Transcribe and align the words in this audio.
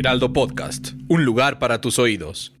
Heraldo 0.00 0.32
Podcast, 0.32 0.92
un 1.08 1.26
lugar 1.26 1.58
para 1.58 1.82
tus 1.82 1.98
oídos. 1.98 2.54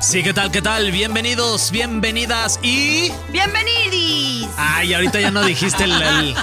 Sí, 0.00 0.22
¿qué 0.22 0.32
tal? 0.32 0.50
¿Qué 0.50 0.62
tal? 0.62 0.90
Bienvenidos, 0.90 1.70
bienvenidas 1.70 2.58
y... 2.62 3.12
¡Bienvenidis! 3.30 4.48
Ay, 4.56 4.94
ahorita 4.94 5.20
ya 5.20 5.30
no 5.30 5.44
dijiste 5.44 5.84
el, 5.84 5.92
el, 5.92 6.34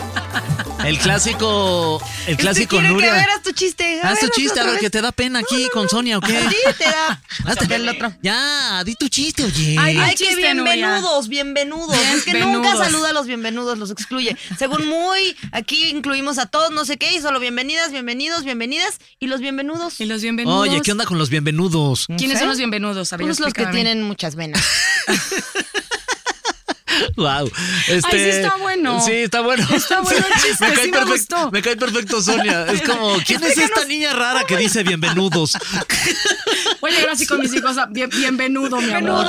el 0.85 0.97
clásico... 0.99 2.01
El 2.27 2.37
clásico 2.37 2.77
quiere 2.77 2.89
Nuria. 2.89 3.11
que 3.11 3.17
veras 3.19 3.41
tu 3.43 3.51
chiste. 3.51 3.99
Haz 4.01 4.19
tu 4.19 4.25
ver, 4.27 4.31
chiste, 4.35 4.59
a 4.59 4.63
ver, 4.65 4.79
que 4.79 4.89
te 4.89 5.01
da 5.01 5.11
pena 5.11 5.39
aquí 5.39 5.67
con 5.73 5.87
Sonia, 5.89 6.17
¿o 6.17 6.21
qué? 6.21 6.39
Sí, 6.49 6.55
te 6.77 6.85
da. 6.85 7.21
Hazte- 7.45 7.71
el 7.75 7.87
otro. 7.89 8.13
Ya, 8.21 8.83
di 8.83 8.95
tu 8.95 9.07
chiste, 9.09 9.43
oye. 9.43 9.75
Ay, 9.79 9.97
Ay, 9.97 10.15
que 10.15 10.25
chiste, 10.25 10.53
Nuria. 10.53 10.73
bienvenudos, 10.73 11.27
bienvenudos. 11.27 11.95
Es 12.15 12.23
que 12.23 12.39
nunca 12.39 12.75
saluda 12.75 13.09
a 13.09 13.13
los 13.13 13.27
bienvenudos, 13.27 13.77
los 13.77 13.91
excluye. 13.91 14.35
Según 14.57 14.87
muy, 14.87 15.35
aquí 15.51 15.89
incluimos 15.89 16.37
a 16.37 16.45
todos, 16.47 16.71
no 16.71 16.85
sé 16.85 16.97
qué, 16.97 17.15
y 17.15 17.21
solo 17.21 17.39
bienvenidas, 17.39 17.91
bienvenidos, 17.91 18.43
bienvenidas, 18.43 18.99
y 19.19 19.27
los 19.27 19.39
bienvenudos. 19.41 19.99
Y 20.01 20.05
los 20.05 20.21
bienvenidos. 20.21 20.59
Oye, 20.59 20.81
¿qué 20.81 20.91
onda 20.91 21.05
con 21.05 21.17
los 21.17 21.29
bienvenidos? 21.29 22.05
¿Quiénes 22.17 22.33
sé. 22.33 22.39
son 22.39 22.49
los 22.49 22.57
bienvenidos? 22.57 23.13
A 23.13 23.17
ver, 23.17 23.27
Pues 23.27 23.39
los 23.39 23.53
que 23.53 23.65
tienen 23.67 24.03
muchas 24.03 24.35
venas. 24.35 24.61
Wow. 27.15 27.51
Este, 27.87 28.07
Ay, 28.11 28.19
sí 28.19 28.29
está 28.29 28.55
bueno. 28.57 29.01
Sí, 29.05 29.11
está 29.11 29.41
bueno. 29.41 29.67
Está 29.75 30.01
bueno 30.01 30.25
el 30.25 30.33
chiste, 30.41 30.65
sí 30.81 30.91
me 30.91 30.97
perfecto, 30.97 31.05
gustó. 31.05 31.51
me 31.51 31.61
cae 31.61 31.75
perfecto, 31.75 32.21
Sonia. 32.21 32.65
Es 32.67 32.81
como, 32.81 33.17
¿quién 33.25 33.43
es 33.43 33.57
esta 33.57 33.85
niña 33.85 34.13
rara 34.13 34.43
que 34.45 34.57
dice 34.57 34.83
bienvenidos? 34.83 35.53
Voy 36.81 36.91
a 36.91 36.95
llegar 36.95 37.09
así 37.11 37.25
con 37.25 37.39
mis 37.39 37.53
hijos. 37.53 37.77
a- 37.77 37.85
Bien, 37.87 38.09
bienvenudo, 38.09 38.79
mi 38.81 38.91
amor. 38.91 39.25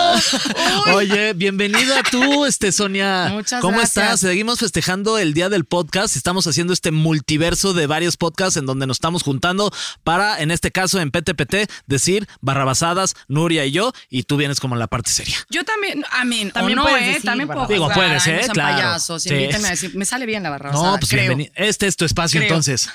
Oye, 0.94 1.32
bienvenida 1.34 2.02
tú, 2.10 2.44
este 2.44 2.72
Sonia. 2.72 3.28
Muchas 3.32 3.60
¿Cómo 3.60 3.78
gracias. 3.78 4.04
estás? 4.04 4.20
Seguimos 4.20 4.58
festejando 4.60 5.18
el 5.18 5.34
día 5.34 5.48
del 5.48 5.64
podcast. 5.64 6.16
Estamos 6.16 6.46
haciendo 6.46 6.72
este 6.72 6.90
multiverso 6.90 7.72
de 7.74 7.86
varios 7.86 8.16
podcasts 8.16 8.56
en 8.56 8.66
donde 8.66 8.86
nos 8.86 8.96
estamos 8.96 9.22
juntando 9.22 9.72
para, 10.04 10.40
en 10.40 10.50
este 10.50 10.70
caso, 10.72 11.00
en 11.00 11.10
PTPT, 11.10 11.70
decir 11.86 12.28
barrabasadas, 12.40 13.14
Nuria 13.28 13.64
y 13.66 13.72
yo, 13.72 13.92
y 14.10 14.24
tú 14.24 14.36
vienes 14.36 14.60
como 14.60 14.74
en 14.74 14.78
la 14.80 14.86
parte 14.86 15.10
seria. 15.10 15.36
Yo 15.50 15.64
también, 15.64 16.04
amén. 16.12 16.50
También 16.50 16.78
o 16.78 16.82
no, 16.82 16.88
puedes 16.88 17.04
¿eh? 17.04 17.08
decir, 17.08 17.24
También 17.24 17.48
Digo, 17.66 17.84
jugar. 17.84 17.96
puedes, 17.96 18.26
Ay, 18.26 18.32
¿eh? 18.34 18.44
no 18.48 18.52
Claro. 18.52 18.74
payasos. 18.76 19.22
Sí. 19.22 19.30
Invítenme 19.30 19.68
a 19.68 19.70
decir, 19.70 19.94
me 19.94 20.04
sale 20.04 20.26
bien 20.26 20.42
la 20.42 20.50
barra. 20.50 20.72
No, 20.72 20.96
pues 20.98 21.10
creo. 21.10 21.22
bienvenido. 21.22 21.52
Este 21.56 21.86
es 21.86 21.96
tu 21.96 22.04
espacio, 22.04 22.40
Creo. 22.40 22.48
entonces. 22.48 22.90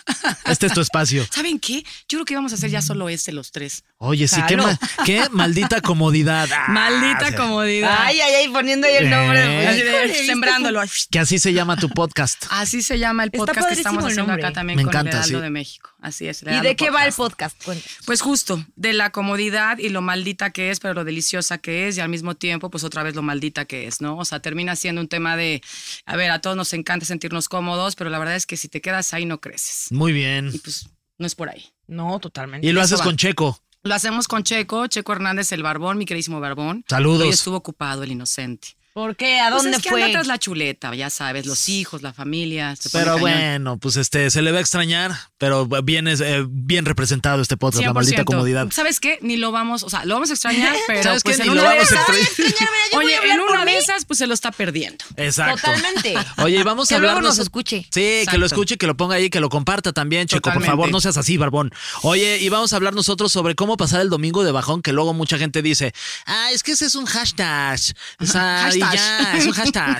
Este 0.45 0.67
es 0.67 0.73
tu 0.73 0.81
espacio. 0.81 1.25
¿Saben 1.31 1.59
qué? 1.59 1.83
Yo 2.07 2.17
creo 2.19 2.25
que 2.25 2.35
vamos 2.35 2.51
a 2.51 2.55
hacer 2.55 2.69
ya 2.69 2.81
solo 2.81 3.09
este, 3.09 3.31
los 3.31 3.51
tres. 3.51 3.83
Oye, 3.97 4.27
sí, 4.27 4.41
qué, 4.47 4.55
Claro. 4.55 4.63
ma- 4.97 5.05
qué 5.05 5.23
maldita 5.31 5.81
comodidad. 5.81 6.49
Ah, 6.53 6.65
Maldita 6.69 7.29
sí. 7.29 7.35
comodidad. 7.35 7.95
Ay, 8.01 8.19
ay, 8.21 8.33
ay, 8.35 8.49
poniendo 8.49 8.87
ahí 8.87 8.95
el 8.95 9.09
nombre. 9.09 9.41
Eh. 9.41 9.77
Híjole, 9.77 10.07
¿viste? 10.07 10.25
sembrándolo. 10.25 10.81
Que 11.09 11.19
así 11.19 11.39
se 11.39 11.53
llama 11.53 11.77
tu 11.77 11.89
podcast. 11.89 12.45
Así 12.51 12.81
se 12.83 12.99
llama 12.99 13.23
el 13.23 13.31
podcast 13.31 13.67
que 13.69 13.73
estamos 13.75 14.03
haciendo 14.03 14.27
nombre. 14.27 14.45
acá 14.45 14.53
también 14.53 14.77
Me 14.77 14.83
con 14.83 14.91
encanta, 14.91 15.09
el 15.11 15.17
Heraldo 15.17 15.37
sí. 15.39 15.43
de 15.43 15.49
México. 15.49 15.89
Así 16.01 16.27
es. 16.27 16.41
¿Y 16.43 16.59
de 16.61 16.75
qué 16.75 16.89
va 16.89 17.05
el 17.05 17.13
Podcast. 17.13 17.55
podcast? 17.55 17.63
Cuéntanos. 17.63 17.97
Pues 18.05 18.21
justo, 18.21 18.65
de 18.75 18.93
la 18.93 19.11
comodidad 19.11 19.77
y 19.77 19.89
lo 19.89 20.01
maldita 20.01 20.49
que 20.49 20.71
es, 20.71 20.79
pero 20.79 20.93
lo 20.95 21.03
deliciosa 21.03 21.59
que 21.59 21.87
es, 21.87 21.97
y 21.97 22.01
al 22.01 22.09
mismo 22.09 22.33
tiempo, 22.35 22.71
pues 22.71 22.83
otra 22.83 23.03
vez 23.03 23.13
lo 23.15 23.21
maldita 23.21 23.65
que 23.65 23.85
es, 23.87 24.01
¿no? 24.01 24.17
O 24.17 24.25
sea, 24.25 24.39
termina 24.51 24.75
siendo 24.75 24.99
un 24.99 25.07
tema 25.07 25.37
de, 25.37 25.61
a 26.05 26.17
ver, 26.17 26.29
a 26.29 26.41
todos 26.41 26.57
nos 26.57 26.73
encanta 26.73 27.05
sentirnos 27.05 27.47
cómodos, 27.47 27.95
pero 27.95 28.09
la 28.09 28.19
verdad 28.19 28.35
es 28.35 28.45
que 28.45 28.57
si 28.57 28.67
te 28.67 28.81
quedas 28.81 29.13
ahí 29.13 29.25
no 29.25 29.39
creces. 29.39 29.87
Muy 29.91 30.11
bien. 30.11 30.49
Y 30.53 30.57
pues 30.57 30.89
no 31.17 31.25
es 31.25 31.35
por 31.35 31.47
ahí. 31.47 31.67
No, 31.87 32.19
totalmente. 32.19 32.67
Y 32.67 32.73
lo 32.73 32.81
eso 32.81 32.95
haces 32.95 32.99
va. 32.99 33.05
con 33.05 33.15
Checo. 33.15 33.63
Lo 33.83 33.95
hacemos 33.95 34.27
con 34.27 34.43
Checo, 34.43 34.87
Checo 34.87 35.13
Hernández, 35.13 35.53
el 35.53 35.63
barbón, 35.63 35.97
mi 35.97 36.03
queridísimo 36.05 36.41
barbón. 36.41 36.83
Saludos. 36.89 37.21
Hoy 37.21 37.29
estuvo 37.29 37.55
ocupado, 37.55 38.03
el 38.03 38.11
inocente. 38.11 38.75
¿Por 38.93 39.15
qué? 39.15 39.39
¿A 39.39 39.49
Pues 39.49 39.63
dónde 39.63 39.77
es 39.77 39.83
que 39.83 39.89
fue? 39.89 40.03
anda 40.03 40.11
tras 40.17 40.27
la 40.27 40.37
chuleta, 40.37 40.93
ya 40.95 41.09
sabes, 41.09 41.45
los 41.45 41.69
hijos, 41.69 42.01
la 42.01 42.11
familia. 42.13 42.75
se 42.75 42.89
Pero 42.89 43.17
bueno, 43.19 43.77
pues 43.77 43.95
este 43.95 44.29
se 44.29 44.41
le 44.41 44.51
va 44.51 44.57
a 44.57 44.61
extrañar, 44.61 45.15
pero 45.37 45.65
bien 45.65 46.09
es 46.09 46.19
eh, 46.19 46.43
bien 46.47 46.83
representado 46.85 47.41
este 47.41 47.55
podcast, 47.55 47.85
la 47.85 47.93
maldita 47.93 48.23
100%. 48.23 48.25
comodidad. 48.25 48.67
¿Sabes 48.71 48.99
qué? 48.99 49.17
Ni 49.21 49.37
lo 49.37 49.51
vamos, 49.53 49.83
o 49.83 49.89
sea, 49.89 50.03
lo 50.03 50.15
vamos 50.15 50.29
a 50.29 50.33
extrañar, 50.33 50.75
pero 50.87 51.03
¿Sabes 51.03 51.23
pues 51.23 51.37
qué? 51.37 51.43
en 51.43 51.49
Ni 51.49 51.55
lo 51.55 51.63
vamos 51.63 51.89
de 51.89 51.95
a 51.95 51.99
extrañar. 52.01 52.69
Oye, 52.97 53.15
hablar 53.15 53.31
en 53.39 53.41
por 53.45 53.51
una 53.51 53.65
de 53.65 53.77
esas, 53.77 54.03
pues 54.03 54.19
se 54.19 54.27
lo 54.27 54.33
está 54.33 54.51
perdiendo. 54.51 55.05
Exacto. 55.15 55.55
Totalmente. 55.61 56.15
Oye, 56.43 56.57
y 56.59 56.63
vamos 56.63 56.91
a 56.91 56.95
Que 56.95 56.99
luego 56.99 57.11
hablarnos. 57.17 57.37
nos 57.37 57.45
escuche. 57.45 57.87
Sí, 57.91 58.25
que 58.29 58.37
lo 58.37 58.45
escuche, 58.45 58.77
que 58.77 58.87
lo 58.87 58.97
ponga 58.97 59.15
ahí, 59.15 59.29
que 59.29 59.39
lo 59.39 59.47
comparta 59.49 59.93
también, 59.93 60.27
Checo. 60.27 60.41
Por 60.41 60.53
Totalmente. 60.53 60.69
favor, 60.71 60.91
no 60.91 60.99
seas 60.99 61.15
así, 61.17 61.37
barbón. 61.37 61.71
Oye, 62.01 62.39
y 62.41 62.49
vamos 62.49 62.73
a 62.73 62.75
hablar 62.75 62.93
nosotros 62.93 63.31
sobre 63.31 63.55
cómo 63.55 63.77
pasar 63.77 64.01
el 64.01 64.09
domingo 64.09 64.43
de 64.43 64.51
bajón, 64.51 64.81
que 64.81 64.91
luego 64.91 65.13
mucha 65.13 65.37
gente 65.37 65.61
dice, 65.61 65.93
ah, 66.25 66.49
es 66.51 66.61
que 66.61 66.73
ese 66.73 66.85
es 66.87 66.95
un 66.95 67.05
hashtag. 67.05 67.79
O 68.19 68.25
sea, 68.25 68.65
Hashtag. 68.85 69.33
ya, 69.33 69.37
es 69.37 69.45
un 69.45 69.51
hashtag. 69.53 69.97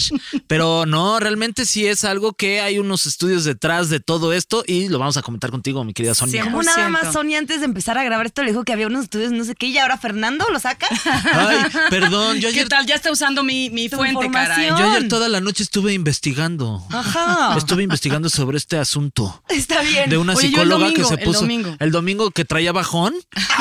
Pero 0.48 0.86
no, 0.86 1.20
realmente 1.20 1.66
sí 1.66 1.86
es 1.88 2.04
algo 2.04 2.34
que 2.34 2.62
hay 2.62 2.80
unos 2.80 3.06
estudios 3.06 3.44
detrás 3.44 3.90
de 3.90 4.00
todo 4.00 4.34
esto 4.34 4.64
y 4.68 4.88
lo 4.90 5.00
vamos 5.00 5.18
a 5.18 5.22
comentar 5.22 5.52
contigo, 5.52 5.84
mi 5.84 5.94
querida 5.94 6.16
Sonia. 6.16 6.32
Cien 6.44 6.46
¿Cómo 6.46 6.64
nada 6.64 6.88
100%. 6.88 6.92
más 6.92 7.14
Sonia 7.14 7.38
antes 7.40 7.60
de 7.60 7.66
empezar 7.66 7.98
a 7.98 8.04
grabar 8.04 8.26
esto 8.26 8.42
le 8.44 8.52
dijo 8.52 8.64
que 8.64 8.74
había 8.74 8.88
unos 8.88 9.04
estudios 9.04 9.32
no 9.32 9.44
sé 9.44 9.56
qué 9.56 9.68
y 9.68 9.78
ahora 9.78 9.98
Fernando 9.98 10.46
lo 10.52 10.60
saca? 10.60 10.88
Ay, 11.34 11.58
perdón, 11.90 12.38
yo 12.38 12.50
¿Qué 12.50 12.56
ayer, 12.60 12.70
tal? 12.70 12.86
Ya 12.86 12.96
está 12.96 13.12
usando 13.12 13.44
mi, 13.44 13.70
mi 13.70 13.90
fuente, 13.90 14.14
caray. 14.16 14.26
información. 14.28 14.78
yo 14.78 14.92
ayer 14.92 15.08
toda 15.08 15.30
la 15.30 15.42
noche 15.42 15.64
estuve 15.64 15.94
investigando. 15.94 16.84
Ajá. 16.92 17.56
Estuve 17.58 17.84
investigando 17.84 18.30
sobre 18.30 18.58
este 18.58 18.78
asunto. 18.78 19.44
Está 19.50 19.82
bien. 19.82 20.10
de 20.10 20.18
una 20.18 20.34
Oye, 20.34 20.50
yo 20.52 20.62
el 20.62 20.68
psicóloga 20.68 20.86
domingo, 20.86 21.02
que 21.10 21.16
se 21.16 21.22
el 21.22 21.26
puso 21.26 21.42
domingo. 21.42 21.76
el 21.80 21.92
domingo 21.92 22.32
que 22.32 22.46
traía 22.46 22.72
bajón. 22.72 23.14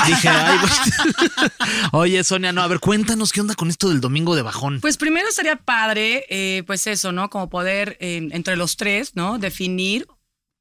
Dije, 0.07 0.29
ay, 0.29 0.59
pues. 0.61 1.53
Oye, 1.93 2.23
Sonia, 2.25 2.53
no, 2.53 2.63
a 2.63 2.67
ver, 2.67 2.81
cuéntanos 2.81 3.33
qué 3.33 3.41
onda 3.41 3.55
con 3.55 3.69
esto 3.69 3.89
del 3.89 4.01
domingo 4.01 4.35
de 4.37 4.43
bajón. 4.43 4.81
Pues 4.81 4.97
primero 4.97 5.10
estaría 5.19 5.57
padre, 5.57 6.25
eh, 6.29 6.63
pues 6.67 6.87
eso, 6.87 7.13
¿no? 7.13 7.31
Como 7.31 7.49
poder, 7.51 7.97
eh, 8.01 8.29
entre 8.33 8.57
los 8.57 8.77
tres, 8.77 9.17
¿no? 9.17 9.39
Definir 9.39 10.07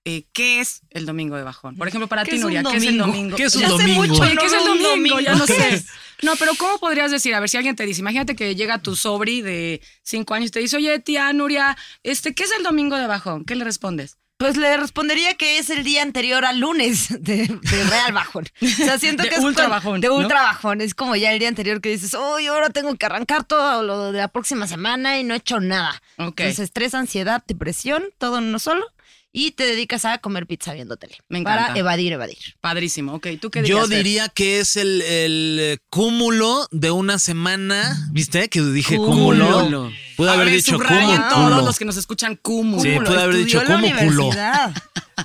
eh, 0.06 0.26
qué 0.34 0.60
es 0.60 0.82
el 0.90 1.06
domingo 1.06 1.36
de 1.36 1.44
bajón. 1.44 1.76
Por 1.76 1.88
ejemplo, 1.88 2.08
para 2.08 2.24
¿Qué 2.24 2.32
ti, 2.32 2.38
es 2.38 2.44
Nuria, 2.44 2.64
¿qué 2.64 2.78
es 2.78 2.84
el 2.86 2.98
domingo? 2.98 3.36
¿Qué 3.36 3.44
es 3.44 3.56
un 3.56 3.62
Ya 3.62 3.70
domingo? 3.70 4.04
mucho 4.06 4.22
Oye, 4.24 4.36
¿qué 4.38 4.46
es 4.46 4.54
el 4.54 4.60
no 4.60 4.66
veo 4.66 4.74
un 4.74 4.84
domingo? 4.84 5.20
Ya 5.20 5.36
no 5.36 5.46
sé. 5.46 5.84
No, 6.22 6.36
pero 6.36 6.54
¿cómo 6.56 6.80
podrías 6.80 7.12
decir? 7.12 7.34
A 7.36 7.40
ver, 7.40 7.50
si 7.50 7.58
alguien 7.58 7.76
te 7.76 7.86
dice, 7.86 8.02
imagínate 8.02 8.36
que 8.36 8.56
llega 8.56 8.80
tu 8.80 8.96
sobri 8.96 9.42
de 9.42 9.82
cinco 10.04 10.34
años 10.34 10.48
y 10.50 10.52
te 10.52 10.60
dice, 10.60 10.78
oye, 10.78 11.00
tía 11.00 11.32
Nuria, 11.32 11.78
este, 12.04 12.34
¿qué 12.34 12.44
es 12.44 12.52
el 12.58 12.64
domingo 12.64 12.98
de 12.98 13.08
bajón? 13.08 13.46
¿Qué 13.46 13.56
le 13.56 13.64
respondes? 13.64 14.18
Pues 14.40 14.56
le 14.56 14.78
respondería 14.78 15.34
que 15.36 15.58
es 15.58 15.70
el 15.70 15.84
día 15.84 16.02
anterior 16.02 16.46
al 16.46 16.60
lunes 16.62 17.10
de, 17.22 17.46
de 17.48 17.84
Real 17.90 18.14
Bajón. 18.14 18.46
O 18.62 18.68
sea, 18.68 18.98
siento 18.98 19.24
De 19.24 19.30
que 19.30 19.36
es 19.36 19.42
ultra 19.44 19.66
cuando- 19.68 19.76
bajón, 19.76 20.00
De 20.02 20.08
¿no? 20.08 20.16
ultra 20.16 20.42
bajón. 20.44 20.80
Es 20.80 20.96
como 20.96 21.18
ya 21.18 21.34
el 21.34 21.40
día 21.40 21.50
anterior 21.50 21.82
que 21.82 21.90
dices, 21.90 22.14
oh, 22.14 22.38
ahora 22.50 22.70
tengo 22.70 22.96
que 22.96 23.06
arrancar 23.06 23.44
todo 23.44 23.84
lo 23.84 24.14
de 24.14 24.20
la 24.20 24.30
próxima 24.30 24.66
semana 24.66 25.20
y 25.20 25.26
no 25.26 25.34
he 25.34 25.38
hecho 25.38 25.60
nada. 25.60 26.02
Ok. 26.18 26.40
Entonces, 26.40 26.60
estrés, 26.60 26.94
ansiedad, 26.96 27.44
depresión, 27.48 28.06
todo 28.18 28.38
en 28.38 28.46
uno 28.46 28.60
solo. 28.60 28.86
Y 29.32 29.52
te 29.52 29.64
dedicas 29.64 30.06
a 30.06 30.18
comer 30.18 30.48
pizza 30.48 30.74
viendo 30.74 30.98
tele. 30.98 31.18
Me 31.30 31.44
Para 31.44 31.62
encanta. 31.62 31.80
evadir, 31.80 32.14
evadir. 32.14 32.38
Padrísimo. 32.62 33.14
Ok, 33.14 33.28
¿tú 33.40 33.52
qué 33.52 33.60
Yo 33.60 33.86
dirías, 33.86 33.88
Fer? 33.88 33.98
diría 33.98 34.30
que 34.30 34.60
es 34.60 34.76
el, 34.76 35.02
el, 35.04 35.80
cúmulo 35.92 36.68
de 36.72 36.90
una 36.90 37.20
semana. 37.20 38.10
¿Viste? 38.12 38.50
Que 38.50 38.60
dije 38.62 38.98
Cúmulo. 38.98 39.46
cúmulo. 39.60 39.92
Pude 40.18 40.32
haber 40.32 40.48
ver, 40.48 40.56
dicho 40.56 40.78
cúmulo. 40.78 41.30
todos 41.30 41.64
los 41.64 41.78
que 41.78 41.86
nos 41.86 41.98
escuchan 41.98 42.36
cúmulo. 42.42 42.82
Sí, 42.82 42.90
pude 43.06 43.22
haber 43.22 43.36
dicho 43.36 43.60
Estudió 43.62 43.78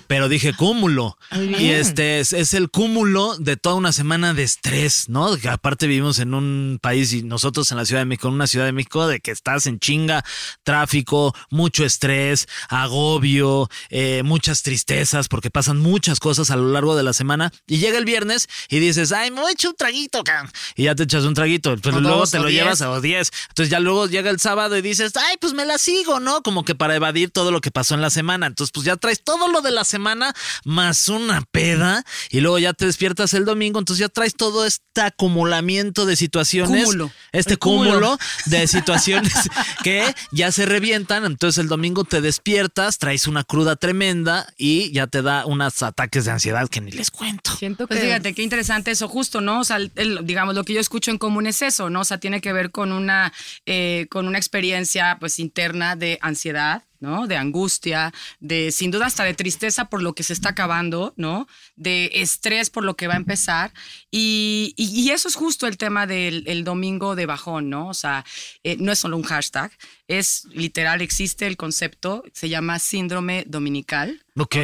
Pero 0.06 0.28
dije 0.28 0.54
cúmulo. 0.54 1.16
Y 1.58 1.70
este 1.70 2.20
es, 2.20 2.32
es 2.32 2.54
el 2.54 2.70
cúmulo 2.70 3.36
de 3.38 3.56
toda 3.56 3.74
una 3.76 3.92
semana 3.92 4.34
de 4.34 4.42
estrés, 4.42 5.08
¿no? 5.08 5.36
Que 5.36 5.48
aparte 5.48 5.86
vivimos 5.86 6.18
en 6.18 6.34
un 6.34 6.78
país 6.80 7.12
y 7.12 7.22
nosotros 7.22 7.70
en 7.70 7.78
la 7.78 7.84
Ciudad 7.84 8.00
de 8.02 8.06
México, 8.06 8.28
en 8.28 8.34
una 8.34 8.46
Ciudad 8.46 8.66
de 8.66 8.72
México 8.72 9.06
de 9.06 9.20
que 9.20 9.30
estás 9.30 9.66
en 9.66 9.78
chinga, 9.78 10.24
tráfico, 10.62 11.34
mucho 11.50 11.84
estrés, 11.84 12.46
agobio, 12.68 13.68
eh, 13.90 14.22
muchas 14.24 14.62
tristezas, 14.62 15.28
porque 15.28 15.50
pasan 15.50 15.78
muchas 15.80 16.20
cosas 16.20 16.50
a 16.50 16.56
lo 16.56 16.70
largo 16.70 16.96
de 16.96 17.02
la 17.02 17.12
semana. 17.12 17.52
Y 17.66 17.78
llega 17.78 17.98
el 17.98 18.04
viernes 18.04 18.48
y 18.68 18.78
dices, 18.78 19.12
ay, 19.12 19.30
me 19.30 19.40
voy 19.40 19.50
a 19.50 19.52
echar 19.52 19.70
un 19.70 19.76
traguito, 19.76 20.22
can. 20.24 20.50
Y 20.76 20.84
ya 20.84 20.94
te 20.94 21.04
echas 21.04 21.24
un 21.24 21.34
traguito. 21.34 21.76
Pero 21.82 21.98
O 21.98 22.00
luego 22.00 22.18
dos, 22.18 22.30
te 22.30 22.38
lo 22.38 22.48
diez. 22.48 22.62
llevas 22.62 22.82
a 22.82 23.00
10. 23.00 23.30
Entonces 23.50 23.70
ya 23.70 23.80
luego 23.80 24.06
llega 24.06 24.30
el 24.30 24.40
sábado 24.40 24.76
y 24.76 24.82
dices, 24.82 25.12
ay, 25.16 25.36
pues 25.40 25.52
me 25.52 25.64
la 25.64 25.78
sigo, 25.78 26.20
¿no? 26.20 26.42
Como 26.42 26.64
que 26.64 26.74
para 26.74 26.94
evadir 26.96 27.30
todo 27.30 27.50
lo 27.50 27.60
que 27.60 27.70
pasó 27.70 27.94
en 27.94 28.00
la 28.00 28.10
semana. 28.10 28.46
Entonces, 28.46 28.72
pues 28.72 28.86
ya 28.86 28.96
traes 28.96 29.22
todo 29.22 29.48
lo 29.48 29.60
de 29.60 29.70
la 29.70 29.83
semana 29.84 30.34
más 30.64 31.08
una 31.08 31.42
peda 31.50 32.04
y 32.30 32.40
luego 32.40 32.58
ya 32.58 32.72
te 32.72 32.86
despiertas 32.86 33.34
el 33.34 33.44
domingo, 33.44 33.78
entonces 33.78 34.00
ya 34.00 34.08
traes 34.08 34.34
todo 34.34 34.64
este 34.66 35.00
acumulamiento 35.00 36.06
de 36.06 36.16
situaciones, 36.16 36.84
Cúmulo. 36.84 37.10
este 37.32 37.56
cúmulo. 37.56 37.90
cúmulo 37.90 38.18
de 38.46 38.66
situaciones 38.66 39.32
que 39.82 40.14
ya 40.32 40.52
se 40.52 40.66
revientan, 40.66 41.24
entonces 41.24 41.58
el 41.62 41.68
domingo 41.68 42.04
te 42.04 42.20
despiertas, 42.20 42.98
traes 42.98 43.26
una 43.26 43.44
cruda 43.44 43.76
tremenda 43.76 44.46
y 44.56 44.92
ya 44.92 45.06
te 45.06 45.22
da 45.22 45.44
unos 45.46 45.82
ataques 45.82 46.24
de 46.24 46.30
ansiedad 46.30 46.68
que 46.68 46.80
ni 46.80 46.90
les 46.92 47.10
cuento. 47.10 47.56
Siento 47.56 47.86
que 47.86 47.94
Pues 47.94 48.00
fíjate, 48.04 48.34
qué 48.34 48.42
interesante 48.42 48.90
eso, 48.90 49.08
justo, 49.08 49.40
¿no? 49.40 49.60
O 49.60 49.64
sea, 49.64 49.76
el- 49.76 49.92
el- 49.96 50.20
digamos, 50.24 50.54
lo 50.54 50.64
que 50.64 50.74
yo 50.74 50.80
escucho 50.80 51.10
en 51.10 51.18
común 51.18 51.46
es 51.46 51.62
eso, 51.62 51.90
¿no? 51.90 52.00
O 52.00 52.04
sea, 52.04 52.18
tiene 52.18 52.40
que 52.40 52.52
ver 52.52 52.70
con 52.70 52.92
una, 52.92 53.32
eh, 53.66 54.06
con 54.10 54.26
una 54.28 54.38
experiencia, 54.38 55.16
pues, 55.20 55.38
interna 55.38 55.96
de 55.96 56.18
ansiedad, 56.22 56.82
De 57.26 57.36
angustia, 57.36 58.12
de, 58.40 58.72
sin 58.72 58.90
duda, 58.90 59.06
hasta 59.06 59.24
de 59.24 59.34
tristeza 59.34 59.86
por 59.86 60.02
lo 60.02 60.14
que 60.14 60.22
se 60.22 60.32
está 60.32 60.50
acabando, 60.50 61.12
¿no? 61.16 61.46
De 61.76 62.10
estrés 62.14 62.70
por 62.70 62.84
lo 62.84 62.96
que 62.96 63.06
va 63.06 63.14
a 63.14 63.18
empezar. 63.18 63.72
Y, 64.10 64.74
eso 65.14 65.28
es 65.28 65.36
justo 65.36 65.68
el 65.68 65.76
tema 65.76 66.06
del 66.06 66.42
el 66.46 66.64
domingo 66.64 67.14
de 67.14 67.26
bajón, 67.26 67.70
¿no? 67.70 67.88
O 67.88 67.94
sea, 67.94 68.24
eh, 68.64 68.76
no 68.80 68.90
es 68.90 68.98
solo 68.98 69.16
un 69.16 69.22
hashtag, 69.22 69.70
es 70.08 70.44
literal, 70.52 71.00
existe 71.02 71.46
el 71.46 71.56
concepto, 71.56 72.24
se 72.32 72.48
llama 72.48 72.78
síndrome 72.78 73.44
dominical. 73.46 74.20
Ok, 74.36 74.56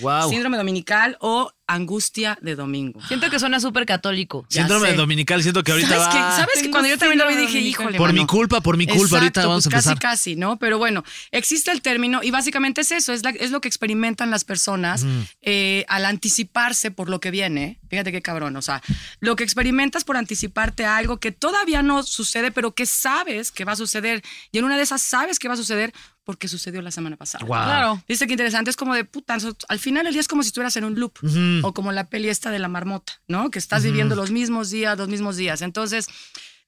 wow. 0.00 0.30
Síndrome 0.30 0.56
dominical 0.56 1.16
o 1.20 1.52
angustia 1.66 2.36
de 2.40 2.56
domingo. 2.56 3.00
Siento 3.06 3.30
que 3.30 3.38
suena 3.38 3.60
súper 3.60 3.86
católico. 3.86 4.44
Ya 4.48 4.62
Síndrome 4.62 4.90
sé. 4.90 4.96
dominical, 4.96 5.42
siento 5.42 5.62
que 5.62 5.70
ahorita 5.72 5.90
¿Sabes 5.90 6.06
va... 6.06 6.10
qué? 6.10 6.18
¿Sabes 6.40 6.62
que 6.62 6.70
cuando 6.70 6.88
yo 6.88 6.98
también 6.98 7.18
lo 7.20 7.28
vi 7.28 7.36
dije, 7.36 7.60
híjole, 7.60 7.96
Por 7.98 8.12
mi 8.12 8.20
mano. 8.20 8.26
culpa, 8.26 8.60
por 8.62 8.76
mi 8.76 8.86
culpa, 8.86 9.18
ahorita 9.18 9.46
vamos 9.46 9.66
a 9.66 9.68
empezar. 9.68 9.98
Casi, 9.98 10.32
casi, 10.32 10.36
¿no? 10.36 10.58
Pero 10.58 10.78
bueno, 10.78 11.04
existe 11.30 11.70
el 11.70 11.82
término 11.82 12.22
y 12.24 12.30
básicamente 12.32 12.80
es 12.80 12.90
eso, 12.92 13.12
es, 13.12 13.22
la- 13.22 13.30
es 13.30 13.50
lo 13.52 13.60
que 13.60 13.68
experimentan 13.68 14.30
las 14.30 14.42
personas 14.44 15.04
eh, 15.42 15.84
al 15.88 16.06
anticiparse 16.06 16.90
por 16.90 17.08
lo 17.10 17.20
que 17.20 17.30
viene. 17.30 17.78
Fíjate 17.88 18.10
qué 18.10 18.22
cabrón, 18.22 18.56
o 18.56 18.62
sea, 18.62 18.82
lo 19.20 19.36
que 19.36 19.44
experimentas 19.44 20.02
por 20.04 20.16
anticiparte 20.16 20.86
a 20.86 20.96
algo 20.96 21.18
que 21.20 21.30
todavía 21.30 21.82
no 21.82 22.02
sucede, 22.02 22.50
pero 22.50 22.74
que 22.74 22.86
sabes 22.86 23.52
que 23.52 23.64
va 23.64 23.72
a 23.72 23.76
suceder. 23.76 24.22
Y 24.50 24.58
en 24.58 24.64
una 24.64 24.76
de 24.80 24.84
esas 24.84 25.02
sabes 25.02 25.38
que 25.38 25.48
va 25.48 25.54
a 25.54 25.56
suceder 25.56 25.92
porque 26.24 26.48
sucedió 26.48 26.82
la 26.82 26.90
semana 26.90 27.16
pasada. 27.16 27.44
Wow. 27.44 27.56
Claro. 27.64 28.04
Dice 28.08 28.26
que 28.26 28.32
interesante, 28.34 28.70
es 28.70 28.76
como 28.76 28.94
de 28.94 29.04
puta, 29.04 29.36
al 29.68 29.78
final 29.78 30.06
el 30.06 30.12
día 30.12 30.20
es 30.20 30.28
como 30.28 30.42
si 30.42 30.48
estuvieras 30.48 30.76
en 30.76 30.84
un 30.84 30.98
loop 30.98 31.12
Ujú. 31.22 31.66
o 31.66 31.72
como 31.74 31.92
la 31.92 32.08
peli 32.08 32.28
esta 32.28 32.50
de 32.50 32.58
la 32.58 32.68
marmota, 32.68 33.12
¿no? 33.28 33.50
Que 33.50 33.58
estás 33.58 33.82
viviendo 33.84 34.14
los 34.16 34.30
mismos 34.30 34.70
días, 34.70 34.96
los 34.98 35.08
mismos 35.08 35.36
días. 35.36 35.62
Entonces, 35.62 36.06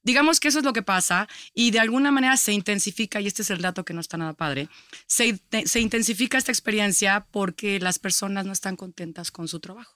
digamos 0.04 0.40
que 0.40 0.48
eso 0.48 0.58
es 0.58 0.64
lo 0.64 0.72
que 0.72 0.82
pasa 0.82 1.28
y 1.54 1.70
de 1.70 1.78
alguna 1.80 2.10
manera 2.10 2.36
se 2.36 2.52
intensifica, 2.52 3.20
y 3.20 3.26
este 3.28 3.42
es 3.42 3.50
el 3.50 3.62
dato 3.62 3.84
que 3.84 3.94
no 3.94 4.00
está 4.00 4.16
nada 4.16 4.32
padre, 4.32 4.68
se, 5.06 5.40
se 5.64 5.80
intensifica 5.80 6.38
esta 6.38 6.50
experiencia 6.50 7.26
porque 7.30 7.78
las 7.78 7.98
personas 8.00 8.44
no 8.46 8.52
están 8.52 8.74
contentas 8.76 9.30
con 9.30 9.46
su 9.48 9.60
trabajo. 9.60 9.92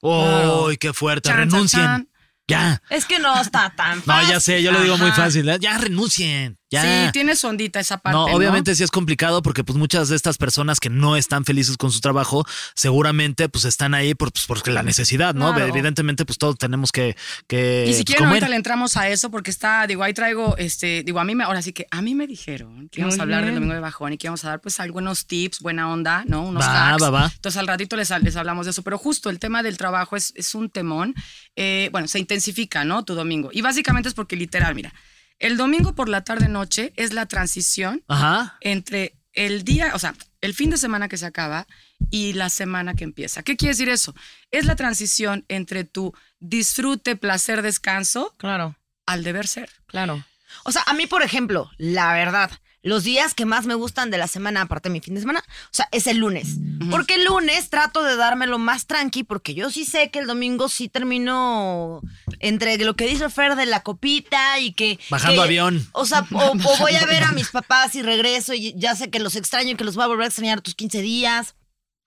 ¡Uy, 0.66 0.76
qué 0.76 0.92
fuerte! 0.92 1.28
Chan, 1.28 1.36
chan, 1.38 1.48
¡Renuncien! 1.50 1.82
chan. 1.84 2.08
¡Ya! 2.48 2.80
Es 2.90 3.06
que 3.06 3.18
no 3.18 3.40
está 3.40 3.72
tan 3.74 3.96
No, 3.98 4.04
fácil. 4.04 4.28
ya 4.30 4.38
sé, 4.38 4.62
yo 4.62 4.70
lo 4.70 4.80
digo 4.80 4.96
muy 4.98 5.10
fácil. 5.10 5.48
¿eh? 5.48 5.58
¡Ya 5.60 5.76
renuncien! 5.78 6.56
¡Ya! 6.70 7.06
Sí, 7.06 7.12
tiene 7.12 7.36
su 7.36 7.46
ondita 7.46 7.78
esa 7.80 7.98
parte. 7.98 8.16
No, 8.18 8.26
No, 8.26 8.34
obviamente 8.34 8.74
sí 8.74 8.82
es 8.82 8.90
complicado 8.90 9.40
porque 9.42 9.62
pues 9.62 9.78
muchas 9.78 10.08
de 10.08 10.16
estas 10.16 10.36
personas 10.36 10.80
que 10.80 10.90
no 10.90 11.16
están 11.16 11.44
felices 11.44 11.76
con 11.76 11.92
su 11.92 12.00
trabajo 12.00 12.44
seguramente 12.74 13.48
pues 13.48 13.64
están 13.64 13.94
ahí 13.94 14.14
por, 14.14 14.32
pues, 14.32 14.46
porque 14.46 14.70
la 14.70 14.82
necesidad, 14.82 15.34
¿no? 15.34 15.54
Claro. 15.54 15.66
Evidentemente 15.70 16.24
pues 16.24 16.38
todos 16.38 16.56
tenemos 16.58 16.92
que, 16.92 17.16
que 17.46 17.84
Y 17.88 17.92
si 17.92 17.98
pues, 17.98 18.04
quieren, 18.06 18.24
comer. 18.24 18.34
ahorita 18.34 18.48
le 18.48 18.56
entramos 18.56 18.96
a 18.96 19.08
eso 19.08 19.30
porque 19.30 19.50
está, 19.50 19.86
digo, 19.86 20.02
ahí 20.02 20.12
traigo, 20.14 20.56
este, 20.58 21.02
digo, 21.04 21.20
a 21.20 21.24
mí 21.24 21.34
me, 21.34 21.44
ahora 21.44 21.62
sí 21.62 21.72
que 21.72 21.86
a 21.90 22.02
mí 22.02 22.14
me 22.14 22.26
dijeron 22.26 22.88
que 22.90 23.00
íbamos 23.00 23.18
a 23.18 23.22
hablar 23.22 23.44
del 23.44 23.54
domingo 23.54 23.74
de 23.74 23.80
bajón 23.80 24.12
y 24.12 24.18
que 24.18 24.26
íbamos 24.26 24.44
a 24.44 24.48
dar 24.48 24.60
pues 24.60 24.80
algunos 24.80 25.26
tips, 25.26 25.60
buena 25.60 25.90
onda, 25.92 26.24
¿no? 26.26 26.42
Unos 26.42 26.62
Va, 26.62 26.90
hacks. 26.94 27.02
va, 27.02 27.10
va. 27.10 27.32
Entonces 27.34 27.58
al 27.58 27.66
ratito 27.66 27.96
les, 27.96 28.10
les 28.22 28.36
hablamos 28.36 28.66
de 28.66 28.70
eso, 28.70 28.82
pero 28.82 28.98
justo 28.98 29.30
el 29.30 29.38
tema 29.38 29.62
del 29.62 29.76
trabajo 29.78 30.16
es, 30.16 30.32
es 30.36 30.54
un 30.54 30.68
temón. 30.70 31.14
Eh, 31.54 31.88
bueno, 31.92 32.08
se 32.08 32.18
intensifica, 32.18 32.84
¿no? 32.84 33.04
Tu 33.04 33.14
domingo. 33.14 33.50
Y 33.52 33.62
básicamente 33.62 34.08
es 34.08 34.14
porque 34.14 34.36
literal, 34.36 34.74
mira, 34.74 34.92
el 35.38 35.56
domingo 35.56 35.94
por 35.94 36.08
la 36.08 36.22
tarde-noche 36.24 36.92
es 36.96 37.12
la 37.12 37.26
transición 37.26 38.02
Ajá. 38.08 38.56
entre 38.60 39.14
el 39.32 39.64
día, 39.64 39.92
o 39.94 39.98
sea, 39.98 40.14
el 40.40 40.54
fin 40.54 40.70
de 40.70 40.76
semana 40.78 41.08
que 41.08 41.16
se 41.18 41.26
acaba 41.26 41.66
y 42.10 42.32
la 42.32 42.48
semana 42.48 42.94
que 42.94 43.04
empieza. 43.04 43.42
¿Qué 43.42 43.56
quiere 43.56 43.72
decir 43.72 43.88
eso? 43.88 44.14
Es 44.50 44.64
la 44.64 44.76
transición 44.76 45.44
entre 45.48 45.84
tu 45.84 46.14
disfrute, 46.38 47.16
placer, 47.16 47.62
descanso 47.62 48.34
Claro, 48.38 48.76
al 49.06 49.22
deber 49.24 49.46
ser. 49.46 49.68
claro. 49.86 50.24
O 50.64 50.72
sea, 50.72 50.82
a 50.86 50.94
mí, 50.94 51.06
por 51.06 51.22
ejemplo, 51.22 51.70
la 51.76 52.14
verdad, 52.14 52.50
los 52.86 53.02
días 53.02 53.34
que 53.34 53.46
más 53.46 53.66
me 53.66 53.74
gustan 53.74 54.10
de 54.10 54.16
la 54.18 54.28
semana, 54.28 54.62
aparte 54.62 54.88
de 54.88 54.92
mi 54.92 55.00
fin 55.00 55.14
de 55.14 55.20
semana, 55.20 55.42
o 55.46 55.68
sea, 55.74 55.88
es 55.90 56.06
el 56.06 56.18
lunes. 56.18 56.56
Porque 56.90 57.14
el 57.16 57.24
lunes 57.24 57.68
trato 57.68 58.04
de 58.04 58.14
dármelo 58.14 58.58
más 58.58 58.86
tranqui, 58.86 59.24
porque 59.24 59.54
yo 59.54 59.70
sí 59.70 59.84
sé 59.84 60.10
que 60.10 60.20
el 60.20 60.26
domingo 60.28 60.68
sí 60.68 60.88
termino 60.88 62.00
entre 62.38 62.78
lo 62.78 62.94
que 62.94 63.08
dice 63.08 63.28
Fer 63.28 63.56
de 63.56 63.66
la 63.66 63.82
copita 63.82 64.60
y 64.60 64.72
que... 64.72 65.00
Bajando 65.10 65.42
que- 65.42 65.46
avión. 65.48 65.88
O 65.92 66.06
sea, 66.06 66.24
o, 66.32 66.52
o 66.52 66.76
voy 66.78 66.94
a 66.94 67.04
ver 67.06 67.24
a 67.24 67.32
mis 67.32 67.48
papás 67.48 67.96
y 67.96 68.02
regreso 68.02 68.54
y 68.54 68.72
ya 68.76 68.94
sé 68.94 69.10
que 69.10 69.18
los 69.18 69.34
extraño 69.34 69.70
y 69.72 69.74
que 69.74 69.84
los 69.84 69.96
voy 69.96 70.04
a 70.04 70.08
volver 70.08 70.24
a 70.24 70.28
extrañar 70.28 70.60
tus 70.60 70.76
15 70.76 71.02
días. 71.02 71.54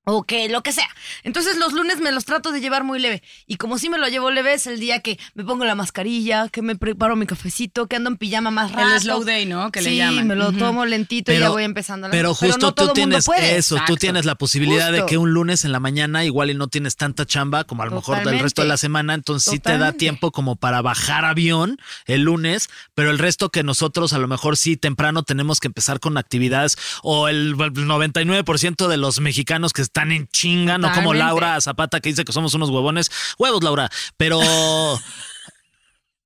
O 0.05 0.23
que 0.23 0.49
lo 0.49 0.63
que 0.63 0.71
sea. 0.71 0.87
Entonces 1.23 1.57
los 1.57 1.73
lunes 1.73 1.99
me 1.99 2.11
los 2.11 2.25
trato 2.25 2.51
de 2.51 2.61
llevar 2.61 2.83
muy 2.83 2.99
leve. 2.99 3.21
Y 3.45 3.57
como 3.57 3.77
sí 3.77 3.89
me 3.89 3.97
lo 3.99 4.07
llevo 4.07 4.31
leve 4.31 4.53
es 4.53 4.65
el 4.65 4.79
día 4.79 5.01
que 5.01 5.19
me 5.35 5.43
pongo 5.43 5.65
la 5.65 5.75
mascarilla, 5.75 6.49
que 6.49 6.61
me 6.63 6.75
preparo 6.75 7.15
mi 7.15 7.27
cafecito, 7.27 7.85
que 7.87 7.97
ando 7.97 8.09
en 8.09 8.17
pijama 8.17 8.49
más 8.49 8.71
rato. 8.71 8.95
El 8.95 9.01
slow 9.01 9.23
day, 9.23 9.45
¿no? 9.45 9.71
Que 9.71 9.81
le 9.81 9.89
sí, 9.91 9.97
llaman. 9.97 10.25
me 10.25 10.35
lo 10.35 10.51
tomo 10.51 10.85
lentito 10.85 11.31
y 11.31 11.37
ya 11.37 11.49
voy 11.49 11.63
empezando. 11.63 12.07
la 12.07 12.11
Pero 12.11 12.33
justo 12.33 12.57
no 12.57 12.73
todo 12.73 12.93
tú 12.93 13.01
mundo 13.01 13.17
tienes 13.17 13.25
puede. 13.25 13.57
eso, 13.57 13.77
tú 13.85 13.97
tienes 13.97 14.25
la 14.25 14.35
posibilidad 14.35 14.91
de 14.91 15.05
que 15.05 15.17
un 15.17 15.31
lunes 15.31 15.63
en 15.63 15.71
la 15.71 15.79
mañana 15.79 16.25
igual 16.25 16.49
y 16.49 16.55
no 16.55 16.69
tienes 16.69 16.95
tanta 16.95 17.27
chamba 17.27 17.65
como 17.65 17.83
a 17.83 17.85
lo 17.85 17.91
mejor 17.91 18.23
del 18.23 18.39
resto 18.39 18.63
de 18.63 18.67
la 18.67 18.77
semana, 18.77 19.13
entonces 19.13 19.51
sí 19.51 19.59
te 19.59 19.77
da 19.77 19.91
tiempo 19.93 20.31
como 20.31 20.55
para 20.55 20.81
bajar 20.81 21.25
avión 21.25 21.77
el 22.05 22.21
lunes, 22.23 22.69
pero 22.95 23.11
el 23.11 23.19
resto 23.19 23.49
que 23.49 23.63
nosotros 23.63 24.13
a 24.13 24.17
lo 24.17 24.27
mejor 24.27 24.57
sí 24.57 24.75
temprano 24.75 25.21
tenemos 25.23 25.59
que 25.59 25.67
empezar 25.67 25.99
con 25.99 26.17
actividades 26.17 26.77
o 27.03 27.27
el 27.27 27.55
99% 27.55 28.87
de 28.87 28.97
los 28.97 29.19
mexicanos 29.19 29.73
que 29.73 29.81
están 29.81 29.98
en 30.03 30.27
chinga, 30.27 30.77
no 30.77 30.91
como. 30.93 31.13
Laura 31.13 31.59
Zapata 31.59 31.99
que 31.99 32.09
dice 32.09 32.23
que 32.23 32.31
somos 32.31 32.53
unos 32.53 32.69
huevones, 32.69 33.11
huevos 33.37 33.63
Laura, 33.63 33.89
pero 34.15 34.39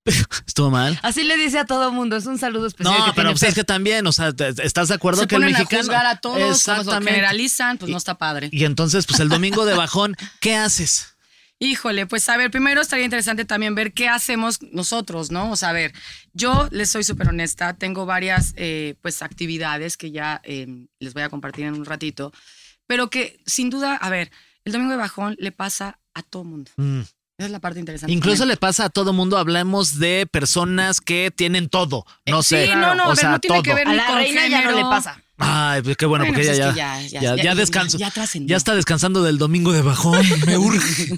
estuvo 0.48 0.70
mal. 0.70 1.00
Así 1.02 1.24
le 1.24 1.38
dice 1.38 1.60
a 1.60 1.66
todo 1.66 1.92
mundo. 1.92 2.16
Es 2.16 2.26
un 2.26 2.38
saludo 2.38 2.68
especial. 2.68 2.98
No, 2.98 3.06
que 3.06 3.12
pero 3.14 3.32
pues 3.32 3.44
es 3.44 3.56
que 3.56 3.64
también, 3.64 4.06
o 4.08 4.12
sea, 4.12 4.34
¿estás 4.64 4.90
de 4.90 4.96
acuerdo 4.96 5.22
Se 5.22 5.28
que 5.28 5.36
el 5.36 5.42
ponen 5.42 5.54
mexicano 5.54 5.80
a 5.80 5.84
juzgar 5.84 6.06
a 6.06 6.18
todos, 6.18 6.58
Exactamente. 6.58 7.12
generalizan, 7.12 7.78
pues 7.78 7.92
no 7.92 7.98
está 7.98 8.18
padre. 8.18 8.50
Y 8.52 8.66
entonces, 8.66 9.06
pues 9.06 9.20
el 9.20 9.30
domingo 9.30 9.66
de 9.66 9.74
bajón, 9.76 10.16
¿qué 10.40 10.56
haces? 10.56 11.14
Híjole, 11.60 12.08
pues 12.08 12.28
a 12.28 12.36
ver, 12.36 12.52
primero 12.52 12.82
estaría 12.82 13.06
interesante 13.06 13.46
también 13.46 13.74
ver 13.74 13.94
qué 13.94 14.10
hacemos 14.10 14.62
nosotros, 14.74 15.32
¿no? 15.32 15.52
O 15.52 15.56
sea, 15.56 15.70
a 15.70 15.74
ver, 15.74 15.94
yo 16.34 16.68
les 16.72 16.90
soy 16.90 17.06
súper 17.06 17.30
honesta, 17.30 17.74
tengo 17.74 18.06
varias 18.06 18.54
eh, 18.58 18.96
pues 19.02 19.22
actividades 19.22 19.96
que 19.96 20.12
ya 20.12 20.42
eh, 20.44 20.68
les 21.00 21.14
voy 21.14 21.24
a 21.24 21.30
compartir 21.30 21.66
en 21.66 21.76
un 21.76 21.86
ratito, 21.86 22.34
pero 22.94 23.10
que 23.10 23.40
sin 23.48 23.72
duda, 23.72 23.96
a 23.96 24.08
ver, 24.12 24.30
el 24.66 24.72
domingo 24.72 24.92
de 24.92 24.98
bajón 24.98 25.36
le 25.40 25.52
pasa 25.52 25.98
a 26.14 26.22
todo 26.22 26.44
mundo. 26.44 26.70
Mm. 26.78 27.00
Esa 27.00 27.46
es 27.48 27.50
la 27.52 27.60
parte 27.60 27.80
interesante. 27.80 28.14
Incluso 28.14 28.42
también. 28.42 28.50
le 28.50 28.58
pasa 28.58 28.86
a 28.86 28.90
todo 28.90 29.14
mundo, 29.14 29.40
hablamos 29.40 29.98
de 29.98 30.28
personas 30.32 31.02
que 31.02 31.32
tienen 31.36 31.70
todo, 31.70 32.06
no 32.28 32.42
Eh, 32.42 32.44
sé. 32.44 32.68
sí, 32.68 32.72
no, 32.76 32.94
no, 32.94 33.06
a 33.06 33.06
o 33.06 33.10
ver, 33.10 33.18
sea, 33.18 33.30
no 33.32 33.40
tiene 33.40 33.56
todo. 33.56 33.64
que 33.64 33.74
ver 33.74 33.88
A 33.88 33.92
ni 33.92 33.98
la 33.98 34.06
con 34.06 34.16
reina 34.18 34.48
ya 34.48 34.62
no 34.62 34.72
le 34.74 34.84
pasa. 34.84 35.20
Ay, 35.46 35.82
pues 35.82 35.98
qué 35.98 36.06
bueno, 36.06 36.24
Bueno, 36.26 36.34
porque 36.36 36.48
pues 36.48 36.58
ella 36.58 36.70
es 36.70 36.76
ya, 36.76 36.98
que 37.00 37.10
ya- 37.10 37.20
ya, 37.20 37.22
ya- 37.22 37.36
ya 37.36 37.44
ya- 37.44 37.56
descansó. 37.56 37.98
ya. 37.98 38.12
Ya 38.46 38.56
está 38.58 38.76
descansando 38.76 39.24
del 39.24 39.38
domingo 39.38 39.72
de 39.74 39.82
bajón, 39.82 40.26
me 40.46 40.58
urge. 40.58 41.10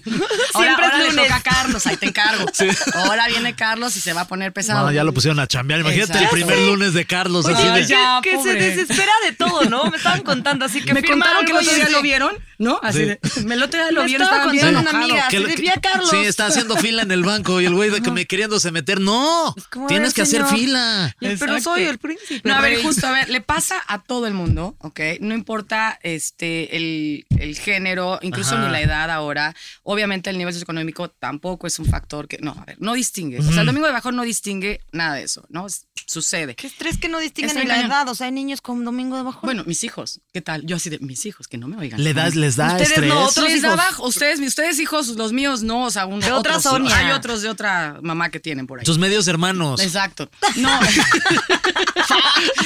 Ahora, 0.54 0.76
Siempre 0.76 0.86
es 0.86 0.92
ahora 0.94 0.98
le 1.12 1.22
toca 1.24 1.36
a 1.36 1.42
Carlos, 1.42 1.88
ahí 1.88 1.98
te 1.98 2.06
encargo. 2.08 2.46
Ahora 2.96 3.28
viene 3.28 3.56
Carlos 3.56 3.96
y 3.96 4.00
se 4.02 4.14
va 4.14 4.22
a 4.22 4.28
poner 4.28 4.54
pesado. 4.54 4.86
No, 4.86 4.92
ya 4.92 5.04
lo 5.04 5.14
pusieron 5.14 5.40
a 5.40 5.48
chambear. 5.48 5.82
Imagínate 5.82 6.18
el 6.20 6.30
primer 6.30 6.58
lunes 6.60 6.94
de 6.94 7.06
Carlos. 7.06 7.46
Oye, 7.46 7.56
así 7.56 7.68
de- 7.82 7.88
ya, 7.88 8.20
que, 8.24 8.32
que 8.32 8.42
se 8.44 8.54
desespera 8.54 9.12
de 9.26 9.34
todo, 9.34 9.66
¿no? 9.66 9.86
Me 9.92 9.98
estaban 9.98 10.22
contando, 10.22 10.66
así 10.66 10.82
que 10.82 10.94
me 10.94 11.04
contaron 11.04 11.46
que 11.46 11.52
el 11.52 11.58
otro 11.58 11.74
día 11.76 11.90
lo 11.90 12.02
vieron, 12.02 12.36
¿no? 12.58 12.80
Así 12.82 13.00
Sí. 13.00 13.06
de, 13.06 13.20
me 13.46 13.56
el 13.56 13.64
otro 13.64 13.80
día 13.82 13.92
lo 13.92 14.02
Me 14.02 14.08
vieron, 14.08 14.24
estaba 14.24 14.38
estaban 14.44 14.52
bien 14.54 14.66
contando 14.74 14.90
una 14.92 15.00
amiga. 15.06 15.28
que 15.30 15.38
se 15.38 15.44
le- 15.44 15.50
desvía 15.50 15.74
Carlos. 15.82 16.10
Sí, 16.10 16.18
está 16.18 16.48
haciendo 16.48 16.76
fila 16.78 17.02
en 17.04 17.12
el 17.12 17.24
banco 17.24 17.60
y 17.62 17.66
el 17.66 17.74
güey 17.76 17.90
de 17.90 18.02
que 18.02 18.12
me 18.12 18.26
queriéndose 18.26 18.72
meter. 18.72 19.00
No, 19.02 19.50
a 19.50 19.88
tienes 19.88 20.14
que 20.14 20.22
hacer 20.22 20.46
fila. 20.46 21.16
Pero 21.20 21.60
soy 21.62 21.84
el 21.84 21.98
príncipe. 21.98 22.48
No, 22.48 22.56
a 22.56 22.62
ver, 22.62 22.82
justo, 22.82 23.06
a 23.08 23.12
ver, 23.12 23.30
le 23.30 23.42
pasa 23.42 23.76
a 23.88 24.02
todo 24.16 24.28
el 24.28 24.34
mundo, 24.34 24.78
¿ok? 24.80 25.00
No 25.20 25.36
importa 25.36 26.00
este, 26.02 26.78
el, 26.78 27.26
el 27.38 27.58
género, 27.58 28.18
incluso 28.22 28.56
Ajá. 28.56 28.66
ni 28.66 28.72
la 28.72 28.80
edad 28.80 29.12
ahora. 29.12 29.54
Obviamente 29.84 30.30
el 30.30 30.38
nivel 30.38 30.54
socioeconómico 30.54 31.10
tampoco 31.10 31.68
es 31.68 31.80
un 31.80 31.86
factor 31.86 32.30
que, 32.30 32.38
no, 32.38 32.52
a 32.58 32.64
ver, 32.64 32.78
no 32.80 32.94
distingue. 32.94 33.40
O 33.40 33.44
sea, 33.44 33.60
el 33.60 33.66
domingo 33.66 33.88
de 33.88 33.92
bajón 33.92 34.16
no 34.16 34.24
distingue 34.24 34.80
nada 34.94 35.16
de 35.16 35.24
eso, 35.24 35.46
¿no? 35.50 35.68
Es 35.68 35.88
sucede. 36.06 36.56
Qué 36.56 36.68
estrés 36.68 36.98
que 36.98 37.10
no 37.10 37.20
distinguen 37.20 37.58
ni 37.58 37.66
la 37.66 37.82
edad. 37.82 38.08
O 38.08 38.16
sea, 38.16 38.28
hay 38.28 38.32
niños 38.32 38.62
con 38.62 38.86
domingo 38.86 39.18
de 39.18 39.24
bajón. 39.24 39.42
Bueno, 39.44 39.64
mis 39.66 39.84
hijos, 39.84 40.22
¿qué 40.34 40.42
tal? 40.42 40.66
Yo 40.66 40.76
así 40.78 40.90
de 40.90 41.00
mis 41.00 41.26
hijos, 41.26 41.48
que 41.48 41.58
no 41.58 41.68
me 41.68 41.78
oigan. 41.78 42.02
Le 42.04 42.14
das, 42.14 42.36
les 42.36 42.56
da 42.56 42.68
Ustedes 42.68 42.90
estrés. 42.92 43.10
no, 43.10 43.26
otros 43.26 43.50
les 43.50 43.62
da 43.62 43.70
hijos. 43.70 43.78
bajo. 43.78 44.08
Ustedes, 44.08 44.40
ustedes 44.40 44.80
hijos, 44.80 45.08
los 45.10 45.34
míos 45.34 45.64
no, 45.64 45.86
o 45.86 45.92
sea, 45.92 46.06
uno, 46.06 46.26
De 46.26 46.32
otra 46.32 46.60
Sonia. 46.60 46.96
Hay 46.98 47.12
otros 47.12 47.42
de 47.42 47.50
otra 47.50 48.00
mamá 48.02 48.30
que 48.30 48.40
tienen 48.40 48.68
por 48.68 48.80
ahí. 48.80 48.86
Tus 48.86 48.98
medios 48.98 49.28
hermanos. 49.28 49.82
Exacto. 49.82 50.30
No. 50.58 50.70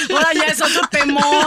Ahora 0.10 0.34
ya 0.34 0.46
es 0.46 0.62
otro 0.62 0.82
temor. 0.89 1.38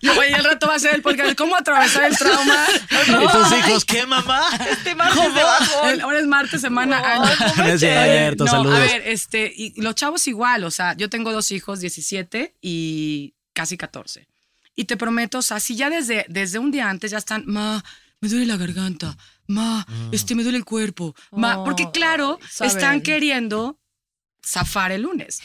Y 0.00 0.08
el 0.08 0.44
rato 0.44 0.66
va 0.68 0.74
a 0.74 0.78
ser 0.78 0.94
el 0.94 1.02
podcast. 1.02 1.34
¿Cómo 1.36 1.56
atravesar 1.56 2.04
el 2.04 2.16
trauma? 2.16 2.64
¿Y 2.90 3.26
tus 3.28 3.58
hijos 3.58 3.84
qué, 3.84 4.06
mamá? 4.06 4.42
Este 4.70 4.94
martes 4.94 5.34
de 5.34 5.42
bajón. 5.42 5.90
El- 5.90 6.00
Ahora 6.00 6.18
es 6.18 6.26
martes, 6.26 6.60
semana. 6.60 6.98
Año. 6.98 7.24
no 7.24 7.54
No 7.64 7.68
es 7.68 7.80
cierto, 7.80 8.44
no, 8.44 8.50
saludos. 8.50 8.76
A 8.76 8.80
ver, 8.80 9.02
este, 9.06 9.52
y 9.54 9.80
los 9.80 9.94
chavos 9.94 10.26
igual, 10.28 10.64
o 10.64 10.70
sea, 10.70 10.94
yo 10.96 11.08
tengo 11.08 11.32
dos 11.32 11.50
hijos, 11.52 11.80
17 11.80 12.56
y 12.60 13.34
casi 13.52 13.76
14. 13.76 14.26
Y 14.74 14.84
te 14.84 14.96
prometo, 14.96 15.38
o 15.38 15.42
sea, 15.42 15.60
si 15.60 15.76
ya 15.76 15.90
desde, 15.90 16.24
desde 16.28 16.58
un 16.58 16.70
día 16.70 16.88
antes 16.88 17.10
ya 17.10 17.18
están, 17.18 17.44
ma, 17.46 17.84
me 18.20 18.28
duele 18.28 18.46
la 18.46 18.56
garganta, 18.56 19.16
ma, 19.46 19.86
este, 20.12 20.34
me 20.34 20.42
duele 20.42 20.56
el 20.58 20.64
cuerpo, 20.64 21.14
ma, 21.32 21.62
porque 21.64 21.90
claro, 21.92 22.38
saben. 22.50 22.74
están 22.76 23.00
queriendo 23.02 23.78
zafar 24.44 24.90
el 24.92 25.02
lunes, 25.02 25.40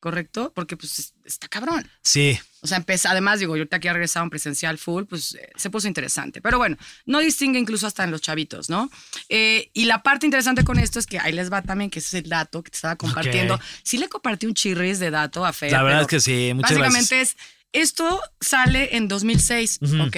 ¿correcto? 0.00 0.52
Porque 0.54 0.76
pues 0.76 0.98
es- 0.98 1.12
está 1.24 1.46
cabrón. 1.48 1.88
Sí. 2.02 2.38
O 2.62 2.66
sea, 2.66 2.76
empezó, 2.76 3.08
además, 3.08 3.40
digo, 3.40 3.56
yo 3.56 3.62
ahorita 3.62 3.76
aquí 3.76 3.88
ha 3.88 3.92
regresado 3.92 4.24
en 4.24 4.30
presencial 4.30 4.76
full, 4.76 5.04
pues 5.04 5.34
eh, 5.34 5.50
se 5.56 5.70
puso 5.70 5.88
interesante. 5.88 6.40
Pero 6.42 6.58
bueno, 6.58 6.76
no 7.06 7.20
distingue 7.20 7.58
incluso 7.58 7.86
hasta 7.86 8.04
en 8.04 8.10
los 8.10 8.20
chavitos, 8.20 8.68
¿no? 8.68 8.90
Eh, 9.28 9.70
y 9.72 9.86
la 9.86 10.02
parte 10.02 10.26
interesante 10.26 10.62
con 10.62 10.78
esto 10.78 10.98
es 10.98 11.06
que 11.06 11.18
ahí 11.18 11.32
les 11.32 11.50
va 11.50 11.62
también, 11.62 11.90
que 11.90 12.00
ese 12.00 12.18
es 12.18 12.24
el 12.24 12.30
dato 12.30 12.62
que 12.62 12.70
te 12.70 12.76
estaba 12.76 12.96
compartiendo. 12.96 13.54
Ok. 13.54 13.62
Sí 13.82 13.98
le 13.98 14.08
compartí 14.08 14.46
un 14.46 14.54
chirris 14.54 14.98
de 14.98 15.10
dato 15.10 15.44
a 15.44 15.52
Fer. 15.52 15.72
La 15.72 15.82
verdad 15.82 16.02
es 16.02 16.06
que 16.06 16.20
sí, 16.20 16.52
muchas 16.54 16.78
Básicamente 16.78 17.20
es, 17.22 17.36
esto 17.72 18.20
sale 18.40 18.96
en 18.96 19.08
2006, 19.08 19.80
¿ok? 20.06 20.16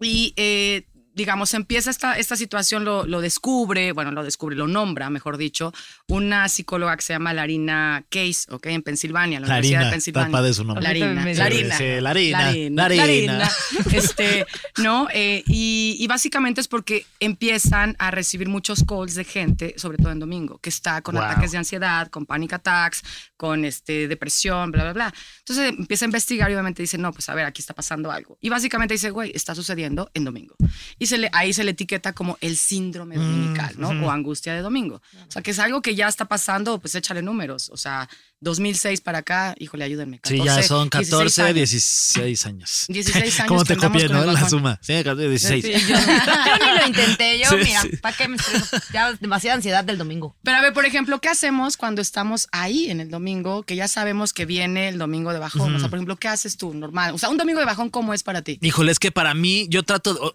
Y 0.00 0.32
eh, 0.36 0.86
digamos, 1.14 1.54
empieza 1.54 1.90
esta, 1.90 2.16
esta 2.18 2.36
situación, 2.36 2.84
lo, 2.84 3.04
lo 3.06 3.20
descubre, 3.20 3.92
bueno, 3.92 4.10
lo 4.12 4.22
descubre, 4.24 4.54
lo 4.56 4.68
nombra, 4.68 5.10
mejor 5.10 5.36
dicho, 5.36 5.72
una 6.06 6.48
psicóloga 6.48 6.96
que 6.96 7.02
se 7.02 7.12
llama 7.12 7.34
Larina 7.34 8.04
Case, 8.10 8.46
¿ok? 8.50 8.66
En 8.66 8.82
Pensilvania, 8.82 9.36
en 9.38 9.42
la 9.42 9.48
Universidad 9.48 9.72
Larina, 9.80 9.84
de 9.86 9.90
Pensilvania. 9.92 10.30
papá 10.32 10.42
de 10.42 10.54
su 10.54 10.64
nombre. 10.64 10.82
Larina, 10.82 11.22
Sí, 11.22 11.34
Larina. 11.38 11.76
sí, 11.78 11.84
Larina, 12.00 12.38
Larina. 12.44 12.86
Larina. 12.88 12.96
Larina. 12.96 13.50
Este, 13.92 14.46
¿no? 14.78 15.08
Eh, 15.12 15.42
y, 15.46 15.96
y 15.98 16.06
básicamente 16.06 16.60
es 16.60 16.68
porque 16.68 17.04
empiezan 17.18 17.96
a 17.98 18.10
recibir 18.10 18.48
muchos 18.48 18.84
calls 18.84 19.14
de 19.14 19.24
gente, 19.24 19.74
sobre 19.76 19.98
todo 19.98 20.12
en 20.12 20.18
domingo, 20.20 20.58
que 20.58 20.68
está 20.70 21.02
con 21.02 21.14
Wow. 21.16 21.24
ataques 21.24 21.50
de 21.52 21.58
ansiedad, 21.58 22.08
con 22.08 22.24
panic 22.24 22.52
attacks, 22.52 23.02
con 23.36 23.64
este, 23.64 24.06
depresión, 24.08 24.70
bla, 24.70 24.84
bla, 24.84 24.92
bla. 24.92 25.14
Entonces 25.40 25.74
empieza 25.76 26.04
a 26.04 26.08
investigar 26.08 26.50
y 26.50 26.54
obviamente 26.54 26.82
dice, 26.82 26.98
no, 26.98 27.12
pues 27.12 27.28
a 27.28 27.34
ver, 27.34 27.46
aquí 27.46 27.60
está 27.60 27.74
pasando 27.74 28.10
algo. 28.12 28.38
Y 28.40 28.48
básicamente 28.48 28.94
dice, 28.94 29.10
güey, 29.10 29.32
está 29.34 29.54
sucediendo 29.54 30.10
en 30.14 30.24
domingo. 30.24 30.54
Y 31.00 31.06
se 31.06 31.18
le, 31.18 31.28
ahí 31.32 31.52
se 31.52 31.64
le 31.64 31.72
etiqueta 31.72 32.12
como 32.12 32.38
el 32.40 32.56
síndrome 32.56 33.16
Mm, 33.16 33.20
dominical, 33.20 33.74
¿no? 33.78 33.88
O 34.06 34.10
angustia 34.10 34.54
de 34.54 34.60
domingo. 34.60 35.02
O 35.26 35.30
sea, 35.32 35.42
que 35.42 35.50
es 35.50 35.58
algo 35.58 35.82
que 35.82 35.96
ya 35.96 36.06
está 36.06 36.26
pasando, 36.26 36.78
pues 36.78 36.94
échale 36.94 37.22
números. 37.22 37.70
O 37.72 37.76
sea, 37.76 38.08
2006 38.42 39.00
para 39.00 39.18
acá, 39.18 39.54
híjole, 39.58 39.84
ayúdenme. 39.84 40.20
Sí, 40.24 40.38
ya 40.38 40.56
14, 40.56 40.68
son 40.68 40.88
16 40.90 41.10
14, 41.10 41.42
años. 41.42 41.54
16 41.54 42.46
años. 42.46 42.84
16 42.88 43.40
años 43.40 43.48
¿Cómo 43.48 43.64
te 43.64 43.76
copié, 43.76 44.08
no? 44.08 44.24
La 44.24 44.48
suma. 44.48 44.78
Sí, 44.82 44.92
16. 45.02 45.64
Sí, 45.64 45.72
yo- 45.72 45.78
Yo 45.96 46.66
ni 46.72 46.78
lo 46.80 46.86
intenté. 46.86 47.38
Yo, 47.38 47.48
Sí, 47.50 47.56
mira, 47.64 47.82
sí. 47.82 47.96
¿para 47.96 48.16
qué 48.16 48.28
me 48.28 48.36
estreso? 48.36 48.76
Ya 48.92 49.12
demasiada 49.14 49.56
ansiedad 49.56 49.84
del 49.84 49.98
domingo. 49.98 50.36
Pero 50.42 50.56
a 50.58 50.60
ver, 50.60 50.72
por 50.72 50.84
ejemplo, 50.86 51.18
¿qué 51.20 51.28
hacemos 51.28 51.76
cuando 51.76 52.00
estamos 52.02 52.46
ahí 52.52 52.90
en 52.90 53.00
el 53.00 53.10
domingo, 53.10 53.62
que 53.62 53.74
ya 53.76 53.88
sabemos 53.88 54.32
que 54.32 54.44
viene 54.46 54.88
el 54.88 54.98
domingo 54.98 55.32
de 55.32 55.38
bajón? 55.38 55.74
O 55.74 55.78
sea, 55.80 55.88
por 55.88 55.98
ejemplo, 55.98 56.16
¿qué 56.16 56.28
haces 56.28 56.56
tú 56.56 56.72
normal? 56.74 57.14
O 57.14 57.18
sea, 57.18 57.28
un 57.30 57.36
domingo 57.38 57.60
de 57.60 57.66
bajón, 57.66 57.88
¿cómo 57.90 58.12
es 58.14 58.22
para 58.22 58.42
ti? 58.42 58.58
Híjole, 58.62 58.92
es 58.92 58.98
que 58.98 59.10
para 59.10 59.34
mí, 59.34 59.66
yo 59.70 59.82
trato. 59.82 60.34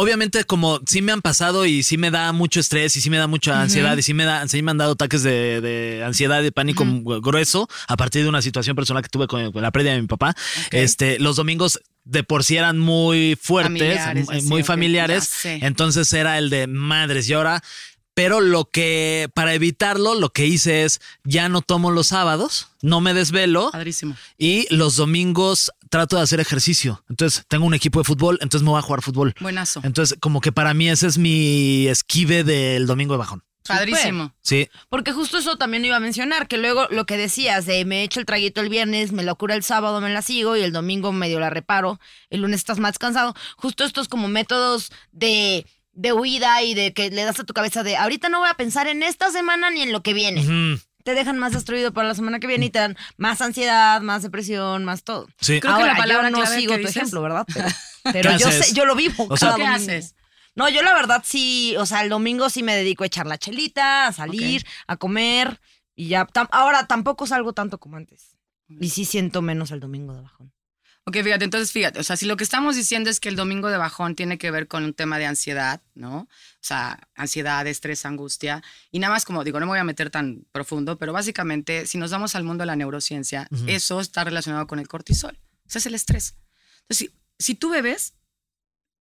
Obviamente, 0.00 0.44
como 0.44 0.80
sí 0.86 1.02
me 1.02 1.12
han 1.12 1.20
pasado 1.20 1.66
y 1.66 1.82
sí 1.82 1.98
me 1.98 2.10
da 2.10 2.32
mucho 2.32 2.58
estrés 2.58 2.96
y 2.96 3.00
sí 3.00 3.10
me 3.10 3.18
da 3.18 3.26
mucha 3.26 3.60
ansiedad 3.60 3.96
y 3.98 4.02
sí 4.02 4.14
me, 4.14 4.24
da, 4.24 4.48
sí 4.48 4.62
me 4.62 4.70
han 4.70 4.78
dado 4.78 4.92
ataques 4.92 5.22
de, 5.22 5.60
de 5.60 6.02
ansiedad, 6.04 6.42
de 6.42 6.52
pánico 6.52 6.84
grueso 7.20 7.68
a 7.86 7.96
partir 7.96 8.22
de 8.22 8.30
una 8.30 8.40
situación 8.40 8.74
personal 8.76 9.02
que 9.02 9.10
tuve 9.10 9.26
con, 9.26 9.52
con 9.52 9.62
la 9.62 9.70
pérdida 9.70 9.92
de 9.92 10.00
mi 10.00 10.08
papá. 10.08 10.34
Este, 10.70 11.18
los 11.18 11.36
domingos 11.36 11.80
de 12.04 12.24
por 12.24 12.44
sí 12.44 12.56
eran 12.56 12.78
muy 12.78 13.38
fuertes, 13.40 13.98
Familiares, 13.98 14.44
muy, 14.44 14.60
así, 14.60 14.66
familiares. 14.66 15.44
Entonces 15.44 16.12
era 16.12 16.38
el 16.38 16.50
de 16.50 16.66
madres 16.66 17.28
y 17.28 17.34
ahora. 17.34 17.62
Pero 18.20 18.42
lo 18.42 18.66
que, 18.66 19.30
para 19.32 19.54
evitarlo, 19.54 20.14
lo 20.14 20.28
que 20.28 20.44
hice 20.44 20.84
es 20.84 21.00
ya 21.24 21.48
no 21.48 21.62
tomo 21.62 21.90
los 21.90 22.08
sábados, 22.08 22.68
no 22.82 23.00
me 23.00 23.14
desvelo. 23.14 23.70
Padrísimo. 23.70 24.14
Y 24.36 24.66
los 24.68 24.96
domingos 24.96 25.72
trato 25.88 26.16
de 26.16 26.22
hacer 26.22 26.38
ejercicio. 26.38 27.02
Entonces, 27.08 27.46
tengo 27.48 27.64
un 27.64 27.72
equipo 27.72 27.98
de 27.98 28.04
fútbol, 28.04 28.36
entonces 28.42 28.62
me 28.62 28.72
voy 28.72 28.78
a 28.78 28.82
jugar 28.82 29.00
fútbol. 29.00 29.34
Buenazo. 29.40 29.80
Entonces, 29.84 30.18
como 30.20 30.42
que 30.42 30.52
para 30.52 30.74
mí 30.74 30.90
ese 30.90 31.06
es 31.06 31.16
mi 31.16 31.88
esquive 31.88 32.44
del 32.44 32.86
domingo 32.86 33.14
de 33.14 33.18
bajón. 33.20 33.42
Padrísimo. 33.66 34.34
Sí. 34.42 34.68
Porque 34.90 35.12
justo 35.12 35.38
eso 35.38 35.56
también 35.56 35.82
iba 35.86 35.96
a 35.96 36.00
mencionar, 36.00 36.46
que 36.46 36.58
luego 36.58 36.88
lo 36.90 37.06
que 37.06 37.16
decías 37.16 37.64
de 37.64 37.86
me 37.86 38.02
echo 38.02 38.20
el 38.20 38.26
traguito 38.26 38.60
el 38.60 38.68
viernes, 38.68 39.12
me 39.12 39.22
lo 39.22 39.34
cura 39.36 39.54
el 39.54 39.62
sábado, 39.62 39.98
me 40.02 40.12
la 40.12 40.20
sigo 40.20 40.58
y 40.58 40.60
el 40.60 40.72
domingo 40.72 41.12
medio 41.12 41.40
la 41.40 41.48
reparo, 41.48 41.98
el 42.28 42.42
lunes 42.42 42.60
estás 42.60 42.80
más 42.80 42.98
cansado. 42.98 43.34
Justo 43.56 43.84
estos 43.84 44.08
como 44.08 44.28
métodos 44.28 44.92
de, 45.12 45.64
de 45.92 46.12
huida 46.12 46.62
y 46.62 46.74
de 46.74 46.92
que 46.92 47.10
le 47.10 47.24
das 47.24 47.40
a 47.40 47.44
tu 47.44 47.52
cabeza 47.52 47.82
de 47.82 47.96
ahorita 47.96 48.28
no 48.28 48.38
voy 48.40 48.48
a 48.48 48.54
pensar 48.54 48.86
en 48.88 49.02
esta 49.02 49.30
semana 49.30 49.70
ni 49.70 49.82
en 49.82 49.92
lo 49.92 50.02
que 50.02 50.14
viene. 50.14 50.78
Te 51.04 51.14
dejan 51.14 51.38
más 51.38 51.52
destruido 51.52 51.92
para 51.94 52.08
la 52.08 52.14
semana 52.14 52.40
que 52.40 52.46
viene 52.46 52.66
y 52.66 52.70
te 52.70 52.78
dan 52.78 52.96
más 53.16 53.40
ansiedad, 53.40 54.00
más 54.02 54.22
depresión, 54.22 54.84
más 54.84 55.02
todo. 55.02 55.26
Sí. 55.40 55.58
Creo 55.60 55.78
que 55.78 55.84
la 55.84 55.96
palabra 55.96 56.28
yo 56.28 56.36
no 56.36 56.42
clave 56.42 56.56
sigo 56.60 56.72
que 56.74 56.78
tu 56.82 56.86
dices- 56.88 56.96
ejemplo, 56.98 57.22
¿verdad? 57.22 57.46
Pero, 57.52 57.68
pero 58.12 58.30
¿Qué 58.32 58.38
yo, 58.38 58.50
sé, 58.52 58.74
yo 58.74 58.84
lo 58.84 58.94
vivo. 58.94 59.26
O 59.30 59.36
sea, 59.36 59.48
cada 59.52 59.56
¿Qué 59.56 59.62
domingo. 59.70 59.76
haces? 59.92 60.14
No, 60.54 60.68
yo 60.68 60.82
la 60.82 60.92
verdad 60.94 61.22
sí, 61.24 61.74
o 61.78 61.86
sea, 61.86 62.02
el 62.02 62.10
domingo 62.10 62.50
sí 62.50 62.62
me 62.62 62.74
dedico 62.76 63.04
a 63.04 63.06
echar 63.06 63.26
la 63.26 63.38
chelita, 63.38 64.08
a 64.08 64.12
salir, 64.12 64.66
a 64.86 64.96
comer 64.96 65.60
y 65.96 66.08
ya. 66.08 66.26
Tam- 66.26 66.48
ahora 66.52 66.86
tampoco 66.86 67.26
salgo 67.26 67.52
tanto 67.54 67.78
como 67.78 67.96
antes. 67.96 68.36
Y 68.68 68.90
sí 68.90 69.04
siento 69.06 69.40
menos 69.42 69.70
el 69.70 69.80
domingo 69.80 70.12
de 70.14 70.20
bajón. 70.20 70.52
Ok, 71.04 71.16
fíjate, 71.24 71.44
entonces 71.44 71.72
fíjate, 71.72 71.98
o 71.98 72.02
sea, 72.04 72.16
si 72.16 72.26
lo 72.26 72.36
que 72.36 72.44
estamos 72.44 72.76
diciendo 72.76 73.10
es 73.10 73.18
que 73.20 73.28
el 73.30 73.36
domingo 73.36 73.68
de 73.68 73.78
bajón 73.78 74.14
tiene 74.14 74.38
que 74.38 74.50
ver 74.50 74.68
con 74.68 74.84
un 74.84 74.92
tema 74.94 75.18
de 75.18 75.26
ansiedad, 75.26 75.80
¿no? 75.94 76.18
O 76.20 76.28
sea, 76.60 77.08
ansiedad, 77.14 77.66
estrés, 77.66 78.04
angustia. 78.04 78.62
Y 78.92 78.98
nada 78.98 79.14
más 79.14 79.24
como 79.24 79.42
digo, 79.42 79.58
no 79.58 79.66
me 79.66 79.70
voy 79.70 79.78
a 79.78 79.84
meter 79.84 80.10
tan 80.10 80.46
profundo, 80.52 80.98
pero 80.98 81.12
básicamente, 81.12 81.86
si 81.86 81.98
nos 81.98 82.10
vamos 82.10 82.36
al 82.36 82.44
mundo 82.44 82.62
de 82.62 82.66
la 82.66 82.76
neurociencia, 82.76 83.48
eso 83.66 84.00
está 84.00 84.24
relacionado 84.24 84.66
con 84.66 84.78
el 84.78 84.86
cortisol. 84.88 85.38
O 85.66 85.70
sea, 85.70 85.78
es 85.80 85.86
el 85.86 85.94
estrés. 85.94 86.34
Entonces, 86.82 86.98
si, 86.98 87.10
si 87.38 87.54
tú 87.54 87.70
bebes, 87.70 88.14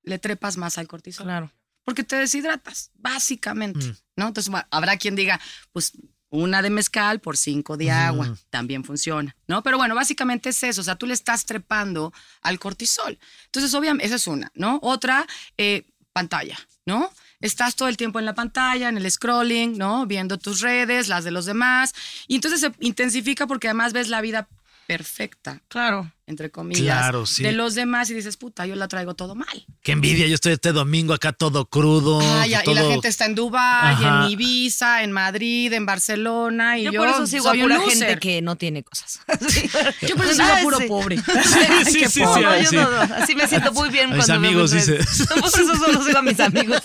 le 0.03 0.17
trepas 0.19 0.57
más 0.57 0.77
al 0.77 0.87
cortisol. 0.87 1.25
Claro. 1.25 1.51
Porque 1.83 2.03
te 2.03 2.15
deshidratas, 2.15 2.91
básicamente, 2.95 3.85
Mm. 3.85 3.97
¿no? 4.15 4.27
Entonces, 4.27 4.53
habrá 4.71 4.97
quien 4.97 5.15
diga, 5.15 5.39
pues 5.73 5.91
una 6.29 6.62
de 6.62 6.69
mezcal 6.69 7.19
por 7.19 7.38
cinco 7.38 7.77
de 7.77 7.91
agua, 7.91 8.38
también 8.50 8.83
funciona, 8.83 9.36
¿no? 9.48 9.63
Pero 9.63 9.77
bueno, 9.77 9.95
básicamente 9.95 10.50
es 10.50 10.62
eso, 10.63 10.81
o 10.81 10.83
sea, 10.83 10.95
tú 10.95 11.07
le 11.07 11.13
estás 11.13 11.45
trepando 11.45 12.13
al 12.41 12.59
cortisol. 12.59 13.17
Entonces, 13.45 13.74
obviamente, 13.74 14.05
esa 14.05 14.15
es 14.15 14.27
una, 14.27 14.51
¿no? 14.53 14.79
Otra, 14.83 15.25
eh, 15.57 15.86
pantalla, 16.13 16.57
¿no? 16.86 17.12
Estás 17.39 17.75
todo 17.75 17.88
el 17.88 17.98
tiempo 17.98 18.19
en 18.19 18.25
la 18.25 18.36
pantalla, 18.36 18.89
en 18.89 18.98
el 18.98 19.09
scrolling, 19.09 19.77
¿no? 19.77 20.05
Viendo 20.05 20.38
tus 20.38 20.62
redes, 20.62 21.07
las 21.07 21.24
de 21.24 21.31
los 21.31 21.45
demás, 21.45 21.93
y 22.27 22.36
entonces 22.36 22.59
se 22.59 22.71
intensifica 22.79 23.48
porque 23.48 23.67
además 23.67 23.93
ves 23.93 24.09
la 24.09 24.21
vida 24.21 24.48
perfecta, 24.88 25.62
Claro. 25.67 26.12
Entre 26.29 26.51
comillas, 26.51 26.81
Claro, 26.83 27.25
sí. 27.25 27.43
de 27.43 27.51
los 27.51 27.74
demás 27.75 28.09
y 28.12 28.13
dices, 28.13 28.38
puta, 28.38 28.65
yo 28.65 28.75
la 28.75 28.88
traigo 28.88 29.15
todo 29.15 29.33
mal. 29.36 29.65
Qué 29.81 29.91
envidia, 29.93 30.27
yo 30.27 30.36
estoy 30.36 30.53
este 30.53 30.71
domingo 30.71 31.13
acá 31.13 31.33
todo 31.33 31.65
crudo. 31.65 32.19
Ah, 32.21 32.45
ya, 32.45 32.62
y 32.63 32.74
la 32.74 32.81
todo- 32.81 32.91
gente 32.91 33.07
está 33.07 33.25
en 33.25 33.33
Dubái, 33.36 33.95
Ajá. 33.95 34.25
en 34.25 34.31
Ibiza, 34.31 35.03
en 35.03 35.12
Madrid, 35.12 35.74
en 35.74 35.86
Barcelona. 35.86 36.77
Y 36.77 36.83
Yo, 36.83 36.91
yo, 36.91 37.00
por 37.01 37.09
eso 37.09 37.25
sigo 37.27 37.48
a 37.48 37.51
soy 37.51 37.62
un 37.63 37.69
pura 37.69 37.77
loser. 37.79 37.98
gente 38.07 38.19
que 38.19 38.41
no 38.43 38.55
tiene 38.55 38.83
cosas. 38.83 39.19
Yo 40.07 40.15
por 40.15 40.25
eso 40.25 40.36
sigo 40.36 40.48
a 40.48 40.57
Ah, 40.57 40.62
puro 40.62 40.77
sí. 40.77 40.88
pobre. 40.88 41.17
Sí, 41.86 42.00
sí, 42.01 42.05
sí, 42.09 42.21
No, 42.21 42.36
sí, 42.36 42.41
no, 42.41 42.62
yo 42.62 42.69
sí. 42.69 42.75
no, 42.75 42.89
no. 43.07 43.15
Así 43.15 43.36
me 43.36 43.48
siento 43.48 43.74
muy 43.74 43.89
bien 43.89 44.09
A 44.12 44.15
mis 44.15 44.25
cuando 44.25 44.48
amigos, 44.48 44.71
dice. 44.71 45.00
Por 45.27 45.48
eso 45.48 45.75
solo 45.75 46.03
sigo 46.05 46.19
a 46.19 46.21
mis 46.21 46.39
amigos. 46.39 46.81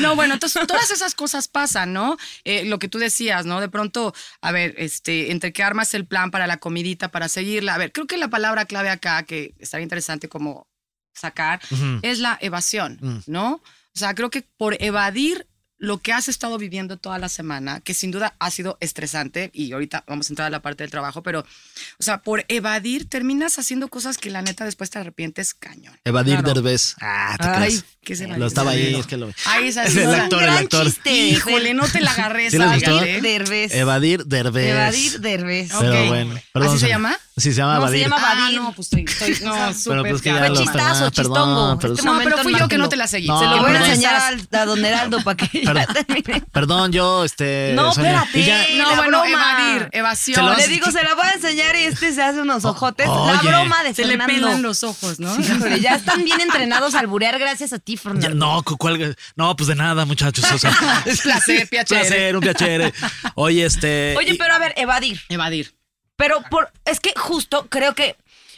No, 0.00 0.16
bueno, 0.16 0.34
entonces 0.34 0.66
todas 0.66 0.90
esas 0.90 1.14
cosas 1.14 1.46
pasan, 1.48 1.92
¿no? 1.92 2.16
Eh, 2.44 2.64
lo 2.64 2.78
que 2.78 2.88
tú 2.88 2.98
decías, 2.98 3.44
¿no? 3.44 3.60
De 3.60 3.68
pronto, 3.68 4.14
a 4.40 4.52
ver, 4.52 4.74
este, 4.78 5.30
entre 5.32 5.52
que 5.52 5.62
armas 5.62 5.92
el 5.94 6.06
plan 6.06 6.30
para 6.30 6.46
la 6.46 6.56
comidita, 6.56 7.10
para 7.10 7.28
seguirla. 7.28 7.74
A 7.74 7.78
ver, 7.78 7.92
creo 7.92 8.06
que 8.10 8.18
la 8.18 8.28
palabra 8.28 8.66
clave 8.66 8.90
acá, 8.90 9.22
que 9.22 9.54
estaría 9.58 9.84
interesante 9.84 10.28
como 10.28 10.66
sacar, 11.14 11.60
es 12.02 12.18
la 12.18 12.36
evasión, 12.40 12.98
Mm. 13.00 13.18
¿no? 13.26 13.54
O 13.94 13.98
sea, 13.98 14.14
creo 14.14 14.30
que 14.30 14.44
por 14.56 14.76
evadir 14.82 15.46
lo 15.82 15.96
que 15.96 16.12
has 16.12 16.28
estado 16.28 16.58
viviendo 16.58 16.98
toda 16.98 17.18
la 17.18 17.30
semana, 17.30 17.80
que 17.80 17.94
sin 17.94 18.10
duda 18.10 18.34
ha 18.38 18.50
sido 18.50 18.76
estresante, 18.80 19.50
y 19.54 19.72
ahorita 19.72 20.04
vamos 20.06 20.28
a 20.28 20.32
entrar 20.32 20.46
a 20.48 20.50
la 20.50 20.60
parte 20.60 20.82
del 20.84 20.90
trabajo, 20.90 21.22
pero, 21.22 21.40
o 21.40 22.02
sea, 22.02 22.18
por 22.22 22.44
evadir 22.48 23.08
terminas 23.08 23.58
haciendo 23.58 23.88
cosas 23.88 24.18
que 24.18 24.28
la 24.28 24.42
neta 24.42 24.66
después 24.66 24.90
te 24.90 24.98
arrepientes 24.98 25.54
cañón. 25.54 25.98
Evadir 26.04 26.40
Claro. 26.40 26.52
Derbez. 26.52 26.96
Ah, 27.00 27.34
te 27.40 27.48
Ay, 27.48 27.56
crees. 27.70 27.84
¿qué 28.04 28.14
se 28.14 28.26
Lo 28.28 28.46
estaba 28.46 28.72
ahí, 28.72 28.94
es 28.94 29.06
que 29.06 29.16
lo. 29.16 29.30
Ay, 29.46 29.68
esa 29.68 29.84
Es 29.84 29.96
el 29.96 30.14
actor, 30.14 30.42
el 30.42 30.50
actor. 30.50 30.84
chiste. 30.84 31.12
Híjole, 31.14 31.72
no 31.72 31.88
te 31.88 32.02
la 32.02 32.10
agarré 32.12 32.50
¿Sí 32.50 32.56
esa, 32.56 32.66
le 32.66 32.74
gustó? 32.74 33.00
fíjate. 33.00 33.20
Derbez. 33.22 33.74
Evadir 33.74 34.26
Derbez. 34.26 34.66
Evadir 34.70 35.20
Derbez. 35.20 35.72
Ok. 35.74 35.80
Pero 35.80 36.06
bueno, 36.08 36.40
perdón. 36.52 36.68
¿Así 36.68 36.78
se 36.78 36.88
llama? 36.88 37.18
Sí, 37.40 37.50
se 37.52 37.56
llama 37.56 37.74
No, 37.74 37.80
se 37.80 37.86
Evadir. 37.86 38.02
llama 38.02 38.16
Ah, 38.20 38.32
Evadir. 38.38 38.60
no, 38.60 38.72
pues 38.72 38.86
estoy, 38.92 39.04
estoy 39.08 39.30
no, 39.46 39.52
Pero 39.54 39.74
súper 39.74 40.00
pues 40.10 40.22
que 40.22 40.28
ya 40.30 40.38
Fue 40.38 40.40
fiado. 40.48 40.54
lo- 40.54 40.60
chistazo, 40.60 41.10
perdón, 41.10 41.12
chistongo. 41.12 41.78
pero- 41.80 41.94
Este 41.94 42.04
No, 42.06 42.18
pero 42.22 42.38
fui 42.38 42.54
yo 42.58 42.68
que 42.68 42.78
no 42.78 42.88
te 42.88 42.96
la 42.96 43.06
seguí. 43.06 43.26
No, 43.28 43.38
Se 43.40 43.46
Le 43.46 43.56
lo 43.56 43.62
voy 43.62 43.70
a 43.76 43.78
enseñar 43.86 44.14
al- 44.14 44.48
a 44.52 44.64
don 44.66 44.84
Heraldo 44.84 45.22
para 45.22 45.36
que 45.36 45.60
ya 45.64 45.72
Perdón. 45.72 45.94
termine. 46.06 46.42
Perdón, 46.52 46.92
yo, 46.92 47.24
este. 47.24 47.72
No, 47.74 47.92
Sonia. 47.92 48.22
espérate. 48.24 48.44
Ya- 48.44 48.82
No, 48.84 48.90
la 48.90 48.96
bueno, 48.96 49.20
broma. 49.22 49.28
evadir, 49.30 49.78
Se 49.82 49.88
lo 49.92 49.98
evasión. 50.00 50.56
Le 50.56 50.68
digo, 50.68 50.90
se 50.90 51.02
la 51.02 51.14
voy 51.14 51.26
a 51.26 51.30
enseñar 51.32 51.76
y 51.76 51.84
este 51.84 52.12
se 52.12 52.22
hace 52.22 52.40
unos 52.40 52.64
ojotes. 52.64 53.06
la 53.06 53.12
oye. 53.14 53.48
broma 53.48 53.82
de 53.82 53.94
Se 53.94 54.02
le 54.04 54.08
Fernando. 54.18 54.34
pelan 54.34 54.62
los 54.62 54.84
ojos, 54.84 55.18
¿no? 55.20 55.36
Ya 55.80 55.94
están 55.96 56.24
bien 56.24 56.40
entrenados 56.40 56.94
al 56.94 57.06
burear 57.06 57.38
gracias 57.38 57.72
a 57.72 57.78
ti, 57.78 57.96
ya- 57.96 58.02
Fernando. 58.02 58.30
no, 58.34 58.62
cu- 58.62 58.76
cuál- 58.76 59.16
no, 59.36 59.56
pues 59.56 59.68
de 59.68 59.74
nada, 59.74 60.04
muchachos. 60.04 60.44
O 60.52 60.58
sea, 60.58 60.70
Es 61.06 61.22
placer, 61.22 61.68
piacere. 61.68 62.00
placer, 62.00 62.36
un 62.36 62.42
piacere. 62.42 62.92
Oye, 63.34 63.64
este. 63.64 64.14
Oye, 64.16 64.34
pero 64.38 64.54
a 64.54 64.58
ver, 64.58 64.74
evadir. 64.76 65.20
Evadir. 65.28 65.74
Pero 66.20 66.42
por, 66.50 66.70
es 66.84 67.00
que 67.00 67.14
justo 67.16 67.66
creo 67.70 67.94
que. 67.94 68.14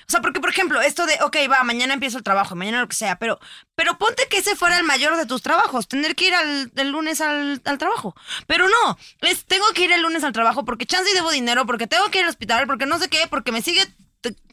O 0.09 0.11
sea, 0.11 0.21
porque, 0.21 0.41
por 0.41 0.51
ejemplo, 0.51 0.81
esto 0.81 1.07
de, 1.07 1.15
ok, 1.23 1.37
va, 1.49 1.63
mañana 1.63 1.95
empiezo 1.95 2.19
el 2.19 2.25
trabajo, 2.25 2.57
mañana 2.57 2.81
lo 2.81 2.89
que 2.89 2.97
sea, 2.97 3.21
pero, 3.21 3.39
pero 3.77 3.97
ponte 3.99 4.27
que 4.29 4.39
ese 4.39 4.57
fuera 4.57 4.77
el 4.77 4.83
mayor 4.83 5.17
de 5.17 5.27
tus 5.27 5.43
trabajos, 5.43 5.87
tener 5.87 6.17
que 6.17 6.27
ir 6.27 6.35
al, 6.35 6.73
el 6.75 6.89
lunes 6.89 7.21
al, 7.21 7.63
al 7.65 7.79
trabajo. 7.79 8.17
Pero 8.49 8.69
no, 8.69 8.99
es, 9.21 9.45
tengo 9.45 9.65
que 9.75 9.85
ir 9.85 9.93
el 9.93 10.03
lunes 10.03 10.25
al 10.25 10.33
trabajo 10.33 10.65
porque 10.65 10.87
chance 10.87 11.09
y 11.09 11.15
debo 11.15 11.31
dinero, 11.31 11.65
porque 11.65 11.87
tengo 11.87 12.11
que 12.11 12.19
ir 12.19 12.25
al 12.25 12.31
hospital, 12.31 12.67
porque 12.67 12.85
no 12.85 12.99
sé 12.99 13.09
qué, 13.09 13.29
porque 13.31 13.53
me 13.53 13.63
sigue 13.63 13.87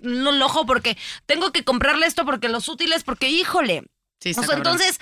el 0.01 0.41
ojo, 0.43 0.67
porque 0.67 0.95
tengo 1.25 1.51
que 1.51 1.63
comprarle 1.65 2.05
esto, 2.05 2.25
porque 2.25 2.47
los 2.47 2.69
útiles, 2.69 3.03
porque 3.03 3.27
híjole. 3.27 3.85
Sí, 4.21 4.33
o 4.37 4.43
sea, 4.43 4.55
entonces, 4.55 4.99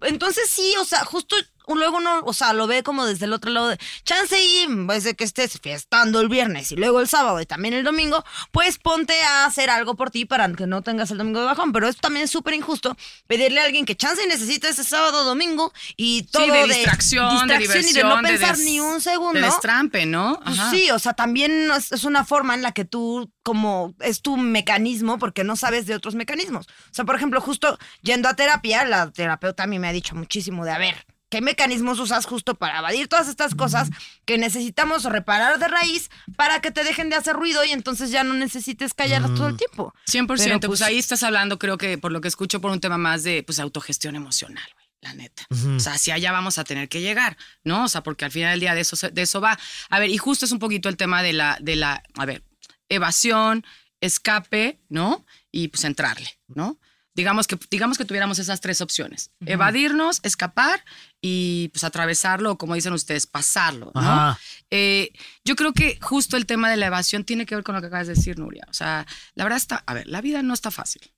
entonces 0.00 0.48
sí, 0.48 0.74
o 0.78 0.84
sea, 0.84 1.04
justo 1.04 1.36
luego 1.68 1.98
uno, 1.98 2.20
o 2.24 2.32
sea, 2.32 2.52
lo 2.52 2.66
ve 2.66 2.82
como 2.82 3.06
desde 3.06 3.26
el 3.26 3.32
otro 3.32 3.50
lado 3.50 3.68
de 3.68 3.78
chance 4.04 4.42
y 4.42 4.58
en 4.58 4.86
vez 4.86 5.04
de 5.04 5.14
que 5.14 5.24
estés 5.24 5.58
fiestando 5.60 6.20
el 6.20 6.28
viernes 6.28 6.72
y 6.72 6.76
luego 6.76 7.00
el 7.00 7.08
sábado 7.08 7.40
y 7.40 7.46
también 7.46 7.74
el 7.74 7.84
domingo, 7.84 8.24
pues 8.50 8.78
ponte 8.78 9.20
a 9.22 9.44
hacer 9.46 9.70
algo 9.70 9.94
por 9.94 10.10
ti 10.10 10.24
para 10.24 10.50
que 10.52 10.66
no 10.66 10.82
tengas 10.82 11.10
el 11.10 11.18
domingo 11.18 11.40
de 11.40 11.46
bajón. 11.46 11.72
Pero 11.72 11.88
esto 11.88 12.00
también 12.02 12.24
es 12.24 12.30
súper 12.30 12.54
injusto 12.54 12.96
pedirle 13.26 13.60
a 13.60 13.64
alguien 13.64 13.84
que 13.84 13.96
chance 13.96 14.22
y 14.24 14.26
necesita 14.28 14.68
ese 14.68 14.84
sábado 14.84 15.20
o 15.20 15.24
domingo 15.24 15.72
y 15.96 16.24
todo 16.24 16.44
Sí, 16.44 16.50
de 16.50 16.64
distracción, 16.64 17.46
de 17.48 17.58
distracción 17.58 17.58
diversión, 17.58 17.88
y 17.90 17.92
de 17.92 18.02
no 18.02 18.16
de 18.16 18.28
pensar 18.28 18.56
des- 18.56 18.64
ni 18.66 18.80
un 18.80 19.00
segundo. 19.00 19.38
De 19.40 19.46
destrampe, 19.46 20.06
¿no? 20.06 20.40
Pues 20.44 20.58
sí, 20.70 20.90
o 20.90 20.98
sea, 20.98 21.12
también 21.14 21.70
es, 21.76 21.92
es 21.92 22.04
una 22.04 22.24
forma 22.24 22.54
en 22.54 22.62
la 22.62 22.72
que 22.72 22.84
tú, 22.84 23.30
como 23.42 23.94
es 24.00 24.22
tu 24.22 24.36
mecanismo, 24.36 25.18
porque 25.18 25.44
no 25.44 25.56
sabes 25.56 25.86
de 25.86 25.94
otros 25.94 26.14
mecanismos. 26.14 26.66
O 26.68 26.94
sea, 26.94 27.04
por 27.04 27.14
ejemplo, 27.16 27.40
justo 27.40 27.78
yendo 28.02 28.28
a 28.28 28.34
terapia, 28.34 28.84
la 28.84 29.10
terapeuta 29.10 29.64
a 29.64 29.66
mí 29.66 29.78
me 29.78 29.88
ha 29.88 29.92
dicho 29.92 30.14
muchísimo 30.14 30.64
de, 30.64 30.70
a 30.72 30.78
ver, 30.78 31.06
¿qué 31.30 31.40
mecanismos 31.40 31.98
usas 31.98 32.26
justo 32.26 32.54
para 32.56 32.80
evadir 32.80 33.08
todas 33.08 33.28
estas 33.28 33.54
cosas 33.54 33.88
que 34.26 34.36
necesitamos 34.36 35.04
reparar 35.04 35.58
de 35.58 35.68
raíz 35.68 36.10
para 36.36 36.60
que 36.60 36.70
te 36.70 36.84
dejen 36.84 37.08
de 37.08 37.16
hacer 37.16 37.34
ruido 37.36 37.64
y 37.64 37.70
entonces 37.70 38.10
ya 38.10 38.22
no 38.24 38.34
necesites 38.34 38.92
callarlas 38.92 39.34
todo 39.34 39.48
el 39.48 39.56
tiempo? 39.56 39.94
100%. 40.06 40.26
Pero, 40.26 40.60
pues, 40.60 40.66
pues, 40.66 40.82
ahí 40.82 40.98
estás 40.98 41.22
hablando, 41.22 41.58
creo 41.58 41.78
que 41.78 41.96
por 41.96 42.12
lo 42.12 42.20
que 42.20 42.28
escucho, 42.28 42.60
por 42.60 42.70
un 42.70 42.80
tema 42.80 42.98
más 42.98 43.22
de 43.22 43.42
pues 43.42 43.58
autogestión 43.60 44.14
emocional, 44.16 44.68
güey. 44.74 44.86
La 45.02 45.14
neta. 45.14 45.46
O 45.76 45.80
sea, 45.80 45.94
hacia 45.94 46.12
allá 46.16 46.30
vamos 46.30 46.58
a 46.58 46.64
tener 46.64 46.90
que 46.90 47.00
llegar, 47.00 47.38
¿no? 47.64 47.84
O 47.84 47.88
sea, 47.88 48.02
porque 48.02 48.26
al 48.26 48.30
final 48.30 48.50
del 48.50 48.60
día 48.60 48.74
de 48.74 48.82
eso, 48.82 48.96
se- 48.96 49.08
de 49.08 49.22
eso 49.22 49.40
va. 49.40 49.58
A 49.88 49.98
ver, 49.98 50.10
y 50.10 50.18
justo 50.18 50.44
es 50.44 50.52
un 50.52 50.58
poquito 50.58 50.90
el 50.90 50.98
tema 50.98 51.22
de 51.22 51.32
la, 51.32 51.56
de 51.58 51.74
la, 51.76 52.02
a 52.18 52.26
ver, 52.26 52.42
evasión, 52.90 53.64
escape, 54.02 54.80
¿no? 54.88 55.24
Y 55.50 55.68
pues 55.68 55.84
entrarle, 55.84 56.38
¿no? 56.48 56.78
Digamos 57.14 57.46
que, 57.46 57.58
digamos 57.70 57.98
que 57.98 58.04
tuviéramos 58.04 58.38
esas 58.38 58.60
tres 58.60 58.80
opciones. 58.80 59.32
Evadirnos, 59.44 60.20
escapar 60.22 60.84
y 61.20 61.68
pues 61.72 61.84
atravesarlo, 61.84 62.52
o 62.52 62.58
como 62.58 62.74
dicen 62.74 62.92
ustedes, 62.92 63.26
pasarlo, 63.26 63.90
¿no? 63.94 64.36
Eh, 64.70 65.12
yo 65.44 65.56
creo 65.56 65.72
que 65.72 65.98
justo 66.00 66.36
el 66.36 66.46
tema 66.46 66.70
de 66.70 66.76
la 66.76 66.86
evasión 66.86 67.24
tiene 67.24 67.46
que 67.46 67.56
ver 67.56 67.64
con 67.64 67.74
lo 67.74 67.80
que 67.80 67.88
acabas 67.88 68.06
de 68.06 68.14
decir, 68.14 68.38
Nuria. 68.38 68.64
O 68.70 68.74
sea, 68.74 69.06
la 69.34 69.44
verdad 69.44 69.56
está, 69.56 69.82
a 69.86 69.94
ver, 69.94 70.06
la 70.06 70.20
vida 70.20 70.42
no 70.42 70.54
está 70.54 70.70
fácil, 70.70 71.12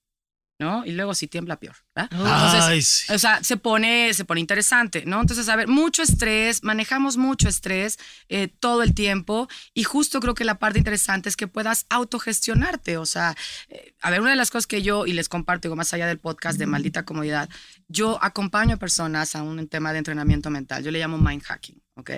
¿no? 0.62 0.86
Y 0.86 0.92
luego 0.92 1.12
si 1.14 1.26
tiembla 1.26 1.58
peor, 1.58 1.74
¿verdad? 1.94 2.08
Entonces, 2.12 2.62
Ay, 2.62 2.82
sí. 2.82 3.12
o 3.12 3.18
sea, 3.18 3.42
se 3.42 3.56
pone, 3.56 4.14
se 4.14 4.24
pone 4.24 4.40
interesante, 4.40 5.02
¿no? 5.04 5.20
Entonces, 5.20 5.48
a 5.48 5.56
ver, 5.56 5.66
mucho 5.66 6.02
estrés, 6.02 6.62
manejamos 6.62 7.16
mucho 7.16 7.48
estrés 7.48 7.98
eh, 8.28 8.46
todo 8.46 8.84
el 8.84 8.94
tiempo 8.94 9.48
y 9.74 9.82
justo 9.82 10.20
creo 10.20 10.34
que 10.34 10.44
la 10.44 10.60
parte 10.60 10.78
interesante 10.78 11.28
es 11.28 11.36
que 11.36 11.48
puedas 11.48 11.86
autogestionarte, 11.90 12.96
o 12.96 13.06
sea, 13.06 13.36
eh, 13.68 13.94
a 14.00 14.10
ver, 14.10 14.20
una 14.20 14.30
de 14.30 14.36
las 14.36 14.50
cosas 14.52 14.68
que 14.68 14.82
yo 14.82 15.04
y 15.04 15.12
les 15.12 15.28
comparto, 15.28 15.66
digo, 15.66 15.74
más 15.74 15.92
allá 15.94 16.06
del 16.06 16.20
podcast 16.20 16.58
de 16.58 16.66
Maldita 16.66 17.04
Comodidad, 17.04 17.48
yo 17.88 18.22
acompaño 18.22 18.76
a 18.76 18.78
personas 18.78 19.34
a 19.34 19.42
un 19.42 19.66
tema 19.66 19.92
de 19.92 19.98
entrenamiento 19.98 20.48
mental, 20.48 20.84
yo 20.84 20.92
le 20.92 21.00
llamo 21.00 21.18
mind 21.18 21.42
hacking, 21.42 21.82
¿ok? 21.96 22.10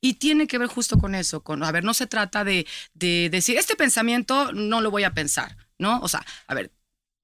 Y 0.00 0.14
tiene 0.14 0.46
que 0.46 0.56
ver 0.56 0.68
justo 0.68 0.98
con 0.98 1.14
eso, 1.14 1.42
con, 1.42 1.62
a 1.62 1.70
ver, 1.70 1.84
no 1.84 1.92
se 1.92 2.06
trata 2.06 2.44
de, 2.44 2.66
de 2.94 3.28
decir, 3.30 3.58
este 3.58 3.76
pensamiento 3.76 4.52
no 4.52 4.80
lo 4.80 4.90
voy 4.90 5.04
a 5.04 5.12
pensar, 5.12 5.56
¿no? 5.78 6.00
O 6.00 6.08
sea, 6.08 6.24
a 6.46 6.54
ver, 6.54 6.72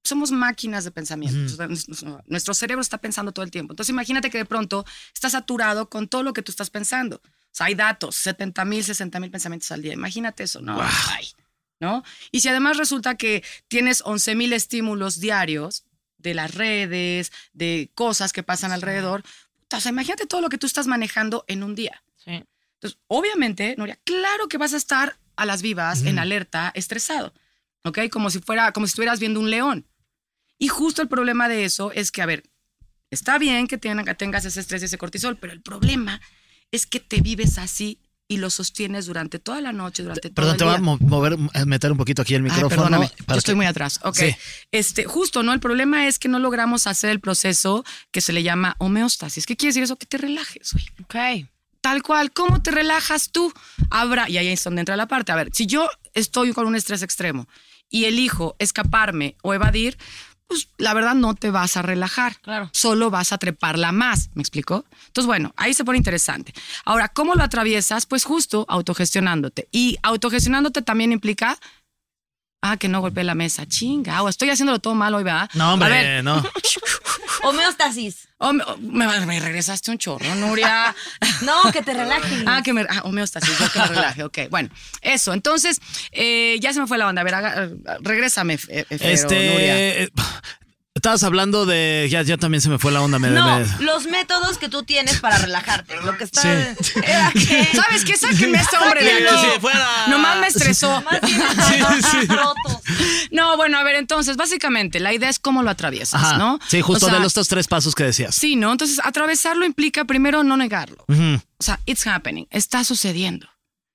somos 0.06 0.30
máquinas 0.32 0.84
de 0.84 0.90
pensamiento. 0.90 1.52
O 1.52 1.94
sea, 1.94 2.20
nuestro- 2.26 2.54
cerebro 2.54 2.80
está 2.80 2.98
pensando 2.98 3.32
todo 3.32 3.44
el 3.44 3.50
tiempo. 3.50 3.72
Entonces 3.72 3.90
imagínate 3.90 4.30
que 4.30 4.38
de 4.38 4.44
pronto 4.44 4.84
estás 5.14 5.32
saturado 5.32 5.88
con 5.90 6.08
todo 6.08 6.22
lo 6.22 6.32
que 6.32 6.42
tú 6.42 6.50
estás 6.52 6.70
pensando. 6.70 7.16
O 7.16 7.30
sea, 7.52 7.66
hay 7.66 7.74
datos, 7.74 8.16
70 8.16 8.64
mil, 8.64 8.82
60 8.84 9.20
mil 9.20 9.30
pensamientos 9.30 9.70
al 9.72 9.82
día. 9.82 9.92
Imagínate 9.92 10.44
eso, 10.44 10.60
¿no? 10.60 10.78
Ay, 10.80 11.26
¿no? 11.80 12.02
Y 12.30 12.40
si 12.40 12.48
además 12.48 12.76
resulta 12.76 13.16
que 13.16 13.42
tienes 13.68 14.02
11 14.04 14.34
mil 14.34 14.52
estímulos 14.52 15.20
diarios 15.20 15.84
de 16.18 16.34
las 16.34 16.54
redes, 16.54 17.32
de 17.52 17.90
cosas 17.94 18.32
que 18.32 18.42
pasan 18.42 18.72
alrededor, 18.72 19.22
puta, 19.58 19.76
o 19.78 19.80
sea, 19.80 19.90
imagínate 19.92 20.26
todo 20.26 20.40
lo 20.40 20.48
que 20.48 20.58
tú 20.58 20.66
estás 20.66 20.86
manejando 20.86 21.44
en 21.48 21.62
un 21.62 21.74
día. 21.74 22.02
Sí. 22.16 22.42
Entonces, 22.74 22.98
obviamente, 23.06 23.74
Noria, 23.78 23.98
claro 24.04 24.48
que 24.48 24.58
vas 24.58 24.72
a 24.74 24.76
estar 24.76 25.18
a 25.36 25.44
las 25.46 25.60
vivas, 25.62 26.02
en 26.02 26.18
alerta, 26.18 26.72
estresado, 26.74 27.32
¿ok? 27.84 28.00
Como 28.10 28.30
si 28.30 28.38
fuera, 28.40 28.72
como 28.72 28.86
si 28.86 28.90
estuvieras 28.92 29.20
viendo 29.20 29.38
un 29.40 29.50
león. 29.50 29.86
Y 30.58 30.68
justo 30.68 31.02
el 31.02 31.08
problema 31.08 31.48
de 31.48 31.64
eso 31.64 31.92
es 31.92 32.10
que, 32.10 32.22
a 32.22 32.26
ver, 32.26 32.44
está 33.10 33.38
bien 33.38 33.66
que 33.66 33.78
tenga- 33.78 34.04
que 34.04 34.14
tengas 34.14 34.44
ese 34.44 34.60
estrés 34.60 34.82
y 34.82 34.86
ese 34.86 34.98
cortisol, 34.98 35.36
pero 35.38 35.52
el 35.52 35.60
problema 35.62 36.20
es 36.72 36.86
que 36.86 37.00
te 37.00 37.20
vives 37.20 37.58
así 37.58 38.00
y 38.28 38.38
lo 38.38 38.50
sostienes 38.50 39.06
durante 39.06 39.38
toda 39.38 39.60
la 39.60 39.72
noche, 39.72 40.02
durante 40.02 40.30
todo 40.30 40.34
Perdón, 40.34 40.52
el 40.54 40.58
te 40.58 40.64
voy 40.64 40.74
a 40.74 40.78
mover, 41.06 41.36
a 41.54 41.64
meter 41.64 41.92
un 41.92 41.98
poquito 41.98 42.22
aquí 42.22 42.34
el 42.34 42.42
Ay, 42.42 42.50
micrófono. 42.50 42.70
perdóname, 42.70 43.10
yo 43.28 43.36
estoy 43.36 43.52
que- 43.52 43.56
muy 43.56 43.66
atrás. 43.66 44.00
Ok. 44.02 44.16
Sí. 44.16 44.34
Este, 44.72 45.04
justo, 45.04 45.44
¿no? 45.44 45.52
El 45.52 45.60
problema 45.60 46.08
es 46.08 46.18
que 46.18 46.28
no 46.28 46.40
logramos 46.40 46.88
hacer 46.88 47.10
el 47.10 47.20
proceso 47.20 47.84
que 48.10 48.20
se 48.20 48.32
le 48.32 48.42
llama 48.42 48.74
homeostasis. 48.78 49.46
¿Qué 49.46 49.56
quiere 49.56 49.70
decir 49.70 49.84
eso? 49.84 49.96
Que 49.96 50.06
te 50.06 50.18
relajes, 50.18 50.72
güey. 50.72 50.86
Ok. 51.04 51.48
Tal 51.80 52.02
cual, 52.02 52.32
¿cómo 52.32 52.60
te 52.62 52.72
relajas 52.72 53.30
tú? 53.30 53.52
Habrá, 53.90 54.28
y 54.28 54.38
ahí 54.38 54.48
es 54.48 54.64
donde 54.64 54.80
entra 54.80 54.96
la 54.96 55.06
parte. 55.06 55.30
A 55.30 55.36
ver, 55.36 55.50
si 55.52 55.66
yo 55.66 55.88
estoy 56.14 56.52
con 56.52 56.66
un 56.66 56.74
estrés 56.74 57.02
extremo 57.02 57.46
y 57.88 58.06
elijo 58.06 58.56
escaparme 58.58 59.36
o 59.42 59.54
evadir, 59.54 59.96
pues 60.48 60.68
la 60.78 60.94
verdad 60.94 61.14
no 61.14 61.34
te 61.34 61.50
vas 61.50 61.76
a 61.76 61.82
relajar. 61.82 62.36
Claro. 62.40 62.70
Solo 62.72 63.10
vas 63.10 63.32
a 63.32 63.38
treparla 63.38 63.92
más. 63.92 64.30
¿Me 64.34 64.42
explicó? 64.42 64.84
Entonces, 65.08 65.26
bueno, 65.26 65.52
ahí 65.56 65.74
se 65.74 65.84
pone 65.84 65.98
interesante. 65.98 66.52
Ahora, 66.84 67.08
¿cómo 67.08 67.34
lo 67.34 67.42
atraviesas? 67.42 68.06
Pues 68.06 68.24
justo 68.24 68.64
autogestionándote. 68.68 69.68
Y 69.72 69.98
autogestionándote 70.02 70.82
también 70.82 71.12
implica. 71.12 71.58
Ah, 72.62 72.76
que 72.78 72.88
no 72.88 73.00
golpeé 73.00 73.22
la 73.22 73.34
mesa. 73.34 73.66
Chinga, 73.66 74.22
o 74.22 74.28
estoy 74.28 74.50
haciéndolo 74.50 74.78
todo 74.80 74.94
mal 74.94 75.14
hoy, 75.14 75.22
¿verdad? 75.24 75.48
No, 75.54 75.64
A 75.64 75.74
hombre, 75.74 75.88
ver, 75.90 76.24
no. 76.24 76.42
Homeostasis. 77.42 78.28
oh, 78.38 78.52
me, 78.52 78.64
oh, 78.64 78.76
me- 78.78 79.26
me 79.26 79.38
regresaste 79.40 79.90
un 79.90 79.98
chorro, 79.98 80.34
Nuria. 80.36 80.94
No, 81.42 81.70
que 81.70 81.82
te 81.82 81.92
relajes. 81.92 82.42
Ah, 82.46 82.62
que 82.64 82.72
me. 82.72 82.86
Ah, 82.88 83.02
homeostasis, 83.04 83.58
yo 83.58 83.70
que 83.70 83.78
me 83.78 83.86
relaje. 83.88 84.24
Ok, 84.24 84.38
bueno, 84.50 84.70
eso. 85.02 85.34
Entonces, 85.34 85.80
eh, 86.12 86.56
ya 86.60 86.72
se 86.72 86.80
me 86.80 86.86
fue 86.86 86.96
la 86.98 87.06
onda. 87.08 87.20
A 87.20 87.24
ver, 87.24 87.34
haga- 87.34 87.64
eh, 87.64 87.70
regrésame, 88.00 88.54
eh, 88.68 88.86
eh, 88.88 88.98
Fero, 88.98 89.22
Nuria. 89.28 89.78
Este. 89.78 90.02
eh, 90.04 90.08
Estabas 90.96 91.22
hablando 91.24 91.66
de. 91.66 92.08
Ya, 92.10 92.22
ya 92.22 92.38
también 92.38 92.62
se 92.62 92.68
me 92.70 92.78
fue 92.78 92.90
la 92.90 93.02
onda. 93.02 93.18
Me, 93.18 93.28
No, 93.30 93.58
me- 93.60 93.66
los 93.84 94.06
métodos 94.06 94.56
que 94.56 94.68
tú 94.70 94.82
tienes 94.82 95.20
para 95.20 95.36
relajarte. 95.38 95.94
Lo 96.02 96.16
que 96.16 96.24
está. 96.24 96.40
Sí. 96.40 96.48
Era 97.04 97.30
que. 97.32 97.68
¿Sabes 97.74 98.04
qué? 98.04 98.16
Sáquenme 98.16 98.58
a 98.58 98.62
este 98.62 98.76
hombre 98.78 99.04
de 99.04 99.12
aquí. 99.12 99.24
Que 99.46 99.52
se 99.52 99.60
fuera. 99.60 99.86
Nomás 100.08 100.38
me 100.38 100.46
estresó. 100.46 101.02
Más 101.02 101.20
bien 101.20 102.02
sí. 102.02 102.28
No, 103.30 103.56
bueno, 103.56 103.78
a 103.78 103.82
ver, 103.84 103.96
entonces, 103.96 104.36
básicamente, 104.36 104.98
la 105.00 105.12
idea 105.12 105.28
es 105.28 105.38
cómo 105.38 105.62
lo 105.62 105.70
atraviesas, 105.70 106.22
Ajá. 106.22 106.38
¿no? 106.38 106.58
Sí, 106.66 106.80
justo 106.80 107.06
O 107.06 107.08
sea, 107.08 107.18
de 107.18 107.22
los 107.22 107.32
estos 107.32 107.48
tres 107.48 107.66
pasos 107.68 107.94
que 107.94 108.04
decías. 108.04 108.34
Sí, 108.34 108.56
¿no? 108.56 108.72
Entonces, 108.72 108.98
atravesarlo 109.04 109.64
implica 109.66 110.04
primero 110.06 110.44
no 110.44 110.56
negarlo. 110.56 111.04
O 111.08 111.62
sea, 111.62 111.78
it's 111.86 112.06
happening, 112.06 112.46
está 112.50 112.84
sucediendo. 112.84 113.46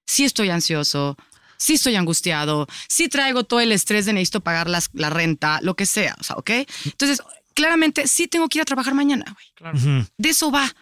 Sí 0.05 0.23
estoy 0.25 0.49
ansioso, 0.49 1.17
sí 1.61 1.73
estoy 1.75 1.95
angustiado, 1.95 2.67
sí 2.87 3.07
traigo 3.07 3.43
todo 3.43 3.59
el 3.59 3.71
estrés 3.71 4.05
de 4.05 4.13
necesito 4.13 4.41
pagar 4.41 4.67
las- 4.69 4.89
la 4.93 5.09
renta, 5.09 5.59
lo 5.61 5.75
que 5.75 5.85
sea, 5.85 6.15
o 6.19 6.23
sea, 6.23 6.35
¿ok? 6.37 6.49
Entonces, 6.85 7.21
claramente 7.53 8.07
sí 8.07 8.27
tengo 8.27 8.47
que 8.49 8.57
ir 8.57 8.61
a 8.63 8.65
trabajar 8.65 8.93
mañana, 8.93 9.25
güey. 9.61 10.05
De 10.17 10.29
eso 10.29 10.51
va. 10.51 10.73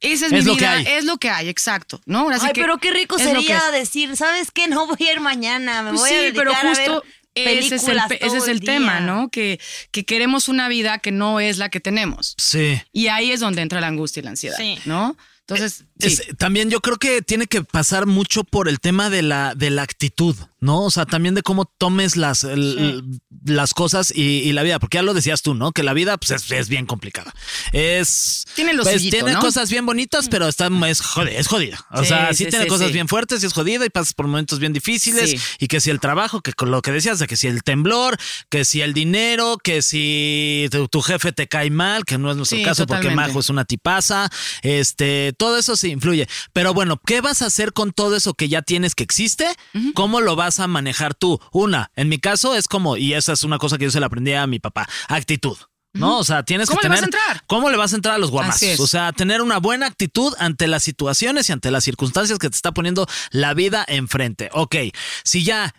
Esa 0.00 0.26
es, 0.26 0.32
Es 0.32 0.32
mi 0.32 0.42
lo 0.42 0.54
vida, 0.54 0.80
es 0.80 1.04
lo 1.04 1.18
que 1.18 1.28
hay, 1.28 1.48
exacto. 1.48 2.00
¿no? 2.06 2.28
Ay, 2.30 2.52
que 2.52 2.60
pero 2.60 2.78
qué 2.78 2.90
rico 2.92 3.18
sería 3.18 3.60
decir, 3.72 4.16
¿sabes 4.16 4.50
qué? 4.50 4.68
No 4.68 4.86
voy 4.86 5.06
a 5.06 5.12
ir 5.12 5.20
mañana, 5.20 5.82
me 5.82 5.90
Pues 5.90 6.00
voy 6.00 6.08
sí, 6.10 6.14
a 6.14 6.18
dedicar 6.22 6.44
pero 6.46 6.54
a 6.56 6.62
ver 6.62 6.76
justo 6.76 7.04
ese 7.34 7.74
es 7.76 7.88
el, 7.88 7.98
ese 8.20 8.36
es 8.38 8.48
el 8.48 8.60
tema, 8.60 9.00
¿no? 9.00 9.28
Que, 9.30 9.58
que 9.90 10.04
queremos 10.04 10.48
una 10.48 10.68
vida 10.68 10.98
que 10.98 11.12
no 11.12 11.40
es 11.40 11.58
la 11.58 11.68
que 11.70 11.80
tenemos. 11.80 12.34
Sí. 12.38 12.80
Y 12.92 13.08
ahí 13.08 13.32
es 13.32 13.40
donde 13.40 13.62
entra 13.62 13.80
la 13.80 13.86
angustia 13.88 14.20
y 14.20 14.24
la 14.24 14.30
ansiedad, 14.30 14.56
Sí. 14.58 14.78
¿no? 14.84 15.16
Entonces, 15.48 15.84
Es- 15.98 16.16
sí. 16.18 16.34
también 16.38 16.70
yo 16.70 16.80
creo 16.80 16.96
que 16.96 17.20
tiene 17.22 17.46
que 17.46 17.62
pasar 17.62 18.06
mucho 18.06 18.44
por 18.44 18.68
el 18.68 18.80
tema 18.80 19.10
de 19.10 19.22
la, 19.22 19.54
de 19.54 19.70
la 19.70 19.82
actitud, 19.82 20.36
¿no? 20.62 20.84
O 20.84 20.90
sea, 20.90 21.04
también 21.04 21.34
de 21.34 21.42
cómo 21.42 21.66
tomes 21.66 22.16
las, 22.16 22.44
el- 22.44 23.20
las 23.44 23.74
cosas 23.74 24.12
y, 24.14 24.22
y 24.22 24.52
la 24.52 24.62
vida, 24.62 24.78
porque 24.78 24.96
ya 24.98 25.02
lo 25.02 25.12
decías 25.12 25.42
tú, 25.42 25.52
¿no? 25.54 25.72
Que 25.72 25.82
la 25.82 25.92
vida 25.92 26.16
pues, 26.16 26.30
es, 26.30 26.50
es 26.52 26.68
bien 26.68 26.86
complicada. 26.86 27.34
Es. 27.72 28.44
Tiene 28.54 28.72
lo 28.72 28.84
pues, 28.84 29.02
Tiene 29.10 29.32
¿no? 29.32 29.40
cosas 29.40 29.68
bien 29.70 29.84
bonitas, 29.84 30.28
pero 30.28 30.46
está, 30.46 30.68
es, 30.88 31.00
jodida, 31.00 31.32
es 31.38 31.48
jodida. 31.48 31.84
O 31.90 32.02
Sí, 32.02 32.06
sea, 32.06 32.28
sí, 32.32 32.44
sí, 32.44 32.50
tiene 32.50 32.66
cosas 32.68 32.92
bien 32.92 33.08
fuertes 33.08 33.42
y 33.42 33.46
es 33.46 33.52
jodida 33.52 33.84
y 33.84 33.90
pasas 33.90 34.14
por 34.14 34.26
momentos 34.28 34.60
bien 34.60 34.72
difíciles. 34.72 35.34
Y 35.58 35.66
que 35.66 35.80
si 35.80 35.90
el 35.90 35.98
trabajo, 36.00 36.40
que 36.40 36.52
con 36.52 36.70
lo 36.70 36.80
que 36.80 36.92
decías, 36.92 37.18
de 37.18 37.26
que 37.26 37.36
si 37.36 37.48
el 37.48 37.62
temblor, 37.64 38.16
que 38.48 38.64
si 38.64 38.80
el 38.82 38.94
dinero, 38.94 39.58
que 39.62 39.82
si 39.82 40.68
tu, 40.70 40.86
tu 40.88 41.02
jefe 41.02 41.32
te 41.32 41.48
cae 41.48 41.70
mal, 41.70 42.04
que 42.04 42.18
no 42.18 42.30
es 42.30 42.36
nuestro 42.36 42.62
caso 42.62 42.86
porque. 42.86 43.10
Majo 43.12 43.40
es 43.40 43.50
una 43.50 43.64
tipaza, 43.66 44.30
este, 44.62 45.34
todo 45.36 45.58
eso 45.58 45.76
sí 45.76 45.88
influye. 45.88 46.28
Pero 46.52 46.72
bueno, 46.72 47.00
¿qué 47.04 47.20
vas 47.20 47.42
a 47.42 47.46
hacer 47.46 47.72
con 47.72 47.92
todo 47.92 48.16
eso 48.16 48.32
que 48.34 48.48
ya 48.48 48.62
tienes 48.62 48.94
que 48.94 49.02
existe? 49.04 49.46
¿Cómo 49.94 50.20
lo 50.20 50.36
vas 50.36 50.51
a 50.60 50.66
manejar 50.66 51.14
tú? 51.14 51.40
Una, 51.52 51.90
en 51.96 52.08
mi 52.08 52.18
caso 52.18 52.54
es 52.54 52.68
como, 52.68 52.96
y 52.96 53.14
esa 53.14 53.32
es 53.32 53.44
una 53.44 53.58
cosa 53.58 53.78
que 53.78 53.84
yo 53.84 53.90
se 53.90 54.00
la 54.00 54.06
aprendí 54.06 54.32
a 54.32 54.46
mi 54.46 54.58
papá, 54.58 54.88
actitud. 55.08 55.56
¿No? 55.94 56.18
O 56.18 56.24
sea, 56.24 56.42
tienes 56.42 56.68
¿Cómo 56.68 56.80
que 56.80 56.88
le 56.88 56.94
tener. 56.94 57.10
vas 57.10 57.20
a 57.20 57.24
entrar? 57.24 57.44
¿Cómo 57.46 57.68
le 57.68 57.76
vas 57.76 57.92
a 57.92 57.96
entrar 57.96 58.14
a 58.14 58.18
los 58.18 58.30
guamazos? 58.30 58.80
O 58.80 58.86
sea, 58.86 59.12
tener 59.12 59.42
una 59.42 59.58
buena 59.58 59.86
actitud 59.86 60.32
ante 60.38 60.66
las 60.66 60.82
situaciones 60.82 61.50
y 61.50 61.52
ante 61.52 61.70
las 61.70 61.84
circunstancias 61.84 62.38
que 62.38 62.48
te 62.48 62.56
está 62.56 62.72
poniendo 62.72 63.06
la 63.30 63.52
vida 63.52 63.84
enfrente. 63.86 64.48
Ok, 64.54 64.76
si 65.22 65.44
ya 65.44 65.74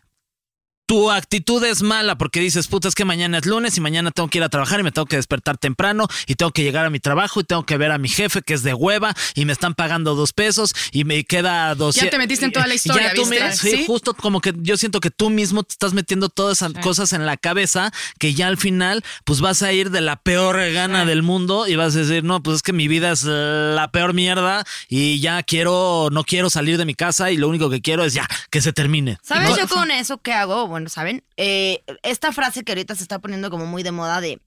tu 0.86 1.10
actitud 1.12 1.64
es 1.64 1.82
mala 1.82 2.18
porque 2.18 2.40
dices, 2.42 2.68
puta, 2.68 2.88
es 2.88 2.96
que 2.96 3.06
mañana 3.06 3.38
es 3.38 3.46
lunes 3.46 3.78
y 3.78 3.82
mañana 3.82 4.12
tengo 4.12 4.28
que 4.30 4.38
ir 4.40 4.44
a 4.44 4.50
trabajar 4.50 4.80
y 4.82 4.84
me 4.84 4.92
tengo 4.92 5.06
que 5.06 5.16
despertar 5.16 5.58
temprano 5.58 6.08
y 6.28 6.36
tengo 6.36 6.52
que 6.52 6.62
llegar 6.64 6.86
a 6.86 6.90
mi 6.90 7.00
trabajo 7.00 7.40
y 7.40 7.44
tengo 7.46 7.66
que 7.66 7.78
ver 7.78 7.92
a 7.92 7.98
mi 7.98 8.10
jefe 8.10 8.42
que 8.42 8.54
es 8.54 8.64
de 8.64 8.74
hueva 8.74 9.14
y 9.34 9.46
me 9.46 9.54
están 9.54 9.76
pagando 9.76 10.14
dos 10.14 10.34
pesos 10.34 10.74
y 10.92 11.06
me 11.06 11.24
queda 11.24 11.74
dos. 11.76 11.96
Ya 11.96 12.10
te 12.10 12.18
metiste 12.18 12.46
en 12.46 12.52
toda 12.52 12.68
la 12.68 12.76
historia, 12.76 13.08
Ya 13.10 13.14
tú 13.14 13.22
¿viste? 13.30 13.44
me- 13.46 13.56
sí, 13.56 13.72
¿Sí? 13.72 13.84
justo 13.88 14.14
como 14.14 14.42
que 14.42 14.54
yo 14.58 14.76
siento 14.78 15.00
que 15.00 15.10
tú 15.10 15.30
mismo 15.30 15.64
te 15.64 15.72
estás 15.74 15.94
metiendo 15.94 16.30
todas 16.30 16.58
esas 16.62 16.74
cosas 16.84 17.14
en 17.14 17.26
la 17.26 17.38
cabeza 17.38 17.92
que 18.20 18.34
ya 18.34 18.48
al 18.48 18.58
final 18.58 19.04
pues 19.24 19.40
vas 19.40 19.64
a 19.64 19.72
ir 19.72 19.90
de 19.90 20.02
la 20.02 20.18
peor 20.18 20.58
gana 20.74 21.06
del 21.06 21.24
mundo 21.24 21.68
y 21.68 21.76
vas 21.78 21.96
a 21.96 22.00
decir, 22.00 22.24
no, 22.24 22.44
pues 22.44 22.58
es 22.58 22.62
que 22.62 22.74
mi 22.74 22.88
vida 22.88 23.12
es 23.12 23.24
la 23.24 23.90
peor 23.92 24.14
mierda 24.14 24.66
y 24.90 25.20
ya 25.22 25.42
quiero, 25.44 26.10
no 26.12 26.24
quiero 26.26 26.50
salir 26.50 26.78
de 26.78 26.86
mi 26.86 26.94
casa 26.94 27.32
y 27.32 27.38
lo 27.38 27.48
único 27.48 27.70
que 27.70 27.82
quiero 27.82 28.04
es 28.04 28.14
ya, 28.14 28.28
que 28.52 28.62
se 28.62 28.74
termine. 28.74 29.18
¿Sabes 29.24 29.50
¿No? 29.52 29.58
yo 29.58 29.68
con 29.68 29.90
eso 29.90 30.18
qué 30.18 30.34
hago? 30.34 30.73
Bueno, 30.74 30.90
¿saben? 30.90 31.24
Eh, 31.38 31.84
esta 32.02 32.32
frase 32.32 32.64
que 32.64 32.72
ahorita 32.72 32.96
se 32.96 33.04
está 33.04 33.20
poniendo 33.20 33.52
como 33.52 33.68
muy 33.68 33.84
de 33.84 33.92
moda 33.92 34.22
de 34.22 34.42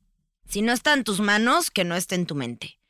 si 0.49 0.61
no 0.61 0.73
está 0.73 0.93
en 0.93 1.05
tus 1.05 1.21
manos, 1.21 1.71
que 1.71 1.85
no 1.85 1.95
esté 1.95 2.17
en 2.17 2.27
tu 2.27 2.35
mente. 2.35 2.81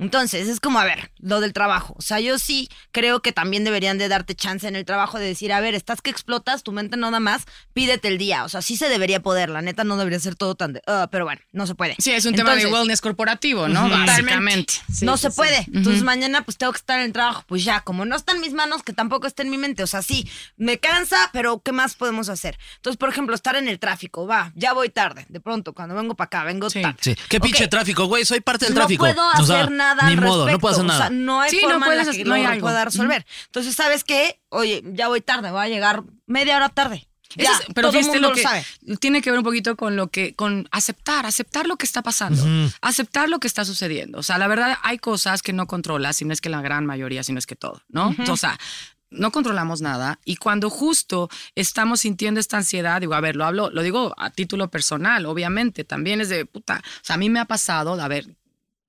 Entonces, 0.00 0.48
es 0.48 0.58
como, 0.58 0.80
a 0.80 0.84
ver, 0.84 1.12
lo 1.18 1.40
del 1.40 1.52
trabajo. 1.52 1.94
O 1.96 2.02
sea, 2.02 2.18
yo 2.18 2.36
sí 2.40 2.68
creo 2.90 3.22
que 3.22 3.32
también 3.32 3.62
deberían 3.62 3.96
de 3.96 4.08
darte 4.08 4.34
chance 4.34 4.66
en 4.66 4.74
el 4.74 4.84
trabajo 4.84 5.20
de 5.20 5.26
decir, 5.26 5.52
a 5.52 5.60
ver, 5.60 5.74
estás 5.76 6.02
que 6.02 6.10
explotas, 6.10 6.64
tu 6.64 6.72
mente 6.72 6.96
no 6.96 7.12
da 7.12 7.20
más, 7.20 7.44
pídete 7.74 8.08
el 8.08 8.18
día. 8.18 8.42
O 8.44 8.48
sea, 8.48 8.60
sí 8.60 8.76
se 8.76 8.88
debería 8.88 9.22
poder, 9.22 9.50
la 9.50 9.62
neta 9.62 9.84
no 9.84 9.96
debería 9.96 10.18
ser 10.18 10.34
todo 10.34 10.56
tan 10.56 10.72
de, 10.72 10.82
"Ah", 10.88 11.08
pero 11.12 11.24
bueno, 11.24 11.40
no 11.52 11.68
se 11.68 11.76
puede. 11.76 11.94
Sí, 12.00 12.10
es 12.10 12.24
un 12.26 12.34
tema 12.34 12.56
de 12.56 12.66
wellness 12.66 13.00
corporativo, 13.00 13.68
¿no? 13.68 13.84
Totalmente. 13.84 14.10
Básicamente. 14.22 14.74
Sí, 14.92 15.04
no 15.06 15.16
sí, 15.16 15.22
se 15.22 15.30
sí. 15.30 15.36
puede. 15.36 15.64
Entonces 15.72 16.02
mañana 16.02 16.42
pues 16.44 16.58
tengo 16.58 16.72
que 16.72 16.78
estar 16.78 16.98
en 16.98 17.06
el 17.06 17.12
trabajo. 17.12 17.44
Pues 17.46 17.64
ya, 17.64 17.80
como 17.82 18.04
no 18.04 18.16
está 18.16 18.32
en 18.32 18.40
mis 18.40 18.52
manos, 18.52 18.82
que 18.82 18.92
tampoco 18.92 19.28
está 19.28 19.44
en 19.44 19.50
mi 19.50 19.58
mente. 19.58 19.84
O 19.84 19.86
sea, 19.86 20.02
sí, 20.02 20.28
me 20.56 20.78
cansa, 20.78 21.30
pero 21.32 21.60
¿qué 21.62 21.70
más 21.70 21.94
podemos 21.94 22.28
hacer? 22.28 22.58
Entonces, 22.76 22.98
por 22.98 23.10
ejemplo, 23.10 23.34
estar 23.36 23.54
en 23.54 23.68
el 23.68 23.78
tráfico. 23.78 24.26
Va, 24.26 24.50
ya 24.56 24.72
voy 24.72 24.88
tarde. 24.88 25.24
De 25.28 25.38
pronto, 25.40 25.72
cuando 25.72 25.94
vengo 25.94 26.16
para 26.16 26.26
acá, 26.26 26.44
vengo 26.44 26.68
Sí. 26.68 26.82
tarde. 26.82 26.98
Sí. 27.00 27.16
¿Qué 27.28 27.38
pinche 27.38 27.68
tráfico, 27.68 28.06
güey? 28.06 28.24
Soy 28.24 28.40
parte 28.40 28.64
del 28.66 28.74
no 28.74 28.80
tráfico. 28.80 29.04
puedo 29.04 29.22
O 29.38 29.44
sea, 29.44 29.60
hacer 29.60 29.70
nada 29.70 29.83
Ni 30.06 30.12
al 30.12 30.20
modo, 30.20 30.48
no 30.50 30.58
puedo 30.58 30.74
hacer 30.74 30.84
O 30.86 30.88
sea, 30.88 30.98
nada. 30.98 31.10
no 31.10 31.40
hay 31.40 31.50
Sí, 31.50 31.58
no 31.62 31.68
forma 31.70 31.86
puedes 31.86 32.00
en 32.02 32.06
la 32.06 32.12
que 32.12 32.24
no 32.24 32.34
hay 32.34 32.42
lo 32.42 32.48
algo. 32.48 32.60
pueda 32.66 32.84
resolver. 32.84 33.26
Entonces, 33.46 33.74
¿sabes 33.74 34.04
qué? 34.04 34.40
Oye, 34.48 34.82
ya 34.94 35.08
voy 35.08 35.20
tarde, 35.20 35.50
voy 35.50 35.60
a 35.64 35.68
llegar 35.68 36.02
media 36.26 36.56
hora 36.56 36.68
tarde. 36.70 37.06
Ese 37.36 37.42
Ya, 37.42 37.52
es- 37.52 37.66
pero 37.74 37.88
todo 37.88 37.98
el 37.98 38.04
fíjate 38.04 38.18
mundo 38.20 38.28
lo 38.28 38.34
que 38.34 38.42
sabe. 38.42 38.64
tiene 39.00 39.20
que 39.20 39.30
ver 39.30 39.38
un 39.38 39.44
poquito 39.44 39.76
con 39.76 39.96
lo 39.96 40.08
que, 40.08 40.34
con 40.36 40.68
aceptar, 40.70 41.26
aceptar 41.26 41.66
lo 41.66 41.76
que 41.76 41.84
está 41.86 42.00
pasando, 42.02 42.44
aceptar 42.80 43.28
lo 43.28 43.40
que 43.40 43.48
está 43.48 43.64
sucediendo. 43.64 44.18
O 44.18 44.22
sea, 44.22 44.38
la 44.38 44.46
verdad 44.46 44.78
hay 44.82 44.98
cosas 44.98 45.42
que 45.42 45.52
no 45.52 45.66
controlas, 45.66 46.16
si 46.16 46.24
no 46.24 46.32
es 46.32 46.40
que 46.40 46.48
la 46.48 46.60
gran 46.62 46.86
mayoría, 46.86 47.24
si 47.24 47.32
no 47.32 47.38
es 47.40 47.46
que 47.46 47.56
todo, 47.56 47.82
¿no? 47.88 48.14
O 48.28 48.36
sea, 48.36 48.56
no 49.10 49.30
controlamos 49.32 49.80
nada 49.80 50.18
y 50.24 50.36
cuando 50.36 50.70
justo 50.70 51.28
estamos 51.56 52.00
sintiendo 52.00 52.38
esta 52.40 52.56
ansiedad, 52.56 53.00
digo, 53.00 53.14
a 53.14 53.20
ver, 53.20 53.36
lo 53.36 53.44
hablo, 53.44 53.70
lo 53.70 53.82
digo 53.82 54.12
a 54.16 54.30
título 54.30 54.70
personal, 54.70 55.26
obviamente, 55.26 55.84
también 55.84 56.20
es 56.20 56.28
de 56.28 56.46
puta, 56.46 56.82
o 56.84 57.04
sea, 57.04 57.14
a 57.14 57.18
mí 57.18 57.30
me 57.30 57.38
ha 57.40 57.44
pasado, 57.44 58.00
a 58.00 58.08
ver, 58.08 58.26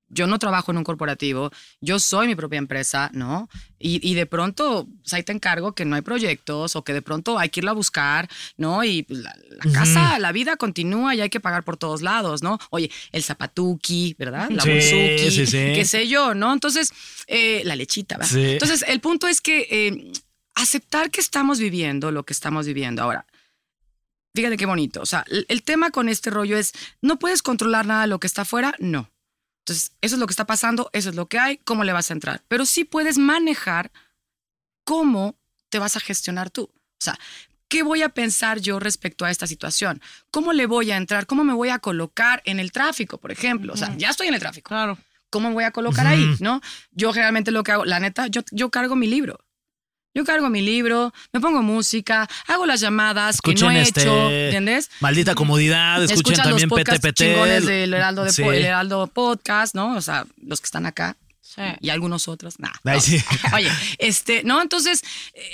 yo 0.07 0.27
no 0.27 0.37
trabajo 0.39 0.71
en 0.71 0.77
un 0.77 0.83
corporativo, 0.83 1.51
yo 1.81 1.99
soy 1.99 2.27
mi 2.27 2.35
propia 2.35 2.57
empresa, 2.59 3.09
¿no? 3.13 3.49
Y, 3.79 3.99
y 4.07 4.13
de 4.13 4.25
pronto, 4.25 4.87
pues, 5.01 5.13
ahí 5.13 5.23
te 5.23 5.31
encargo 5.31 5.73
que 5.73 5.83
no 5.85 5.95
hay 5.95 6.01
proyectos 6.01 6.75
o 6.75 6.83
que 6.83 6.93
de 6.93 7.01
pronto 7.01 7.39
hay 7.39 7.49
que 7.49 7.59
irlo 7.61 7.71
a 7.71 7.73
buscar, 7.73 8.29
¿no? 8.57 8.83
Y 8.83 9.03
pues, 9.03 9.19
la, 9.21 9.35
la 9.63 9.71
casa, 9.73 10.19
la 10.19 10.31
vida 10.31 10.57
continúa 10.57 11.15
y 11.15 11.21
hay 11.21 11.29
que 11.29 11.39
pagar 11.39 11.63
por 11.63 11.77
todos 11.77 12.01
lados, 12.01 12.43
¿no? 12.43 12.59
Oye, 12.69 12.91
el 13.11 13.23
zapatuki, 13.23 14.15
¿verdad? 14.17 14.49
La 14.51 14.61
Sí, 14.63 14.69
bonsuki, 14.69 15.31
sí, 15.31 15.45
sí. 15.47 15.57
qué 15.73 15.85
sé 15.85 16.07
yo, 16.07 16.33
¿no? 16.35 16.53
Entonces, 16.53 16.91
eh, 17.27 17.61
la 17.65 17.75
lechita, 17.75 18.17
¿verdad? 18.17 18.31
Sí. 18.31 18.51
Entonces, 18.51 18.85
el 18.87 18.99
punto 19.01 19.27
es 19.27 19.41
que 19.41 19.67
eh, 19.69 20.11
aceptar 20.53 21.09
que 21.11 21.19
estamos 21.21 21.59
viviendo 21.59 22.11
lo 22.11 22.23
que 22.25 22.33
estamos 22.33 22.65
viviendo. 22.67 23.01
Ahora, 23.03 23.25
fíjate 24.33 24.57
qué 24.57 24.65
bonito. 24.65 25.01
O 25.01 25.05
sea, 25.05 25.25
el, 25.29 25.45
el 25.49 25.63
tema 25.63 25.91
con 25.91 26.09
este 26.09 26.29
rollo 26.29 26.57
es, 26.57 26.71
¿no 27.01 27.17
puedes 27.19 27.41
controlar 27.41 27.85
nada 27.85 28.01
de 28.01 28.07
lo 28.07 28.19
que 28.19 28.27
está 28.27 28.43
afuera? 28.43 28.75
No. 28.79 29.09
Entonces, 29.65 29.93
eso 30.01 30.15
es 30.15 30.19
lo 30.19 30.27
que 30.27 30.31
está 30.31 30.45
pasando, 30.45 30.91
eso 30.93 31.09
es 31.09 31.15
lo 31.15 31.27
que 31.27 31.39
hay, 31.39 31.57
¿cómo 31.57 31.83
le 31.83 31.91
vas 31.91 32.11
a 32.11 32.13
entrar? 32.13 32.43
Pero 32.47 32.67
sí 32.67 32.83
puedes 32.83 33.17
manejar 33.17 33.91
cómo 34.83 35.39
te 35.69 35.79
vas 35.79 35.95
a 35.95 35.99
gestionar 35.99 36.51
tú. 36.51 36.65
O 36.65 36.99
sea, 36.99 37.17
¿qué 37.67 37.81
voy 37.81 38.03
a 38.03 38.09
pensar 38.09 38.59
yo 38.59 38.79
respecto 38.79 39.25
a 39.25 39.31
esta 39.31 39.47
situación? 39.47 40.03
¿Cómo 40.29 40.53
le 40.53 40.67
voy 40.67 40.91
a 40.91 40.97
entrar? 40.97 41.25
¿Cómo 41.25 41.43
me 41.43 41.53
voy 41.53 41.69
a 41.69 41.79
colocar 41.79 42.43
en 42.45 42.59
el 42.59 42.71
tráfico, 42.71 43.17
por 43.17 43.31
ejemplo? 43.31 43.73
O 43.73 43.77
sea, 43.77 43.95
ya 43.97 44.11
estoy 44.11 44.27
en 44.27 44.35
el 44.35 44.39
tráfico. 44.39 44.67
Claro. 44.67 44.99
¿Cómo 45.31 45.49
me 45.49 45.55
voy 45.55 45.63
a 45.63 45.71
colocar 45.71 46.05
ahí? 46.05 46.35
¿No? 46.39 46.61
Yo 46.91 47.11
generalmente 47.11 47.49
lo 47.49 47.63
que 47.63 47.71
hago, 47.71 47.85
la 47.85 47.99
neta, 47.99 48.27
yo, 48.27 48.41
yo 48.51 48.69
cargo 48.69 48.95
mi 48.95 49.07
libro. 49.07 49.44
Yo 50.15 50.23
cargo 50.23 50.49
mi 50.49 50.61
libro, 50.61 51.13
me 51.33 51.39
pongo 51.41 51.61
música, 51.61 52.27
hago 52.47 52.65
las 52.65 52.79
llamadas 52.79 53.41
que 53.41 53.51
Escuchen 53.51 53.67
no 53.67 53.79
he 53.79 53.81
este. 53.81 54.01
hecho, 54.01 54.29
¿entiendes? 54.31 54.89
Maldita 55.01 55.35
comodidad, 55.35 55.97
escuchen 56.01 56.15
Escuchan 56.17 56.45
también 56.45 56.69
los 56.69 56.79
podcasts 56.79 57.01
PTPT. 57.05 57.17
chingones 57.17 57.65
del 57.65 57.93
Heraldo, 57.93 58.23
de 58.23 58.31
Sí. 58.31 58.41
Po- 58.41 58.53
el 58.53 58.63
Heraldo 58.65 59.07
Podcast, 59.07 59.75
¿no? 59.75 59.95
O 59.95 60.01
sea, 60.01 60.25
los 60.41 60.61
que 60.61 60.65
están 60.65 60.85
acá. 60.85 61.17
Y 61.79 61.89
algunos 61.89 62.27
otros, 62.27 62.59
nada. 62.59 62.73
Ay, 62.83 62.99
sí. 62.99 63.17
Oye, 63.53 63.71
este, 63.97 64.43
no, 64.43 64.61
entonces 64.61 65.03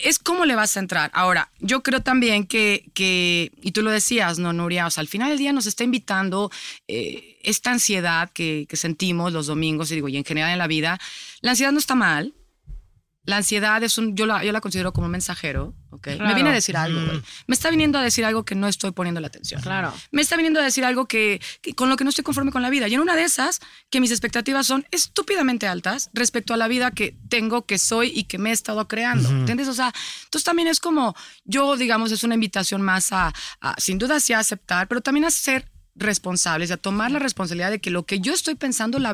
es 0.04 0.17
cómo 0.17 0.45
le 0.45 0.56
vas 0.56 0.76
a 0.76 0.80
entrar. 0.80 1.12
Ahora, 1.13 1.52
yo 1.60 1.84
creo 1.84 2.02
también 2.02 2.47
que, 2.47 2.86
que 2.95 3.52
y 3.62 3.71
tú 3.71 3.84
lo 3.84 3.91
decías, 3.91 4.39
¿no, 4.39 4.52
Nuria? 4.52 4.88
O 4.88 4.89
sea, 4.89 5.02
al 5.02 5.08
final 5.08 5.30
del 5.30 5.38
día 5.38 5.54
nos 5.54 5.67
está 5.67 5.84
invitando 5.84 6.50
eh, 6.88 7.38
esta 7.43 7.69
ansiedad 7.71 8.32
que, 8.34 8.65
que 8.67 8.78
sentimos 8.78 9.32
los 9.32 9.45
domingos, 9.45 9.91
y 9.91 9.95
digo, 9.95 10.10
y 10.10 10.17
en 10.17 10.26
general 10.26 10.52
en 10.52 10.58
la 10.58 10.65
vida. 10.65 11.00
La 11.41 11.52
ansiedad 11.52 11.71
no 11.71 11.78
está 11.78 11.93
mal. 11.93 12.34
La 13.23 13.38
ansiedad 13.38 13.84
es 13.84 13.99
un, 13.99 14.15
yo 14.15 14.25
la, 14.25 14.43
yo 14.43 14.51
la 14.51 14.62
considero 14.62 14.93
como 14.93 15.05
un 15.05 15.12
mensajero, 15.12 15.75
¿ok? 15.91 16.07
Me 16.19 16.34
viene 16.34 16.49
a 16.49 16.53
decir 16.53 16.75
algo, 16.75 16.99
güey. 17.05 17.21
Me 17.45 17.53
está 17.53 17.69
viniendo 17.69 17.99
a 17.99 18.01
decir 18.01 18.25
algo 18.25 18.43
que 18.45 18.55
no 18.55 18.67
estoy 18.67 18.91
poniendo 18.91 19.21
la 19.21 19.27
atención. 19.27 19.62
Claro. 19.62 19.93
Me 20.12 20.23
está 20.23 20.36
viniendo 20.38 20.60
a 20.60 20.63
decir 20.63 20.84
algo 20.84 21.05
que, 21.07 21.39
que- 21.62 21.75
con 21.75 21.88
lo 21.89 21.97
que 21.97 22.03
no 22.03 22.10
estoy 22.10 22.23
conforme 22.23 22.51
con 22.51 22.63
la 22.63 22.71
vida. 22.71 22.88
Y 22.88 22.95
en 22.95 22.99
una 22.99 23.15
de 23.15 23.23
esas, 23.23 23.60
que 23.91 23.99
mis 23.99 24.10
expectativas 24.10 24.65
son 24.65 24.88
estúpidamente 24.89 25.67
altas 25.67 26.10
respecto 26.13 26.55
a 26.55 26.57
la 26.57 26.67
vida 26.67 26.89
que 26.89 27.15
tengo, 27.29 27.67
que 27.67 27.77
soy 27.77 28.12
y 28.15 28.23
que 28.23 28.39
me 28.39 28.49
he 28.49 28.53
estado 28.53 28.88
creando. 28.88 29.29
¿Entiendes? 29.29 29.67
O 29.67 29.73
sea, 29.75 29.93
entonces 30.23 30.43
también 30.43 30.67
es 30.67 30.79
como, 30.79 31.15
yo, 31.45 31.77
digamos, 31.77 32.12
es 32.12 32.23
una 32.23 32.34
invitación 32.34 32.81
más 32.81 33.12
a, 33.13 33.31
a, 33.60 33.75
sin 33.77 33.99
duda 33.99 34.19
sí 34.19 34.34
a 34.34 34.39
aceptar, 34.39 34.88
pero 34.88 35.01
también 35.01 35.25
a 35.25 35.29
ser 35.31 35.69
responsables, 35.93 36.71
a 36.71 36.77
tomar 36.77 37.12
la 37.12 37.19
responsabilidad 37.19 37.69
de 37.69 37.79
que 37.79 37.91
lo 37.91 38.05
que 38.07 38.19
yo 38.19 38.34
estoy 38.34 38.55
pensando, 38.55 38.97
la 38.97 39.13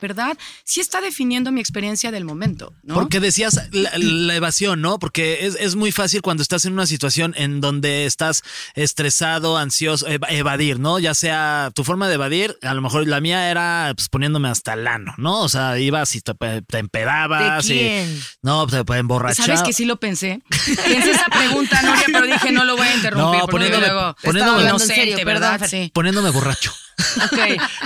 ¿Verdad? 0.00 0.38
Sí 0.64 0.78
está 0.80 1.00
definiendo 1.00 1.50
mi 1.50 1.60
experiencia 1.60 2.12
del 2.12 2.24
momento, 2.24 2.72
¿no? 2.84 2.94
Porque 2.94 3.18
decías 3.18 3.60
la, 3.72 3.90
la 3.96 4.34
evasión, 4.36 4.80
¿no? 4.80 5.00
Porque 5.00 5.44
es, 5.46 5.56
es 5.58 5.74
muy 5.74 5.90
fácil 5.90 6.22
cuando 6.22 6.42
estás 6.42 6.64
en 6.66 6.72
una 6.74 6.86
situación 6.86 7.34
en 7.36 7.60
donde 7.60 8.06
estás 8.06 8.42
estresado, 8.74 9.58
ansioso, 9.58 10.06
eva- 10.06 10.28
evadir, 10.30 10.78
¿no? 10.78 10.98
Ya 11.00 11.14
sea 11.14 11.70
tu 11.74 11.82
forma 11.82 12.06
de 12.08 12.14
evadir, 12.14 12.56
a 12.62 12.74
lo 12.74 12.80
mejor 12.80 13.06
la 13.08 13.20
mía 13.20 13.50
era 13.50 13.92
pues, 13.96 14.08
poniéndome 14.08 14.48
hasta 14.48 14.74
el 14.74 14.86
ano, 14.86 15.14
¿no? 15.18 15.40
O 15.40 15.48
sea, 15.48 15.78
ibas 15.78 16.14
y 16.14 16.20
te, 16.20 16.32
te 16.62 16.78
empedabas. 16.78 17.66
¿De 17.66 18.04
y- 18.04 18.20
no, 18.42 18.66
te, 18.68 18.84
te 18.84 18.96
emborrachabas. 18.98 19.46
Sabes 19.46 19.62
que 19.62 19.72
sí 19.72 19.84
lo 19.84 19.98
pensé. 19.98 20.40
Pensé 20.48 21.10
esa 21.10 21.26
pregunta, 21.26 21.82
Noria, 21.82 22.04
pero 22.06 22.26
dije 22.26 22.52
no 22.52 22.64
lo 22.64 22.76
voy 22.76 22.86
a 22.86 22.94
interrumpir. 22.94 23.40
No, 23.40 23.46
poniéndome- 23.48 23.78
luego, 23.88 24.16
poniéndome- 24.22 24.62
inocente, 24.62 24.94
serio, 24.94 25.18
¿verdad? 25.24 25.60
Sí. 25.68 25.90
Poniéndome 25.92 26.30
borracho. 26.30 26.72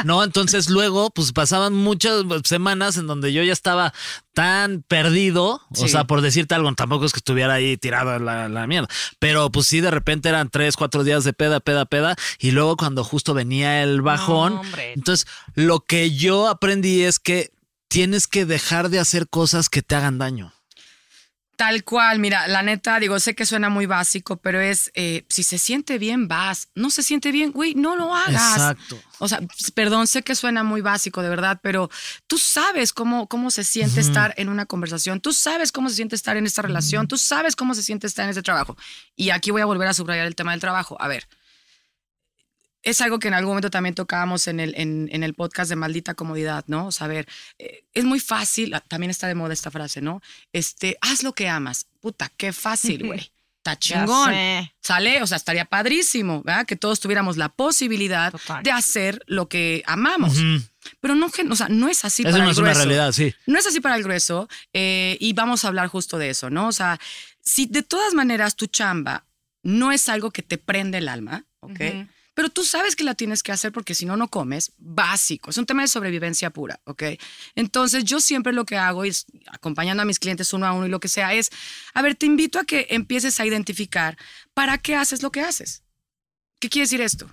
No, 0.05 0.25
entonces 0.25 0.71
luego, 0.71 1.11
pues 1.11 1.33
pasaban 1.33 1.75
muchas 1.75 2.25
semanas 2.45 2.97
en 2.97 3.07
donde 3.07 3.33
yo 3.33 3.43
ya 3.43 3.53
estaba 3.53 3.93
tan 4.35 4.83
perdido, 4.83 5.61
o 5.71 5.89
sea, 5.89 6.05
por 6.05 6.23
decirte 6.23 6.55
algo, 6.55 6.73
tampoco 6.75 7.05
es 7.05 7.13
que 7.13 7.19
estuviera 7.19 7.55
ahí 7.55 7.77
tirado 7.77 8.17
en 8.17 8.25
la, 8.25 8.49
la 8.49 8.67
mierda, 8.67 8.89
pero 9.19 9.51
pues 9.51 9.67
sí, 9.67 9.81
de 9.81 9.91
repente 9.91 10.29
eran 10.29 10.49
tres, 10.49 10.77
cuatro 10.77 11.05
días 11.05 11.25
de 11.25 11.33
peda, 11.33 11.61
peda, 11.61 11.85
peda, 11.85 12.17
y 12.39 12.53
luego 12.53 12.77
cuando 12.77 13.05
justo 13.05 13.35
venía 13.35 13.83
el 13.83 14.01
bajón, 14.01 14.55
No, 14.55 14.63
entonces 14.95 15.27
lo 15.55 15.81
que 15.81 16.13
yo 16.13 16.49
aprendí 16.49 17.03
es 17.03 17.19
que 17.19 17.53
tienes 17.89 18.27
que 18.27 18.47
dejar 18.47 18.89
de 18.89 18.99
hacer 18.99 19.29
cosas 19.29 19.69
que 19.69 19.83
te 19.83 19.95
hagan 19.95 20.19
daño. 20.19 20.55
Tal 21.63 21.85
cual, 21.85 22.19
mira, 22.19 22.49
la 22.49 22.65
neta, 22.65 22.99
digo, 22.99 23.21
sé 23.21 23.37
que 23.37 23.47
suena 23.47 23.69
muy 23.69 23.87
básico, 23.87 24.37
pero 24.37 24.61
es, 24.61 24.91
eh, 24.95 25.25
si 25.29 25.45
se 25.45 25.59
siente 25.59 25.97
bien, 25.97 26.27
vas. 26.27 26.67
No 26.75 26.91
se 26.91 27.05
siente 27.05 27.31
bien, 27.31 27.53
güey, 27.53 27.77
no 27.77 27.95
lo 27.95 28.17
hagas. 28.17 28.57
Exacto. 28.57 29.01
O 29.21 29.29
sea, 29.29 29.39
perdón, 29.73 30.09
sé 30.09 30.25
que 30.25 30.35
suena 30.35 30.65
muy 30.65 30.81
básico, 30.81 31.23
de 31.23 31.29
verdad, 31.29 31.61
pero 31.63 31.89
tú 32.27 32.37
sabes 32.37 32.93
cómo, 32.93 33.29
cómo 33.29 33.53
se 33.53 33.63
siente 33.63 34.01
estar 34.01 34.35
en 34.39 34.49
una 34.49 34.67
conversación, 34.67 35.21
tú 35.21 35.33
sabes 35.33 35.71
cómo 35.71 35.89
se 35.89 35.95
siente 35.95 36.17
estar 36.17 36.37
en 36.37 36.47
esta 36.47 36.63
relación, 36.63 37.07
tú 37.07 37.17
sabes 37.17 37.55
cómo 37.55 37.77
se 37.77 37.85
siente 37.85 38.09
estar 38.09 38.25
en 38.25 38.31
este 38.31 38.43
trabajo. 38.43 38.77
Y 39.15 39.31
aquí 39.31 39.53
voy 39.53 39.63
a 39.63 39.67
volver 39.67 39.87
a 39.87 39.95
subrayar 39.95 40.27
el 40.27 40.35
tema 40.35 40.51
del 40.51 40.61
trabajo. 40.61 40.97
A 41.01 41.07
ver, 41.07 41.29
es 42.83 43.01
algo 43.01 43.19
que 43.19 43.29
en 43.29 43.35
algún 43.35 43.51
momento 43.51 43.71
también 43.71 43.95
tocábamos 43.95 44.49
en 44.49 44.61
el, 44.61 44.75
en, 44.77 45.09
en 45.13 45.23
el 45.23 45.35
podcast 45.35 45.69
de 45.71 45.77
Maldita 45.77 46.15
Comodidad, 46.15 46.65
¿no? 46.67 46.87
O 46.87 46.93
sea, 46.93 47.05
a 47.05 47.09
ver, 47.09 47.29
eh, 47.59 47.85
es 47.95 48.05
muy 48.05 48.21
fácil, 48.21 48.75
ah, 48.75 48.81
también 48.81 49.11
está 49.11 49.29
de 49.29 49.35
moda 49.35 49.53
esta 49.53 49.71
frase, 49.71 50.01
¿no? 50.01 50.21
Este, 50.53 50.99
haz 51.01 51.23
lo 51.23 51.33
que 51.33 51.49
amas. 51.49 51.87
Puta, 52.01 52.31
qué 52.37 52.53
fácil, 52.53 53.03
güey. 53.07 53.31
Está 53.59 53.79
chingón. 53.79 54.31
sé. 54.31 54.73
Sale, 54.81 55.23
o 55.23 55.27
sea, 55.29 55.37
estaría 55.37 55.65
padrísimo, 55.65 56.43
¿verdad? 56.43 56.67
Que 56.67 56.75
todos 56.75 56.99
tuviéramos 56.99 57.37
la 57.37 57.49
posibilidad 57.49 58.33
Total. 58.33 58.61
de 58.65 58.73
hacer 58.73 59.23
lo 59.27 59.49
que 59.49 59.85
amamos. 59.87 60.37
Pero 61.01 61.15
no, 61.15 61.27
o 61.27 61.55
sea, 61.57 61.69
no 61.69 61.89
es 61.89 62.05
así 62.05 62.23
Eso 62.25 62.33
para 62.33 62.43
no 62.43 62.51
el 62.51 62.51
es 62.51 62.59
una 62.59 62.71
grueso. 62.71 62.85
realidad, 62.89 63.13
sí. 63.13 63.33
No 63.47 63.61
es 63.61 63.67
así 63.69 63.79
para 63.81 63.95
el 63.95 64.03
grueso 64.03 64.49
eh, 64.73 65.17
y 65.21 65.33
vamos 65.35 65.65
a 65.65 65.69
hablar 65.69 65.87
justo 65.87 66.19
de 66.19 66.31
eso, 66.31 66.51
¿no? 66.51 66.67
O 66.67 66.73
sea, 66.73 66.99
si 67.41 67.67
de 67.67 67.85
todas 67.85 68.15
maneras 68.15 68.57
tu 68.57 68.67
chamba 68.67 69.25
no 69.63 69.93
es 69.93 70.09
algo 70.09 70.33
que 70.33 70.43
te 70.43 70.59
prende 70.59 70.99
el 70.99 71.09
alma, 71.09 71.45
¿ok? 71.61 71.81
Pero 72.35 72.49
tú 72.49 72.65
sabes 72.65 72.97
que 72.97 73.05
la 73.05 73.15
tienes 73.15 73.43
que 73.43 73.53
hacer 73.53 73.73
porque 73.73 73.95
si 73.95 74.07
no, 74.07 74.17
no 74.17 74.29
comes, 74.29 74.73
básico. 74.79 75.51
Es 75.51 75.59
un 75.59 75.67
tema 75.67 75.83
de 75.83 75.89
sobrevivencia 75.89 76.51
pura, 76.51 76.81
¿ok? 76.85 77.03
Entonces 77.55 78.05
yo 78.05 78.21
siempre 78.21 78.53
lo 78.53 78.65
que 78.65 78.77
hago 78.77 79.05
es, 79.05 79.27
acompañando 79.49 80.03
a 80.03 80.07
mis 80.07 80.19
clientes 80.19 80.53
uno 80.53 80.67
a 80.67 80.73
uno 80.73 80.87
y 80.87 80.91
lo 80.91 81.01
que 81.01 81.09
sea, 81.09 81.35
es, 81.35 81.51
a 81.93 82.01
ver, 82.01 82.15
te 82.15 82.27
invito 82.27 82.59
a 82.59 82.65
que 82.65 82.87
empieces 82.91 83.39
a 83.39 83.47
identificar 83.47 84.17
para 84.55 84.79
qué 84.79 84.97
haces 84.97 85.23
lo 85.23 85.31
que 85.31 85.43
haces. 85.43 85.83
¿Qué 86.59 86.71
quiere 86.71 86.85
decir 86.85 87.01
esto? 87.03 87.31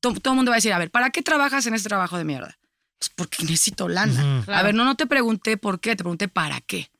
Todo, 0.00 0.18
todo 0.18 0.34
el 0.34 0.36
mundo 0.36 0.50
va 0.50 0.56
a 0.56 0.58
decir, 0.58 0.72
a 0.72 0.78
ver, 0.78 0.90
¿para 0.90 1.10
qué 1.10 1.22
trabajas 1.22 1.66
en 1.66 1.74
este 1.74 1.88
trabajo 1.88 2.18
de 2.18 2.24
mierda? 2.24 2.58
Pues 2.98 3.10
porque 3.14 3.44
necesito 3.44 3.88
lana. 3.88 4.44
A 4.46 4.62
ver, 4.62 4.74
no, 4.74 4.84
no 4.84 4.96
te 4.96 5.06
pregunté 5.06 5.56
por 5.56 5.80
qué, 5.80 5.90
te 5.90 6.02
pregunté 6.02 6.28
para 6.28 6.60
qué. 6.60 6.90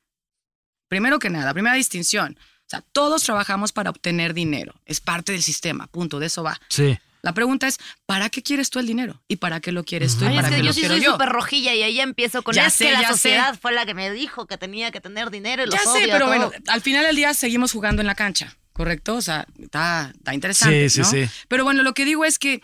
Primero 0.87 1.19
que 1.19 1.29
nada, 1.29 1.53
primera 1.53 1.75
distinción. 1.75 2.37
O 2.39 2.69
sea, 2.71 2.81
todos 2.81 3.23
trabajamos 3.23 3.71
para 3.71 3.89
obtener 3.89 4.33
dinero. 4.33 4.73
Es 4.85 5.01
parte 5.01 5.31
del 5.31 5.43
sistema, 5.43 5.87
punto, 5.87 6.19
de 6.19 6.27
eso 6.27 6.41
va. 6.41 6.59
Sí. 6.69 6.97
La 7.23 7.33
pregunta 7.33 7.67
es, 7.67 7.77
¿para 8.07 8.29
qué 8.29 8.41
quieres 8.41 8.69
tú 8.71 8.79
el 8.79 8.87
dinero? 8.87 9.21
¿Y 9.27 9.35
para 9.35 9.59
qué 9.59 9.71
lo 9.71 9.83
quieres 9.83 10.17
tú? 10.17 10.25
¿Y 10.25 10.29
Ay, 10.29 10.35
para 10.37 10.47
es 10.47 10.53
qué 10.55 10.57
que 10.57 10.63
yo 10.63 10.69
lo 10.69 10.73
sí 10.73 10.79
quiero 10.81 10.95
soy 10.95 11.03
súper 11.05 11.29
rojilla 11.29 11.75
y 11.75 11.83
ahí 11.83 11.99
empiezo 11.99 12.41
con 12.41 12.55
Ya 12.55 12.65
es 12.67 12.73
sé, 12.73 12.85
que 12.85 12.91
la 12.93 13.01
ya 13.01 13.07
sé. 13.09 13.13
sociedad 13.13 13.59
fue 13.61 13.71
la 13.73 13.85
que 13.85 13.93
me 13.93 14.09
dijo 14.11 14.47
que 14.47 14.57
tenía 14.57 14.91
que 14.91 15.01
tener 15.01 15.29
dinero 15.29 15.61
y 15.63 15.65
lo 15.67 15.71
Ya 15.71 15.79
sé, 15.79 15.89
obvia, 15.89 16.05
pero 16.13 16.25
todo. 16.25 16.27
bueno, 16.35 16.51
al 16.67 16.81
final 16.81 17.05
del 17.05 17.15
día 17.15 17.33
seguimos 17.35 17.71
jugando 17.73 18.01
en 18.01 18.07
la 18.07 18.15
cancha, 18.15 18.57
¿correcto? 18.73 19.15
O 19.15 19.21
sea, 19.21 19.45
está, 19.59 20.11
está 20.17 20.33
interesante. 20.33 20.89
Sí, 20.89 21.03
sí, 21.03 21.15
¿no? 21.17 21.27
sí. 21.27 21.31
Pero 21.47 21.63
bueno, 21.63 21.83
lo 21.83 21.93
que 21.93 22.05
digo 22.05 22.25
es 22.25 22.39
que 22.39 22.61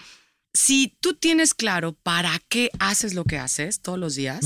si 0.54 0.98
tú 1.02 1.14
tienes 1.14 1.54
claro 1.54 1.94
para 1.94 2.32
qué 2.50 2.72
haces 2.80 3.14
lo 3.14 3.26
que 3.26 3.38
haces 3.38 3.82
todos 3.82 4.00
los 4.00 4.16
días, 4.16 4.44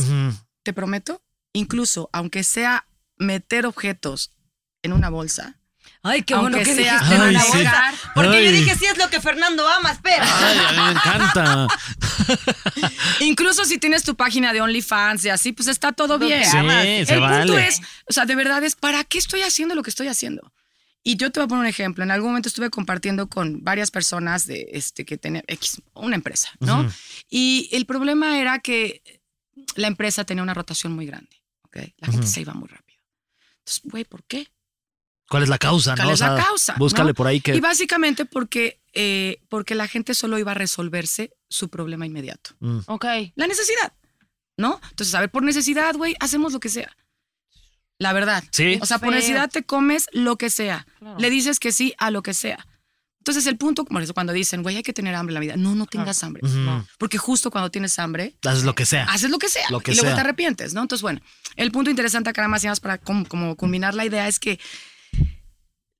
te 0.63 0.73
prometo, 0.73 1.21
incluso 1.53 2.09
aunque 2.11 2.43
sea 2.43 2.85
meter 3.17 3.65
objetos 3.65 4.33
en 4.83 4.91
una 4.91 5.09
bolsa, 5.09 5.57
Ay, 6.03 6.23
qué 6.23 6.33
aunque 6.33 6.51
bueno 6.51 6.65
que 6.65 6.75
sea 6.75 6.99
dijiste 6.99 7.15
Ay, 7.15 7.35
sí. 7.37 7.51
bolsa. 7.51 7.93
Porque 8.15 8.37
Ay. 8.37 8.45
yo 8.45 8.51
dije, 8.51 8.75
sí 8.75 8.85
es 8.85 8.97
lo 8.97 9.09
que 9.09 9.21
Fernando 9.21 9.67
ama, 9.67 9.91
espera. 9.91 10.25
Ay, 10.27 10.57
a 10.57 10.71
mí 10.71 10.77
me 10.77 10.91
encanta. 10.91 11.67
incluso 13.19 13.65
si 13.65 13.77
tienes 13.77 14.03
tu 14.03 14.15
página 14.15 14.51
de 14.51 14.61
OnlyFans 14.61 15.25
y 15.25 15.29
así, 15.29 15.51
pues 15.51 15.67
está 15.67 15.91
todo 15.91 16.17
bien. 16.17 16.43
Sí, 16.43 16.51
se 16.51 16.59
El 16.59 17.05
punto 17.05 17.21
vale. 17.53 17.67
es, 17.67 17.81
o 18.09 18.13
sea, 18.13 18.25
de 18.25 18.35
verdad 18.35 18.63
es, 18.63 18.75
¿para 18.75 19.03
qué 19.03 19.19
estoy 19.19 19.41
haciendo 19.41 19.75
lo 19.75 19.83
que 19.83 19.91
estoy 19.91 20.07
haciendo? 20.07 20.51
Y 21.03 21.17
yo 21.17 21.31
te 21.31 21.39
voy 21.39 21.45
a 21.45 21.47
poner 21.47 21.61
un 21.61 21.67
ejemplo. 21.67 22.03
En 22.03 22.11
algún 22.11 22.29
momento 22.29 22.49
estuve 22.49 22.69
compartiendo 22.69 23.27
con 23.27 23.63
varias 23.63 23.91
personas 23.91 24.45
de 24.45 24.69
este 24.73 25.05
que 25.05 25.17
tenía 25.17 25.43
X, 25.47 25.81
una 25.93 26.15
empresa, 26.15 26.49
¿no? 26.59 26.91
Y 27.29 27.69
el 27.71 27.85
problema 27.85 28.39
era 28.39 28.59
que 28.59 29.01
la 29.75 29.87
empresa 29.87 30.23
tenía 30.25 30.43
una 30.43 30.53
rotación 30.53 30.93
muy 30.93 31.05
grande, 31.05 31.41
¿ok? 31.63 31.77
La 31.97 32.07
gente 32.11 32.27
se 32.27 32.41
iba 32.41 32.53
muy 32.53 32.67
rápido. 32.69 33.01
Entonces, 33.59 33.81
güey, 33.83 34.05
¿por 34.05 34.23
qué? 34.25 34.47
¿Cuál 35.31 35.43
es 35.43 35.49
la 35.49 35.57
causa? 35.57 35.95
¿Cuál 35.95 36.09
no? 36.09 36.13
es 36.13 36.19
la 36.19 36.35
causa, 36.35 36.75
Búscale 36.77 37.11
no? 37.11 37.13
por 37.13 37.25
ahí 37.25 37.39
que. 37.39 37.55
Y 37.55 37.61
básicamente 37.61 38.25
porque, 38.25 38.81
eh, 38.93 39.41
porque 39.47 39.75
la 39.75 39.87
gente 39.87 40.13
solo 40.13 40.37
iba 40.37 40.51
a 40.51 40.55
resolverse 40.55 41.31
su 41.47 41.69
problema 41.69 42.05
inmediato. 42.05 42.51
Mm. 42.59 42.79
Ok. 42.87 43.05
La 43.35 43.47
necesidad, 43.47 43.93
¿no? 44.57 44.81
Entonces, 44.89 45.15
a 45.15 45.21
ver, 45.21 45.31
por 45.31 45.43
necesidad, 45.43 45.95
güey, 45.95 46.17
hacemos 46.19 46.51
lo 46.51 46.59
que 46.59 46.67
sea. 46.67 46.91
La 47.97 48.11
verdad. 48.11 48.43
Sí. 48.51 48.77
O 48.81 48.85
sea, 48.85 48.99
por 48.99 49.13
necesidad 49.13 49.49
te 49.49 49.63
comes 49.63 50.09
lo 50.11 50.35
que 50.37 50.49
sea. 50.49 50.85
Claro. 50.99 51.17
Le 51.17 51.29
dices 51.29 51.59
que 51.59 51.71
sí 51.71 51.93
a 51.97 52.11
lo 52.11 52.23
que 52.23 52.33
sea. 52.33 52.67
Entonces, 53.19 53.45
el 53.45 53.55
punto, 53.55 53.85
por 53.85 54.01
eso 54.01 54.13
cuando 54.13 54.33
dicen, 54.33 54.63
güey, 54.63 54.75
hay 54.75 54.83
que 54.83 54.91
tener 54.91 55.15
hambre 55.15 55.31
en 55.31 55.35
la 55.35 55.39
vida. 55.39 55.55
No, 55.55 55.75
no 55.75 55.85
tengas 55.85 56.23
hambre. 56.23 56.41
Porque 56.97 57.17
justo 57.17 57.51
cuando 57.51 57.69
tienes 57.69 57.97
hambre, 57.99 58.35
Haces 58.43 58.63
lo 58.63 58.75
que 58.75 58.85
sea. 58.85 59.05
haces 59.05 59.29
lo 59.29 59.37
que 59.37 59.47
sea. 59.47 59.67
Lo 59.69 59.79
que 59.79 59.91
y 59.91 59.95
luego 59.95 60.09
sea. 60.09 60.15
te 60.15 60.21
arrepientes, 60.21 60.73
¿no? 60.73 60.81
Entonces, 60.81 61.03
bueno, 61.03 61.21
el 61.55 61.71
punto 61.71 61.89
interesante 61.89 62.31
acá, 62.31 62.41
nada 62.41 62.49
más 62.49 62.63
y 62.63 62.67
más 62.67 62.79
para 62.81 62.97
como, 62.97 63.25
como 63.27 63.55
culminar 63.55 63.93
la 63.93 64.03
idea, 64.05 64.27
es 64.27 64.39
que 64.39 64.59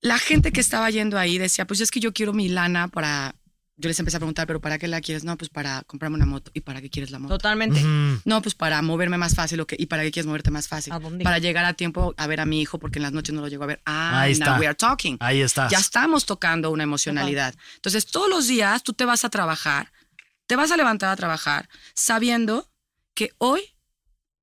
la 0.02 0.18
gente 0.20 0.52
que 0.52 0.60
estaba 0.62 0.90
yendo 0.90 1.18
ahí 1.18 1.38
decía, 1.38 1.66
pues 1.66 1.80
es 1.80 1.92
que 1.92 2.00
yo 2.00 2.14
quiero 2.14 2.34
mi 2.34 2.50
lana 2.50 2.88
para... 2.88 3.36
Yo 3.78 3.88
les 3.88 3.98
empecé 3.98 4.18
a 4.18 4.20
preguntar, 4.20 4.46
¿pero 4.46 4.62
para 4.62 4.78
qué 4.78 4.88
la 4.88 5.02
quieres? 5.02 5.24
No, 5.24 5.36
pues 5.38 5.50
para 5.50 5.82
comprarme 5.88 6.16
una 6.16 6.28
moto. 6.28 6.52
¿Y 6.54 6.62
para 6.62 6.82
qué 6.82 6.90
quieres 6.92 7.10
la 7.10 7.18
moto? 7.18 7.36
Totalmente. 7.36 7.82
No, 8.26 8.40
pues 8.44 8.54
para 8.54 8.80
moverme 8.84 9.18
más 9.18 9.34
fácil. 9.34 9.60
¿o 9.60 9.66
qué? 9.66 9.76
¿Y 9.80 9.88
para 9.88 10.04
qué 10.04 10.12
quieres 10.12 10.28
moverte 10.28 10.52
más 10.52 10.68
fácil? 10.68 10.94
¿A 10.94 11.00
dónde? 11.00 11.24
Para 11.24 11.40
llegar 11.40 11.66
a 11.66 11.74
tiempo 11.74 12.14
a 12.16 12.28
ver 12.28 12.42
a 12.42 12.46
mi 12.46 12.62
hijo, 12.62 12.78
porque 12.78 13.00
en 13.00 13.04
las 13.04 13.12
noches 13.12 13.34
no 13.34 13.42
lo 13.42 13.48
llego 13.48 13.64
a 13.64 13.68
ver. 13.68 13.82
Ah, 13.86 14.22
Ahí 14.22 14.34
now 14.34 14.50
está. 14.50 14.60
we 14.60 14.68
are 14.68 14.76
talking. 14.76 15.18
Ahí 15.20 15.42
estás. 15.42 15.72
Ya 15.72 15.80
estamos 15.80 16.28
tocando 16.28 16.70
una 16.70 16.84
emocionalidad. 16.84 17.56
Entonces, 17.76 18.06
todos 18.06 18.30
los 18.30 18.46
días 18.48 18.84
tú 18.84 18.94
te 18.94 19.06
vas 19.06 19.26
a 19.26 19.30
trabajar, 19.30 19.92
te 20.46 20.56
vas 20.56 20.70
a 20.70 20.78
levantar 20.78 21.10
a 21.10 21.16
trabajar 21.16 21.68
sabiendo 21.96 22.70
que 23.16 23.32
hoy 23.40 23.62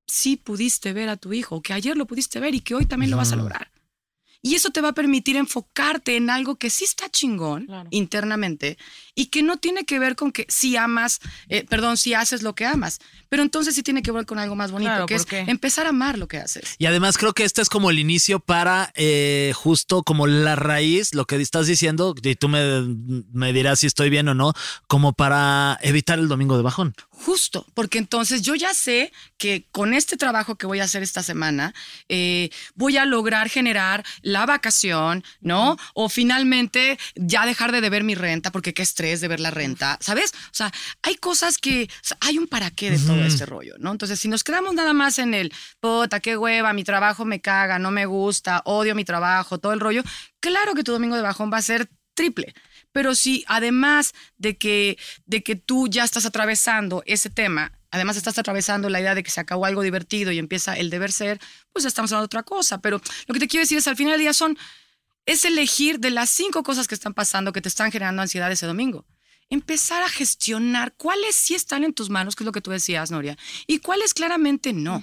sí 0.07 0.37
pudiste 0.37 0.92
ver 0.92 1.09
a 1.11 1.16
tu 1.16 1.33
hijo, 1.33 1.62
que 1.62 1.75
ayer 1.75 1.97
lo 1.97 2.07
pudiste 2.07 2.40
ver 2.40 2.57
y 2.57 2.61
que 2.61 2.75
hoy 2.75 2.87
también 2.87 3.12
lo 3.12 3.16
vas 3.16 3.31
a 3.31 3.37
lograr. 3.37 3.71
Y 4.40 4.55
eso 4.55 4.70
te 4.70 4.81
va 4.81 4.90
a 4.90 4.92
permitir 4.94 5.37
enfocarte 5.37 6.16
en 6.16 6.31
algo 6.31 6.57
que 6.57 6.70
sí 6.70 6.85
está 6.85 7.09
chingón 7.11 7.66
Claro. 7.66 7.88
internamente 7.90 8.79
y 9.16 9.27
que 9.27 9.42
no 9.42 9.57
tiene 9.57 9.85
que 9.85 9.98
ver 9.98 10.14
con 10.14 10.31
que 10.31 10.46
si 10.48 10.77
amas, 10.77 11.18
eh, 11.48 11.64
perdón, 11.68 11.96
si 11.96 12.14
haces 12.14 12.42
lo 12.42 12.55
que 12.55 12.64
amas, 12.64 13.01
pero 13.29 13.42
entonces 13.42 13.74
sí 13.74 13.83
tiene 13.83 14.03
que 14.03 14.12
ver 14.12 14.27
con 14.27 14.38
algo 14.38 14.55
más 14.55 14.70
bonito, 14.70 14.90
Claro, 14.90 15.07
que 15.07 15.16
es 15.16 15.27
empezar 15.48 15.87
a 15.87 15.88
amar 15.88 16.18
lo 16.18 16.29
que 16.29 16.38
haces. 16.38 16.77
Y 16.79 16.87
además 16.87 17.18
creo 17.18 17.33
que 17.33 17.42
este 17.44 17.62
es 17.62 17.68
como 17.68 17.90
el 17.90 17.98
inicio 17.98 18.38
para 18.38 18.92
eh, 18.94 19.53
justo 19.57 20.05
como 20.05 20.27
la 20.29 20.55
raíz, 20.55 21.14
lo 21.14 21.27
que 21.27 21.35
estás 21.37 21.66
diciendo, 21.66 22.14
y 22.22 22.35
tú 22.37 22.48
me, 22.48 22.83
me 23.33 23.53
dirás 23.53 23.81
si 23.81 23.87
estoy 23.88 24.09
bien 24.09 24.29
o 24.29 24.35
no, 24.35 24.53
como 24.87 25.12
para 25.14 25.79
evitar 25.83 26.18
el 26.20 26.29
domingo 26.29 26.57
de 26.57 26.62
bajón. 26.62 26.94
Justo, 27.20 27.66
porque 27.74 27.98
entonces 27.98 28.42
yo 28.42 28.54
ya 28.54 28.72
sé 28.74 29.12
que 29.38 29.66
con 29.72 29.92
este 29.92 30.16
trabajo 30.16 30.54
que 30.54 30.68
voy 30.68 30.78
a 30.78 30.85
hacer 30.85 31.02
esta 31.02 31.24
semana, 31.24 31.74
eh, 32.09 32.48
voy 32.76 32.96
a 32.96 33.04
lograr 33.04 33.48
generar 33.48 34.04
la 34.22 34.46
vacación, 34.46 35.24
¿no? 35.40 35.76
O 35.94 36.09
finalmente 36.09 36.96
ya 37.16 37.44
dejar 37.44 37.72
de 37.72 37.81
deber 37.81 38.04
mi 38.04 38.14
renta, 38.14 38.52
porque 38.52 38.72
qué 38.72 38.83
estrés 38.83 39.20
de 39.20 39.26
ver 39.26 39.40
la 39.40 39.50
renta, 39.50 39.98
¿sabes? 40.00 40.33
O 40.33 40.54
sea, 40.54 40.72
hay 41.02 41.16
cosas 41.16 41.59
que, 41.59 41.88
o 41.90 42.07
sea, 42.07 42.16
hay 42.20 42.38
un 42.38 42.46
para 42.46 42.70
qué 42.70 42.92
de 42.92 42.98
todo 43.00 43.24
este 43.24 43.46
rollo, 43.46 43.74
¿no? 43.78 43.90
Entonces, 43.90 44.20
si 44.20 44.28
nos 44.28 44.44
quedamos 44.44 44.74
nada 44.74 44.92
más 44.92 45.18
en 45.18 45.35
el, 45.35 45.52
puta, 45.81 46.20
qué 46.20 46.37
hueva, 46.37 46.72
mi 46.72 46.85
trabajo 46.85 47.24
me 47.24 47.40
caga, 47.40 47.81
no 47.81 47.90
me 47.90 48.07
gusta, 48.07 48.62
odio 48.64 48.94
mi 48.94 49.04
trabajo, 49.04 49.59
todo 49.59 49.72
el 49.72 49.81
rollo, 49.81 50.04
claro 50.38 50.74
que 50.74 50.85
tu 50.85 50.92
domingo 50.92 51.16
de 51.16 51.22
bajón 51.22 51.50
va 51.52 51.59
a 51.59 51.62
ser 51.62 51.90
triple. 52.14 52.54
Pero 52.92 53.14
si 53.14 53.44
además 53.46 54.14
de 54.37 54.57
que, 54.57 54.98
de 55.27 55.42
que 55.42 55.57
tú 55.57 55.88
ya 55.88 56.05
estás 56.05 56.27
atravesando 56.27 57.03
ese 57.07 57.31
tema, 57.31 57.72
además 57.90 58.16
estás 58.16 58.38
atravesando 58.38 58.88
la 58.88 59.01
idea 59.01 59.14
de 59.14 59.22
que 59.22 59.31
se 59.31 59.40
acabó 59.40 59.66
algo 59.66 59.83
divertido 59.83 60.33
y 60.33 60.38
empieza 60.38 60.77
el 60.77 60.90
deber 60.90 61.12
ser, 61.12 61.40
pues 61.72 61.85
estamos 61.85 62.12
hablando 62.12 62.24
de 62.24 62.27
otra 62.27 62.42
cosa. 62.42 62.81
Pero 62.81 63.01
lo 63.27 63.35
que 63.35 63.40
te 63.40 63.48
quiero 63.48 63.62
decir 63.62 63.79
es, 63.79 63.88
al 63.88 63.96
final 63.96 64.12
del 64.12 64.20
día 64.20 64.33
son, 64.33 64.59
es 65.27 65.44
elegir 65.44 66.01
de 66.01 66.11
las 66.11 66.31
cinco 66.31 66.62
cosas 66.62 66.88
que 66.88 66.94
están 66.94 67.14
pasando 67.14 67.53
que 67.53 67.61
te 67.61 67.68
están 67.68 67.92
generando 67.92 68.22
ansiedad 68.22 68.51
ese 68.51 68.66
domingo. 68.66 69.07
Empezar 69.51 70.03
a 70.03 70.09
gestionar 70.09 70.93
cuáles 70.97 71.35
sí 71.35 71.55
están 71.55 71.83
en 71.85 71.95
tus 71.95 72.11
manos, 72.11 72.37
que 72.37 72.45
es 72.45 72.47
lo 72.47 72.53
que 72.53 72.61
tú 72.61 72.71
decías, 72.71 73.11
Noria, 73.11 73.39
y 73.67 73.79
cuáles 73.79 74.13
claramente 74.13 74.73
no. 74.75 75.03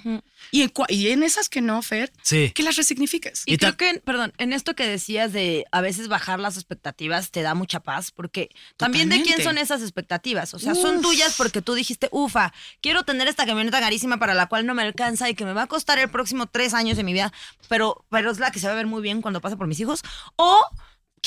y, 0.52 0.62
en 0.62 0.72
y 0.88 1.08
en 1.08 1.22
esas 1.24 1.48
que 1.48 1.60
no, 1.60 1.82
Fer, 1.82 2.12
Sí. 2.22 2.52
que 2.54 2.62
las 2.62 2.76
resignifiques. 2.76 3.42
Y, 3.46 3.56
creo 3.56 3.76
que, 3.76 4.00
perdón, 4.04 4.32
en 4.38 4.52
esto 4.52 4.74
que 4.76 4.86
decías 4.86 5.32
de 5.32 5.64
a 5.72 5.80
veces 5.80 6.06
bajar 6.06 6.38
las 6.38 6.56
expectativas 6.56 7.30
te 7.32 7.42
da 7.42 7.54
mucha 7.54 7.80
paz, 7.80 8.12
porque 8.12 8.50
también 8.76 9.08
de 9.08 9.22
quién 9.22 9.42
son 9.42 9.58
esas 9.58 9.82
expectativas. 9.82 10.54
O 10.54 10.58
sea, 10.58 10.74
son 10.74 11.02
tuyas 11.02 11.34
porque 11.36 11.60
tú 11.62 11.74
dijiste, 11.74 12.08
ufa, 12.12 12.52
quiero 12.80 13.02
tener 13.02 13.26
esta 13.28 13.46
camioneta 13.46 13.80
carísima 13.80 14.18
para 14.18 14.34
la 14.34 14.46
cual 14.46 14.64
no 14.64 14.74
me 14.74 14.82
alcanza 14.82 15.28
y 15.28 15.34
que 15.34 15.44
me 15.44 15.52
va 15.54 15.62
a 15.62 15.66
costar 15.66 15.98
el 15.98 16.08
próximo 16.08 16.46
tres 16.46 16.72
años 16.72 16.96
de 16.96 17.02
mi 17.02 17.12
vida, 17.12 17.32
pero, 17.68 18.04
pero 18.10 18.30
es 18.30 18.38
la 18.38 18.52
que 18.52 18.60
se 18.60 18.66
va 18.68 18.74
a 18.74 18.76
ver 18.76 18.86
muy 18.86 19.02
bien 19.02 19.22
cuando 19.22 19.40
pase 19.40 19.56
por 19.56 19.66
mis 19.66 19.80
hijos. 19.80 20.02
O 20.36 20.60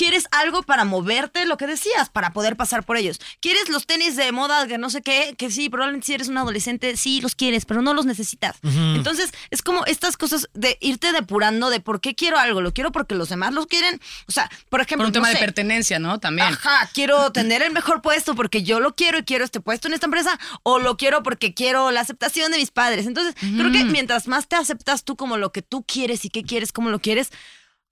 quieres 0.00 0.28
algo 0.30 0.62
para 0.62 0.86
moverte, 0.86 1.44
lo 1.44 1.58
que 1.58 1.66
decías, 1.66 2.08
para 2.08 2.32
poder 2.32 2.56
pasar 2.56 2.84
por 2.84 2.96
ellos. 2.96 3.20
¿Quieres 3.40 3.68
los 3.68 3.86
tenis 3.86 4.16
de 4.16 4.32
moda 4.32 4.66
que 4.66 4.78
no 4.78 4.88
sé 4.88 5.02
qué? 5.02 5.34
Que 5.36 5.50
sí, 5.50 5.68
probablemente 5.68 6.06
si 6.06 6.14
eres 6.14 6.28
un 6.28 6.38
adolescente, 6.38 6.96
sí 6.96 7.20
los 7.20 7.34
quieres, 7.34 7.66
pero 7.66 7.82
no 7.82 7.92
los 7.92 8.06
necesitas. 8.06 8.56
Entonces, 8.62 9.30
es 9.50 9.60
como 9.60 9.84
estas 9.84 10.16
cosas 10.16 10.48
de 10.54 10.78
irte 10.80 11.12
depurando 11.12 11.68
de 11.68 11.80
por 11.80 12.00
qué 12.00 12.14
quiero 12.14 12.38
algo. 12.38 12.62
Lo 12.62 12.72
quiero 12.72 12.92
porque 12.92 13.14
los 13.14 13.28
demás 13.28 13.52
los 13.52 13.66
quieren. 13.66 14.00
O 14.26 14.32
sea, 14.32 14.50
por 14.70 14.80
ejemplo, 14.80 15.02
Por 15.02 15.08
un 15.08 15.12
tema 15.12 15.28
no 15.28 15.34
de 15.34 15.38
pertenencia, 15.38 15.98
¿no? 15.98 16.18
También. 16.18 16.48
Ajá, 16.48 16.88
quiero 16.94 17.30
tener 17.32 17.60
el 17.60 17.72
mejor 17.72 18.00
puesto 18.00 18.34
porque 18.34 18.62
yo 18.62 18.80
lo 18.80 18.94
quiero 18.94 19.18
y 19.18 19.24
quiero 19.24 19.44
este 19.44 19.60
puesto 19.60 19.86
en 19.86 19.92
esta 19.92 20.06
empresa, 20.06 20.40
o 20.62 20.78
lo 20.78 20.96
quiero 20.96 21.22
porque 21.22 21.52
quiero 21.52 21.90
la 21.90 22.00
aceptación 22.00 22.50
de 22.52 22.56
mis 22.56 22.70
padres. 22.70 23.06
Entonces, 23.06 23.34
creo 23.38 23.70
que 23.70 23.84
mientras 23.84 24.28
más 24.28 24.48
te 24.48 24.56
aceptas 24.56 25.04
tú 25.04 25.16
como 25.16 25.36
lo 25.36 25.52
que 25.52 25.60
tú 25.60 25.84
quieres 25.86 26.24
y 26.24 26.30
qué 26.30 26.42
quieres, 26.42 26.72
como 26.72 26.88
lo 26.88 27.00
quieres, 27.00 27.30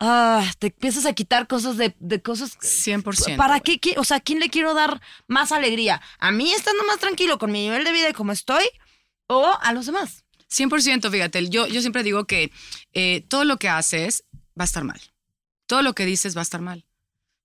ah, 0.01 0.51
te 0.59 0.69
empiezas 0.69 1.07
a 1.07 1.13
quitar 1.13 1.47
cosas 1.47 1.77
de, 1.77 1.95
de 1.99 2.23
cosas. 2.23 2.57
100%. 2.59 3.37
¿Para 3.37 3.61
qué? 3.61 3.81
qui- 3.81 3.97
O 3.99 4.05
sea, 4.05 4.19
¿a 4.19 4.21
quién 4.21 4.39
le 4.41 4.49
quiero 4.51 4.75
dar 4.75 5.01
más 5.27 5.53
alegría? 5.53 6.01
¿A 6.19 6.31
mí 6.31 6.53
estando 6.53 6.85
más 6.85 6.99
tranquilo 6.99 7.39
con 7.39 7.51
mi 7.53 7.63
nivel 7.63 7.85
de 7.85 7.93
vida 7.93 8.09
y 8.09 8.13
como 8.13 8.33
estoy? 8.33 8.65
¿O 9.27 9.53
a 9.61 9.73
los 9.73 9.87
demás? 9.87 10.25
100%, 10.51 11.11
fíjate, 11.11 11.49
yo, 11.51 11.67
yo 11.67 11.81
siempre 11.81 12.03
digo 12.03 12.27
que 12.27 12.51
eh, 12.95 13.23
todo 13.29 13.45
lo 13.45 13.59
que 13.59 13.69
haces 13.69 14.25
va 14.59 14.63
a 14.63 14.65
estar 14.65 14.85
mal. 14.85 15.01
Todo 15.67 15.83
lo 15.83 15.95
que 15.95 16.07
dices 16.07 16.35
va 16.37 16.41
a 16.41 16.43
estar 16.43 16.61
mal. 16.63 16.87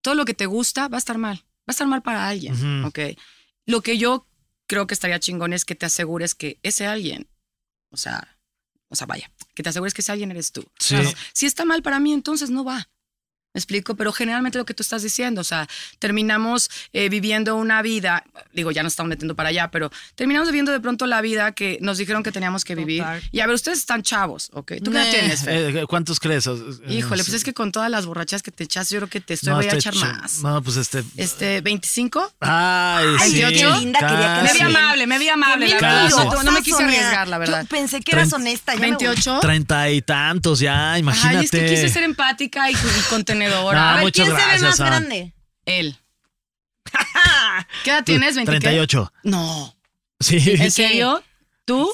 Todo 0.02 0.16
lo 0.16 0.24
que 0.26 0.34
te 0.34 0.46
gusta 0.46 0.88
va 0.88 0.98
a 0.98 1.00
estar 1.00 1.18
mal. 1.18 1.38
Va 1.38 1.68
a 1.68 1.72
estar 1.72 1.88
mal 1.88 2.02
para 2.02 2.28
alguien, 2.28 2.54
Ujú. 2.54 2.88
¿ok? 2.88 3.00
Lo 3.66 3.82
que 3.82 3.98
yo 3.98 4.26
creo 4.68 4.88
que 4.88 4.94
estaría 4.94 5.20
chingón 5.20 5.52
es 5.54 5.66
que 5.66 5.76
te 5.76 5.86
asegures 5.86 6.36
que 6.36 6.60
ese 6.64 6.88
alguien, 6.88 7.28
o 7.90 7.98
sea, 7.98 8.38
o 8.94 8.96
sea, 8.96 9.08
vaya, 9.08 9.32
que 9.56 9.64
te 9.64 9.70
asegures 9.70 9.94
que 9.94 10.02
ese 10.02 10.12
alguien 10.12 10.30
eres 10.30 10.52
tú. 10.52 10.64
Sí. 10.80 10.94
Claro, 10.96 11.12
Si 11.34 11.48
está 11.48 11.66
mal 11.66 11.82
para 11.82 12.00
mí, 12.00 12.14
entonces 12.14 12.52
no 12.52 12.64
va. 12.64 12.88
¿Me 13.56 13.60
explico? 13.60 13.94
Pero 13.96 14.12
generalmente 14.12 14.58
lo 14.58 14.66
que 14.66 14.74
tú 14.74 14.82
estás 14.82 15.04
diciendo, 15.04 15.42
o 15.42 15.44
sea, 15.44 15.68
terminamos 16.00 16.72
eh, 16.92 17.08
viviendo 17.10 17.56
una 17.56 17.84
vida, 17.84 18.24
digo, 18.52 18.72
ya 18.72 18.82
nos 18.82 18.94
estamos 18.94 19.10
metiendo 19.12 19.36
para 19.36 19.50
allá, 19.50 19.70
pero 19.70 19.92
terminamos 20.16 20.48
viviendo 20.50 20.72
de 20.72 20.80
pronto 20.80 21.06
la 21.06 21.22
vida 21.22 21.52
que 21.52 21.78
nos 21.80 22.00
dijeron 22.00 22.24
que 22.24 22.32
teníamos 22.32 22.66
que 22.66 22.74
vivir. 22.74 23.04
Total. 23.04 23.22
Y 23.32 23.42
a 23.42 23.46
ver, 23.46 23.54
ustedes 23.54 23.78
están 23.78 24.02
chavos, 24.02 24.50
¿ok? 24.54 24.74
¿Tú 24.84 24.92
qué 24.92 25.04
tienes, 25.12 25.42
Fer? 25.44 25.78
Eh, 25.78 25.86
¿Cuántos 25.88 26.20
crees? 26.20 26.48
Eh, 26.48 26.54
Híjole, 26.90 27.24
pues 27.24 27.34
es 27.36 27.44
que 27.44 27.54
con 27.54 27.72
todas 27.72 27.92
las 27.92 28.08
borrachas 28.08 28.42
que 28.42 28.50
te 28.50 28.64
echas, 28.64 28.90
yo 28.90 28.98
creo 28.98 29.10
que 29.10 29.22
te 29.22 29.36
estoy, 29.36 29.52
No, 29.52 29.58
voy 29.58 29.68
a 29.68 29.74
echar 29.76 29.94
ch- 29.94 30.02
más. 30.20 30.40
No, 30.42 30.60
pues 30.64 30.78
este. 30.78 31.04
Este, 31.18 31.62
25. 31.62 32.34
Ay, 32.40 33.06
Ay, 33.20 33.32
sí. 33.34 33.38
qué 33.38 33.66
linda, 33.78 34.00
quería 34.00 34.36
que 34.38 34.42
Me 34.42 34.48
casi. 34.48 34.54
vi 34.58 34.62
amable, 34.64 35.06
me 35.08 35.20
vi 35.20 35.30
amable, 35.30 35.68
la 35.68 35.76
verdad. 35.76 36.10
Casi. 36.10 36.16
No, 36.28 36.42
no 36.44 36.52
me 36.54 36.62
quise 36.64 36.84
arriesgar, 36.84 37.28
la 37.28 37.38
verdad. 37.38 37.62
Yo 37.62 37.68
pensé 37.68 38.02
que 38.02 38.14
eras 38.16 38.34
honesta. 38.34 38.74
ya 38.74 38.80
me 38.80 38.88
voy. 38.94 39.06
28. 39.06 39.40
Treinta 39.42 39.92
y 39.92 40.02
tantos 40.02 40.60
ya, 40.60 40.98
imagínate. 40.98 41.38
Ay, 41.38 41.46
es 41.46 41.52
que 41.52 41.66
quise 41.68 41.90
ser 41.90 42.02
empática 42.02 42.72
y, 42.72 42.74
y 42.74 42.78
No, 43.50 43.70
A 43.70 43.94
ver, 43.96 44.04
muchas 44.04 44.26
¿quién 44.26 44.38
se 44.38 44.44
ve 44.44 44.50
gracias, 44.50 44.80
más 44.80 44.80
grande? 44.80 45.34
Él. 45.66 45.98
¿Qué 47.84 47.90
edad 47.92 48.04
tienes? 48.04 48.36
¿20 48.36 48.40
qué? 48.42 48.46
38. 48.46 49.14
No. 49.24 49.76
Sí. 50.20 50.38
¿En 50.60 50.72
serio? 50.72 51.24
¿Tú? 51.66 51.92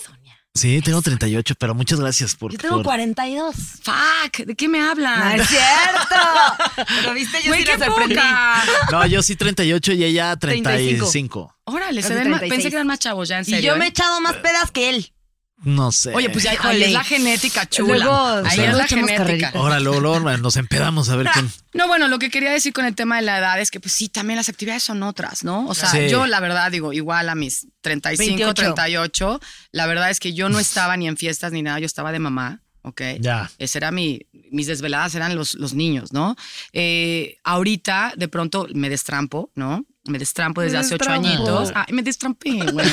Sí, 0.56 0.82
tengo 0.82 1.02
38, 1.02 1.56
pero 1.58 1.74
muchas 1.76 2.00
gracias 2.00 2.36
por. 2.36 2.52
Yo 2.52 2.58
tengo 2.58 2.76
por- 2.78 2.86
42. 2.86 3.56
Fuck, 3.56 4.46
¿de 4.46 4.56
qué 4.56 4.68
me 4.68 4.80
No 4.80 4.90
hablan? 4.92 5.40
es 5.40 5.48
cierto. 5.48 6.84
Pero 7.02 7.14
viste, 7.14 7.38
yo 7.44 7.50
Güey, 7.52 7.62
sí 7.62 7.66
qué 7.72 7.78
poca. 7.86 8.64
No, 8.92 9.06
yo 9.06 9.22
sí 9.22 9.36
38 9.36 9.94
y 9.94 10.04
ella 10.04 10.36
35. 10.36 10.98
35. 11.12 11.56
Órale, 11.66 12.02
se 12.02 12.10
ven 12.16 12.30
más- 12.32 12.40
36. 12.40 12.50
pensé 12.52 12.70
que 12.70 12.76
eran 12.76 12.88
más 12.88 13.00
chavos 13.00 13.30
ya, 13.30 13.38
en 13.38 13.44
Y 13.44 13.46
serio. 13.46 13.74
yo 13.74 13.78
me 13.78 13.86
he 13.86 13.88
¿eh? 13.88 13.92
echado 13.92 14.20
más 14.22 14.36
pedas 14.38 14.72
que 14.72 14.90
él. 14.90 15.14
No 15.64 15.92
sé. 15.92 16.14
Oye, 16.14 16.30
pues 16.30 16.46
ya 16.46 16.52
ahí 16.52 16.56
Híjole. 16.58 16.86
es 16.86 16.92
la 16.94 17.04
genética 17.04 17.66
chula. 17.68 17.98
Luego, 17.98 18.16
ahí 18.48 18.60
es 18.62 18.74
la 18.74 18.88
genética. 18.88 19.52
Ahora 19.56 19.80
luego, 19.80 20.00
luego 20.00 20.20
nos 20.38 20.56
empedamos 20.56 21.10
a 21.10 21.18
ver 21.18 21.28
quién. 21.34 21.52
No, 21.74 21.88
bueno, 21.88 22.08
lo 22.08 22.18
que 22.18 22.30
quería 22.30 22.52
decir 22.52 22.72
con 22.72 22.86
el 22.86 22.96
tema 22.96 23.18
de 23.18 23.24
la 23.24 23.38
edad 23.40 23.60
es 23.60 23.70
que, 23.70 23.80
pues 23.80 23.92
sí, 23.94 24.08
también 24.08 24.38
las 24.38 24.48
actividades 24.50 24.84
son 24.84 25.04
otras, 25.04 25.44
¿no? 25.44 25.68
O 25.68 25.76
sea, 25.76 25.90
Sí. 25.90 26.08
yo 26.10 26.28
la 26.28 26.40
verdad 26.40 26.72
digo, 26.72 26.94
igual 26.94 27.28
a 27.30 27.36
mis 27.36 27.68
35, 27.82 28.28
28. 28.38 28.54
38, 28.54 29.42
la 29.74 29.86
verdad 29.86 30.10
es 30.10 30.20
que 30.20 30.34
yo 30.34 30.48
no 30.50 30.60
estaba 30.60 30.96
ni 30.96 31.08
en 31.08 31.18
fiestas 31.18 31.52
ni 31.52 31.62
nada, 31.62 31.80
yo 31.80 31.86
estaba 31.86 32.12
de 32.14 32.20
mamá, 32.20 32.62
¿ok? 32.84 33.02
Ya. 33.20 33.52
Ese 33.58 33.78
era 33.80 33.92
mi, 33.92 34.22
mis 34.52 34.68
desveladas 34.68 35.14
eran 35.16 35.36
los, 35.36 35.56
los 35.56 35.74
niños, 35.74 36.14
¿no? 36.14 36.36
Eh, 36.72 37.38
ahorita, 37.44 38.14
de 38.16 38.28
pronto, 38.30 38.66
me 38.74 38.90
destrampo, 38.90 39.52
¿no? 39.56 39.86
Me 40.06 40.18
destrampo 40.18 40.62
desde 40.62 40.78
Me 40.78 40.80
hace 40.80 40.96
ocho 40.96 41.12
añitos. 41.12 41.72
Ay, 41.76 41.94
me 41.94 42.02
destrampé, 42.02 42.52
güey. 42.72 42.88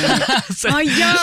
Ay, 0.74 0.88
ya. 0.98 1.14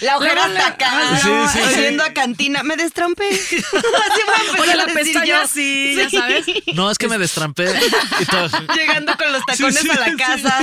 La 0.00 0.16
ojera 0.18 0.44
hasta 0.46 0.66
acá. 0.66 1.20
Sí, 1.22 1.28
sí, 1.52 1.96
a 2.00 2.12
cantina. 2.12 2.62
Me 2.64 2.76
destrampé. 2.76 3.28
Así 3.30 3.56
voy 3.56 4.58
a 4.58 4.62
Oye, 4.62 4.72
a 4.72 4.76
la 4.76 4.86
decir 4.86 5.04
pestaña 5.04 5.26
yo. 5.26 5.40
así, 5.42 5.94
ya 5.96 6.10
sabes. 6.10 6.46
No, 6.74 6.90
es 6.90 6.98
que 6.98 7.08
me 7.08 7.18
destrampé. 7.18 7.72
y 8.20 8.24
todo. 8.26 8.48
Llegando 8.76 9.16
con 9.16 9.32
los 9.32 9.44
tacones 9.46 9.78
Sí, 9.78 9.88
sí, 9.88 9.90
a 9.90 10.00
la 10.00 10.06
sí. 10.06 10.16
casa. 10.16 10.58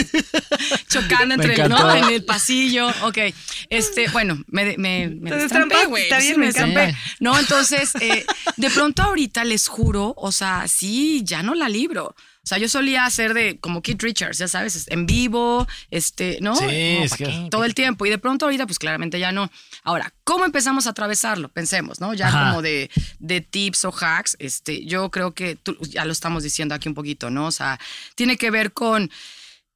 chocando 0.90 1.36
entre 1.36 1.56
el, 1.62 1.70
¿no? 1.70 1.96
en 1.96 2.04
el 2.06 2.24
pasillo. 2.26 2.90
Ok. 3.04 3.18
Este, 3.70 4.10
bueno, 4.10 4.38
me, 4.48 4.78
me, 4.78 5.08
me 5.08 5.32
Te 5.32 5.38
destrampé, 5.38 5.86
güey. 5.86 6.04
está 6.04 6.20
bien, 6.20 6.34
Sí, 6.34 6.40
me 6.40 6.46
destrampé. 6.48 6.96
No, 7.22 7.40
entonces, 7.40 7.94
eh, 8.02 8.26
de 8.58 8.70
pronto 8.70 9.04
ahorita 9.04 9.46
les 9.46 9.68
juro, 9.68 10.14
o 10.18 10.32
sea, 10.32 10.68
sí, 10.68 11.22
ya 11.24 11.42
no 11.44 11.56
la 11.56 11.70
libro. 11.70 12.14
O 12.48 12.50
sea, 12.50 12.60
yo 12.60 12.70
solía 12.70 13.06
hacer 13.06 13.34
de 13.34 13.60
como 13.60 13.82
Kid 13.82 13.98
Richards, 14.00 14.38
ya 14.38 14.48
sabes, 14.48 14.88
en 14.88 15.06
vivo, 15.06 15.68
este, 15.92 16.38
¿no? 16.40 16.56
Sí, 16.56 16.64
No, 16.64 16.70
es 16.72 17.12
¿pa' 17.12 17.18
que- 17.18 17.48
todo 17.52 17.66
el 17.66 17.74
tiempo. 17.74 18.06
Y 18.06 18.10
de 18.10 18.18
pronto 18.18 18.46
ahorita, 18.46 18.66
pues 18.66 18.80
claramente 18.80 19.20
ya 19.20 19.34
no. 19.34 19.52
Ahora, 19.84 20.14
¿cómo 20.24 20.46
empezamos 20.46 20.88
a 20.88 20.92
atravesarlo? 20.92 21.50
Pensemos, 21.50 22.00
¿no? 22.00 22.14
Ya 22.14 22.30
Ajá. 22.30 22.48
como 22.52 22.62
de, 22.62 22.90
de 23.20 23.42
tips 23.42 23.84
o 23.84 23.92
hacks, 23.92 24.38
este, 24.40 24.86
yo 24.86 25.12
creo 25.12 25.34
que 25.34 25.58
tú, 25.58 25.76
ya 25.82 26.06
lo 26.06 26.14
estamos 26.14 26.42
diciendo 26.44 26.74
aquí 26.74 26.88
un 26.88 26.96
poquito, 26.96 27.30
¿no? 27.30 27.48
O 27.48 27.52
sea, 27.52 27.78
tiene 28.16 28.38
que 28.38 28.50
ver 28.50 28.72
con 28.72 29.12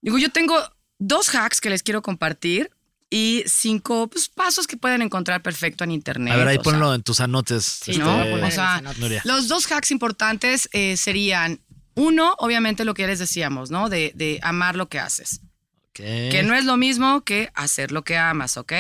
Digo, 0.02 0.18
yo 0.18 0.30
tengo 0.32 0.56
dos 0.98 1.36
hacks 1.36 1.60
que 1.60 1.70
les 1.70 1.84
quiero 1.84 2.02
compartir 2.02 2.72
y 3.10 3.44
cinco 3.48 4.08
pues, 4.08 4.30
pasos 4.30 4.66
que 4.66 4.78
pueden 4.78 5.02
encontrar 5.02 5.42
perfecto 5.42 5.84
en 5.84 5.92
internet. 5.92 6.34
A 6.34 6.38
ver, 6.38 6.48
ahí 6.48 6.56
sea, 6.56 6.64
ponlo 6.64 6.96
en 6.96 7.04
tus 7.04 7.20
anotes. 7.20 7.66
Sí, 7.84 7.92
este, 7.92 8.04
¿no? 8.04 8.18
O 8.48 8.52
sea, 8.52 8.82
los 9.26 9.50
dos 9.50 9.70
hacks 9.72 9.92
importantes 9.92 10.70
eh, 10.72 10.96
serían, 10.96 11.60
uno, 12.02 12.36
obviamente 12.40 12.84
lo 12.84 12.94
que 12.94 13.06
les 13.06 13.20
decíamos, 13.20 13.70
¿no? 13.70 13.90
De, 13.90 14.12
de 14.16 14.40
amar 14.42 14.76
lo 14.76 14.90
que 14.90 15.00
haces. 15.00 15.42
Ok. 15.90 16.00
Que 16.32 16.44
no 16.44 16.56
es 16.56 16.66
lo 16.66 16.78
mismo 16.78 17.22
que 17.22 17.52
hacer 17.54 17.92
lo 17.92 18.04
que 18.04 18.18
amas, 18.18 18.58
¿ok? 18.58 18.74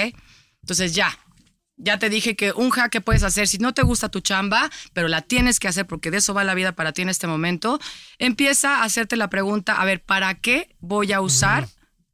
Entonces 0.61 0.95
ya, 0.95 1.17
ya 1.77 1.99
te 1.99 2.09
dije 2.09 2.35
que 2.35 2.51
un 2.51 2.71
hack 2.71 2.91
que 2.91 3.01
puedes 3.01 3.23
hacer, 3.23 3.47
si 3.47 3.59
no 3.59 3.73
te 3.73 3.83
gusta 3.83 4.09
tu 4.09 4.21
chamba, 4.21 4.71
pero 4.93 5.07
la 5.07 5.21
tienes 5.21 5.59
que 5.59 5.67
hacer 5.67 5.85
porque 5.85 6.09
de 6.09 6.17
eso 6.17 6.33
va 6.33 6.43
la 6.43 6.55
vida 6.55 6.71
para 6.71 6.93
ti 6.93 7.03
en 7.03 7.09
este 7.09 7.27
momento, 7.27 7.79
empieza 8.17 8.77
a 8.77 8.83
hacerte 8.83 9.17
la 9.17 9.29
pregunta, 9.29 9.79
a 9.79 9.85
ver, 9.85 10.03
¿para 10.03 10.33
qué 10.35 10.75
voy 10.79 11.11
a 11.11 11.21
usar 11.21 11.67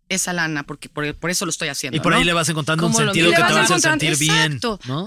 esa 0.10 0.34
lana, 0.34 0.64
porque 0.64 0.90
por, 0.90 1.14
por 1.16 1.30
eso 1.30 1.46
lo 1.46 1.50
estoy 1.50 1.68
haciendo. 1.70 1.98
Y 1.98 2.00
por 2.00 2.12
¿no? 2.12 2.18
ahí 2.18 2.24
le 2.24 2.34
vas 2.34 2.48
encontrando 2.50 2.86
un 2.86 2.92
¿Cómo 2.94 3.04
lo 3.06 3.14
sentido 3.14 3.32
que 3.32 3.36
te 3.38 3.42
vas 3.42 3.72
va 3.72 3.76
a 3.76 3.80
sentir 3.80 4.18
bien. 4.18 4.60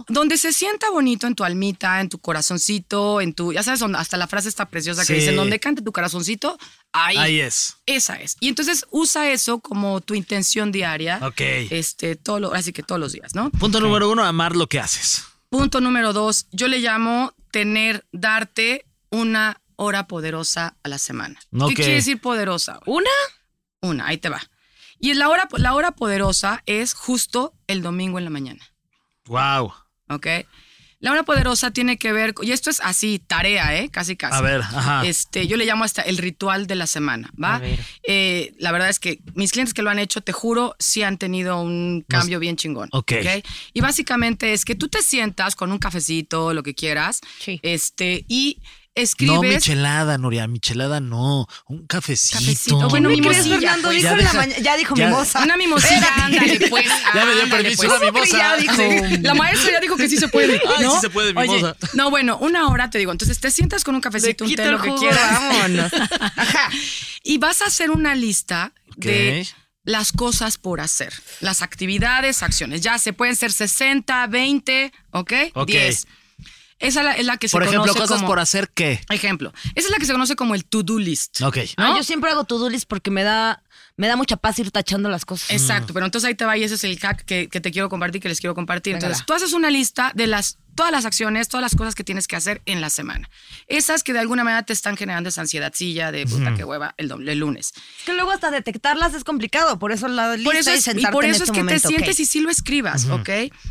Donde 0.09 0.37
se 0.37 0.53
sienta 0.53 0.91
bonito 0.91 1.27
en 1.27 1.35
tu 1.35 1.45
almita, 1.45 2.01
en 2.01 2.09
tu 2.09 2.19
corazoncito, 2.19 3.21
en 3.21 3.35
tu, 3.35 3.53
ya 3.53 3.63
sabes, 3.63 3.83
hasta 3.83 4.17
la 4.17 4.27
frase 4.27 4.49
está 4.49 4.69
preciosa 4.69 5.03
que 5.03 5.07
Sí. 5.09 5.15
dice, 5.15 5.33
donde 5.35 5.59
cante 5.61 5.83
tu 5.83 5.93
corazoncito, 5.93 6.59
ahí. 6.93 7.17
Ahí 7.17 7.41
es. 7.41 7.77
Esa 7.87 8.17
es. 8.17 8.37
Y 8.41 8.49
entonces 8.49 8.87
usa 8.91 9.31
eso 9.31 9.61
como 9.61 10.01
tu 10.01 10.15
intención 10.15 10.73
diaria. 10.73 11.19
Ok. 11.23 11.41
Este, 11.41 12.17
todo 12.17 12.41
lo, 12.41 12.55
así 12.55 12.73
que 12.73 12.83
todos 12.83 13.01
los 13.01 13.13
días, 13.13 13.35
¿no? 13.35 13.51
Punto 13.51 13.81
número 13.81 14.11
uno, 14.11 14.25
amar 14.25 14.57
lo 14.57 14.67
que 14.69 14.81
haces. 14.81 15.25
Punto 15.49 15.81
número 15.81 16.13
dos, 16.13 16.47
yo 16.53 16.69
le 16.69 16.79
llamo 16.79 17.35
tener, 17.51 18.05
darte 18.13 18.85
una 19.11 19.61
hora 19.77 20.07
poderosa 20.07 20.77
a 20.83 20.89
la 20.89 20.99
semana. 20.99 21.41
Ok. 21.59 21.71
¿Qué 21.71 21.75
quiere 21.77 21.95
decir 21.95 22.21
poderosa? 22.21 22.79
¿Una? 22.87 23.11
Una, 23.81 24.07
ahí 24.09 24.19
te 24.19 24.29
va. 24.29 24.41
Y 25.01 25.15
la 25.15 25.29
hora, 25.31 25.49
la 25.57 25.75
hora 25.75 25.93
poderosa 25.93 26.63
es 26.67 26.95
justo 26.95 27.55
el 27.67 27.83
domingo 27.83 28.19
en 28.19 28.25
la 28.25 28.31
mañana. 28.31 28.61
Wow. 29.27 29.73
¿ok? 30.09 30.27
La 31.03 31.13
hora 31.13 31.23
poderosa 31.23 31.71
tiene 31.71 31.97
que 31.97 32.13
ver, 32.13 32.35
y 32.43 32.53
esto 32.53 32.69
es 32.69 32.79
así, 32.81 33.19
tarea, 33.27 33.75
¿eh? 33.79 33.89
Casi, 33.89 34.17
casi. 34.17 34.37
A 34.37 34.43
ver, 34.43 34.61
ajá. 34.61 35.07
Este, 35.07 35.47
yo 35.47 35.57
le 35.57 35.65
llamo 35.65 35.83
hasta 35.85 36.03
el 36.03 36.19
ritual 36.19 36.67
de 36.67 36.75
la 36.75 36.87
semana, 36.87 37.31
¿va? 37.43 37.63
Eh, 38.03 38.53
la 38.59 38.71
verdad 38.71 38.91
es 38.91 39.01
que 39.01 39.19
mis 39.35 39.51
clientes 39.53 39.73
que 39.73 39.81
lo 39.81 39.89
han 39.89 39.99
hecho, 39.99 40.21
te 40.21 40.33
juro, 40.33 40.77
sí 40.79 41.03
han 41.03 41.17
tenido 41.17 41.59
un 41.63 42.05
cambio 42.07 42.39
bien 42.39 42.57
chingón. 42.57 42.91
Ok. 42.93 43.13
Y 43.73 43.81
básicamente 43.81 44.53
es 44.53 44.67
que 44.67 44.75
tú 44.75 44.89
te 44.89 45.01
sientas 45.01 45.57
con 45.57 45.73
un 45.73 45.79
cafecito, 45.79 46.53
lo 46.53 46.63
que 46.63 46.75
quieras, 46.75 47.23
Sí. 47.39 47.61
este, 47.63 48.27
y 48.29 48.59
No 48.97 49.03
escribes. 49.03 49.55
michelada, 49.55 50.19
Nuria, 50.19 50.47
michelada 50.49 50.99
no. 51.01 51.47
Un 51.67 51.87
cafecito. 51.87 52.39
Cafecito, 52.41 52.89
bueno, 52.89 53.09
¿Qué 53.09 53.21
crees, 53.21 53.47
mimosilla, 53.47 53.55
Fernando? 53.61 53.89
pues. 53.89 53.97
Dijo 53.97 54.09
Ya 54.09 54.17
la 54.17 54.23
deja- 54.23 54.37
mañana, 54.37 54.61
ya 54.63 54.77
dijo 54.77 54.95
ya- 54.97 55.07
mimosa. 55.07 55.43
Una 55.45 55.57
mimosilla, 55.57 56.15
ándale, 56.25 56.61
pues. 56.69 56.87
Ya 57.15 57.25
me 57.25 57.35
dio 57.35 57.49
permiso 57.49 57.77
pues. 57.85 57.89
una 57.89 58.01
mimosa. 58.11 58.37
Ya 58.39 58.57
dijo. 58.57 58.75
Sí. 58.77 59.19
La 59.23 59.35
maestra 59.35 59.71
ya 59.73 59.81
dijo 59.81 59.97
que 59.97 60.09
sí 60.09 60.17
se 60.17 60.29
puede. 60.29 60.61
Ay, 60.77 60.83
¿no? 60.85 60.95
sí 60.95 61.01
se 61.03 61.11
puede, 61.11 61.33
Oye, 61.37 61.49
mimosa. 61.57 61.77
no, 61.95 62.11
bueno, 62.11 62.37
una 62.39 62.67
hora 62.69 62.91
te 62.91 62.99
digo. 62.99 63.13
Entonces 63.13 63.39
te 63.39 63.51
sientas 63.53 63.85
con 63.85 63.95
un 63.95 64.01
cafecito, 64.01 64.45
un 64.45 64.55
té, 64.55 64.65
lo 64.71 64.83
que 64.83 64.93
quieras. 64.97 65.31
vámonos. 65.41 65.93
Ajá. 66.37 66.71
Y 67.23 67.39
vas 67.39 67.63
a 67.63 67.67
hacer 67.67 67.91
una 67.93 68.15
lista 68.17 68.73
de 68.97 69.47
Ok. 69.49 69.57
las 69.85 70.11
cosas 70.13 70.59
por 70.59 70.81
hacer. 70.81 71.13
Las 71.41 71.63
actividades, 71.63 72.43
acciones. 72.43 72.81
Ya 72.81 72.99
se 72.99 73.13
pueden 73.13 73.37
ser 73.37 73.53
60, 73.53 74.27
20, 74.27 74.93
¿ok? 75.13 75.33
Ok. 75.55 75.67
10. 75.69 76.07
Esa 76.81 77.01
es 77.01 77.07
la, 77.07 77.13
es 77.13 77.27
la 77.27 77.37
que 77.37 77.49
se 77.49 77.53
Por 77.53 77.63
ejemplo, 77.63 77.83
conoce 77.83 78.01
cosas 78.01 78.17
como... 78.17 78.29
por 78.29 78.41
hacer 78.41 78.71
qué. 78.71 79.01
Ejemplo. 79.11 79.53
Esa 79.75 79.89
es 79.89 79.91
la 79.91 79.99
que 79.99 80.07
se 80.07 80.13
conoce 80.13 80.35
como 80.35 80.55
el 80.55 80.65
to-do 80.65 80.99
list. 80.99 81.41
Ok. 81.43 81.59
Ah, 81.77 81.91
¿no? 81.91 81.97
yo 81.99 82.03
siempre 82.03 82.31
hago 82.31 82.45
to-do 82.45 82.69
list 82.71 82.89
porque 82.89 83.11
me 83.11 83.23
da, 83.23 83.63
me 83.97 84.09
da 84.09 84.17
mucha 84.17 84.37
paz 84.37 84.59
ir 84.59 84.71
tachando 84.71 85.09
las 85.11 85.25
cosas. 85.25 85.51
Exacto, 85.51 85.93
pero 85.93 86.07
entonces 86.07 86.29
ahí 86.29 86.35
te 86.35 86.47
va 86.47 86.57
y 86.57 86.65
ese 86.65 86.75
es 86.75 86.85
el 86.85 86.99
hack 86.99 87.25
que, 87.25 87.49
que 87.49 87.61
te 87.61 87.71
quiero 87.71 87.89
compartir, 87.89 88.23
que 88.23 88.29
les 88.29 88.41
quiero 88.41 88.55
compartir. 88.55 88.95
Venga, 88.95 89.07
Entonces, 89.07 89.27
tú 89.27 89.35
haces 89.35 89.53
una 89.53 89.71
lista 89.71 90.13
de 90.15 90.27
las 90.27 90.59
todas 90.75 90.93
las 90.93 91.05
acciones, 91.05 91.49
todas 91.49 91.61
las 91.61 91.75
cosas 91.75 91.95
que 91.95 92.05
tienes 92.05 92.27
que 92.27 92.37
hacer 92.37 92.63
en 92.65 92.81
la 92.81 92.89
semana. 92.89 93.29
Esas 93.67 94.03
que 94.03 94.15
de 94.15 94.21
alguna 94.21 94.45
manera 94.45 94.63
te 94.63 94.73
están 94.73 94.97
generando 94.97 95.29
esa 95.29 95.43
ansiedadcilla 95.43 96.11
de 96.11 96.27
puta 96.27 96.55
que 96.55 96.65
hueva 96.65 96.95
el, 96.97 97.29
el 97.29 97.39
lunes. 97.39 97.75
Es 97.99 98.05
que 98.07 98.15
luego 98.15 98.31
hasta 98.31 98.51
detectarlas 98.51 99.13
es 99.13 99.25
complicado, 99.25 99.79
por 99.79 99.93
eso 99.93 100.09
la 100.09 100.37
lista 100.37 100.49
Por 100.49 100.57
eso 100.57 100.71
y 100.71 100.75
es, 100.75 100.81
y 100.81 100.83
sentarte 100.83 101.13
por 101.13 101.25
en 101.25 101.33
eso 101.33 101.43
este 101.43 101.45
es 101.45 101.51
que 101.51 101.63
momento, 101.65 101.83
te 101.83 101.89
sientes 101.89 102.21
y 102.21 102.25
sí 102.25 102.41
lo 102.41 102.49
escribas, 102.49 103.05
¿ok? 103.07 103.29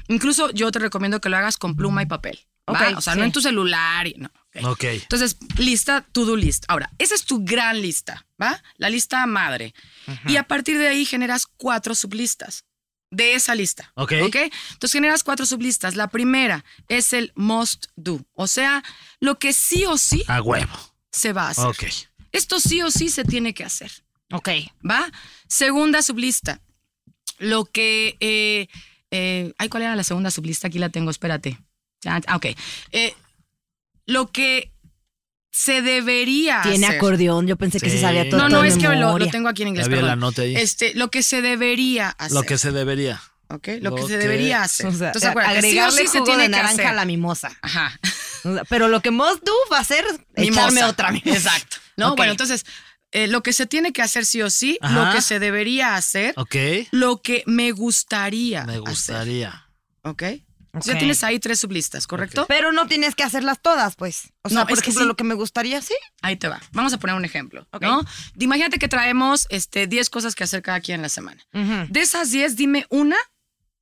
Incluso 0.07 0.51
yo 0.51 0.71
te 0.71 0.77
recomiendo 0.77 1.19
que 1.19 1.29
lo 1.29 1.37
hagas 1.37 1.57
con 1.57 1.75
pluma 1.75 2.03
y 2.03 2.05
papel. 2.05 2.45
O 2.71 3.01
sea, 3.01 3.13
sí. 3.13 3.19
no 3.19 3.25
en 3.25 3.31
tu 3.31 3.41
celular. 3.41 4.07
Y, 4.07 4.15
no, 4.17 4.27
ok. 4.27 4.65
Ok. 4.65 4.83
Entonces, 4.83 5.37
lista, 5.57 6.05
to-do 6.11 6.35
list. 6.35 6.65
Ahora, 6.67 6.89
esa 6.97 7.15
es 7.15 7.25
tu 7.25 7.43
gran 7.43 7.81
lista, 7.81 8.25
¿va? 8.41 8.61
La 8.77 8.89
lista 8.89 9.25
madre. 9.25 9.73
Y 10.25 10.37
a 10.37 10.43
partir 10.43 10.77
de 10.77 10.87
ahí 10.87 11.05
generas 11.05 11.45
cuatro 11.45 11.95
sublistas 11.95 12.65
de 13.11 13.33
esa 13.33 13.55
lista. 13.55 13.91
Ok. 13.95 14.13
¿Ok? 14.23 14.35
Entonces 14.35 14.91
generas 14.91 15.23
cuatro 15.23 15.45
sublistas. 15.45 15.95
La 15.95 16.07
primera 16.07 16.63
es 16.87 17.13
el 17.13 17.31
must 17.35 17.87
do. 17.95 18.21
O 18.33 18.47
sea, 18.47 18.83
lo 19.19 19.39
que 19.39 19.53
sí 19.53 19.85
o 19.85 19.97
sí 19.97 20.23
A 20.27 20.41
huevo. 20.41 20.73
se 21.11 21.33
va 21.33 21.47
a 21.47 21.49
hacer. 21.49 21.65
Ok. 21.65 21.83
Esto 22.31 22.59
sí 22.59 22.81
o 22.81 22.91
sí 22.91 23.09
se 23.09 23.23
tiene 23.23 23.53
que 23.53 23.63
hacer. 23.63 23.91
Ok. 24.31 24.49
¿Va? 24.87 25.11
Segunda 25.47 26.01
sublista. 26.01 26.61
Lo 27.39 27.65
que. 27.65 28.17
Eh, 28.19 28.67
eh, 29.11 29.53
ay, 29.57 29.69
¿cuál 29.69 29.83
era 29.83 29.95
la 29.95 30.03
segunda 30.03 30.29
sublista? 30.29 30.67
Aquí 30.67 30.77
la 30.77 30.89
tengo, 30.89 31.09
espérate. 31.09 31.59
Ya, 32.01 32.21
ah, 32.27 32.35
ok. 32.37 32.45
Eh, 32.91 33.13
lo 34.05 34.31
que 34.31 34.71
se 35.51 35.81
debería 35.81 36.61
Tiene 36.63 36.85
hacer. 36.87 36.97
acordeón, 36.97 37.47
yo 37.47 37.57
pensé 37.57 37.79
que 37.79 37.89
Sí. 37.89 37.97
se 37.97 38.01
sabía 38.01 38.29
todo. 38.29 38.39
No, 38.41 38.47
todo 38.47 38.57
no, 38.57 38.61
de 38.63 38.69
es 38.69 38.77
que 38.77 38.87
lo, 38.87 39.17
tengo 39.29 39.49
aquí 39.49 39.63
en 39.63 39.69
inglés. 39.69 39.85
Ya 39.87 39.89
vi 39.89 39.95
perdón. 39.95 40.11
anote 40.11 40.43
ahí. 40.43 40.55
Este, 40.55 40.93
lo 40.93 41.09
que 41.11 41.23
se 41.23 41.41
debería 41.41 42.09
hacer. 42.09 42.31
Lo 42.33 42.43
que 42.43 42.57
se 42.57 42.71
debería. 42.71 43.21
¿ok? 43.51 43.67
Lo, 43.81 43.95
que 43.95 44.01
lo 44.01 44.07
se 44.07 44.13
que- 44.13 44.17
debería 44.19 44.61
hacer. 44.61 44.85
O 44.87 44.91
sea, 44.93 45.07
Entonces, 45.07 45.29
acuérdate, 45.29 45.61
sí 45.61 45.67
o 45.67 45.69
agregarle 45.69 46.01
sí 46.01 46.07
se 46.07 46.19
jugo 46.19 46.25
tiene 46.25 46.43
de 46.43 46.47
que 46.49 46.51
naranja 46.51 46.73
hacer. 46.73 46.85
a 46.87 46.93
la 46.93 47.05
mimosa. 47.05 47.57
Ajá. 47.61 47.99
O 48.45 48.53
sea, 48.53 48.63
Pero 48.65 48.87
lo 48.87 49.01
que 49.01 49.11
must 49.11 49.43
do 49.43 49.51
va 49.69 49.79
a 49.79 49.83
ser 49.83 50.05
echarme 50.35 50.69
Mimosa. 50.71 50.87
otra 50.87 51.11
mimosa. 51.11 51.35
Exacto. 51.37 51.75
¿no? 51.97 52.11
Ok. 52.11 52.15
Bueno, 52.17 52.31
entonces, 52.31 52.65
eh, 53.11 53.27
lo 53.27 53.43
que 53.43 53.51
se 53.51 53.65
tiene 53.65 53.91
que 53.91 54.01
hacer 54.01 54.25
sí 54.25 54.41
o 54.41 54.49
sí, 54.49 54.77
Ajá. 54.81 54.93
lo 55.09 55.13
que 55.13 55.21
se 55.21 55.39
debería 55.39 55.95
hacer, 55.95 56.33
Ok. 56.37 56.55
lo 56.91 57.21
que 57.21 57.43
me 57.47 57.73
gustaría 57.73 58.63
Me 58.63 58.73
hacer. 58.75 58.79
gustaría. 58.81 59.67
¿Ok? 60.03 60.23
Ya 60.83 60.97
tienes 60.97 61.23
ahí 61.23 61.39
tres 61.39 61.59
sublistas, 61.59 62.05
¿correcto? 62.07 62.45
Pero 62.47 62.71
no 62.71 62.87
tienes 62.87 63.15
que 63.15 63.23
hacerlas 63.23 63.59
todas, 63.61 63.95
pues. 63.95 64.29
O 64.43 64.49
sea, 64.49 64.59
No, 64.59 64.67
por 64.67 64.73
es 64.77 64.79
que 64.83 64.89
ejemplo, 64.91 65.03
sí. 65.03 65.07
lo 65.07 65.15
que 65.15 65.23
me 65.23 65.33
gustaría, 65.33 65.81
sí. 65.81 65.93
Ahí 66.21 66.35
te 66.35 66.47
va. 66.47 66.61
Vamos 66.73 66.93
a 66.93 66.97
poner 66.99 67.15
un 67.15 67.25
ejemplo, 67.25 67.67
¿no? 67.81 68.03
Imagínate 68.37 68.77
que 68.79 68.87
traemos 68.87 69.47
este, 69.49 69.87
10 69.87 70.09
cosas 70.09 70.35
que 70.35 70.43
hacer 70.43 70.61
cada 70.61 70.79
quien 70.81 70.95
en 70.97 71.01
la 71.03 71.09
semana. 71.09 71.41
De 71.53 71.99
esas 72.01 72.31
10, 72.31 72.55
dime 72.55 72.85
una. 72.89 73.17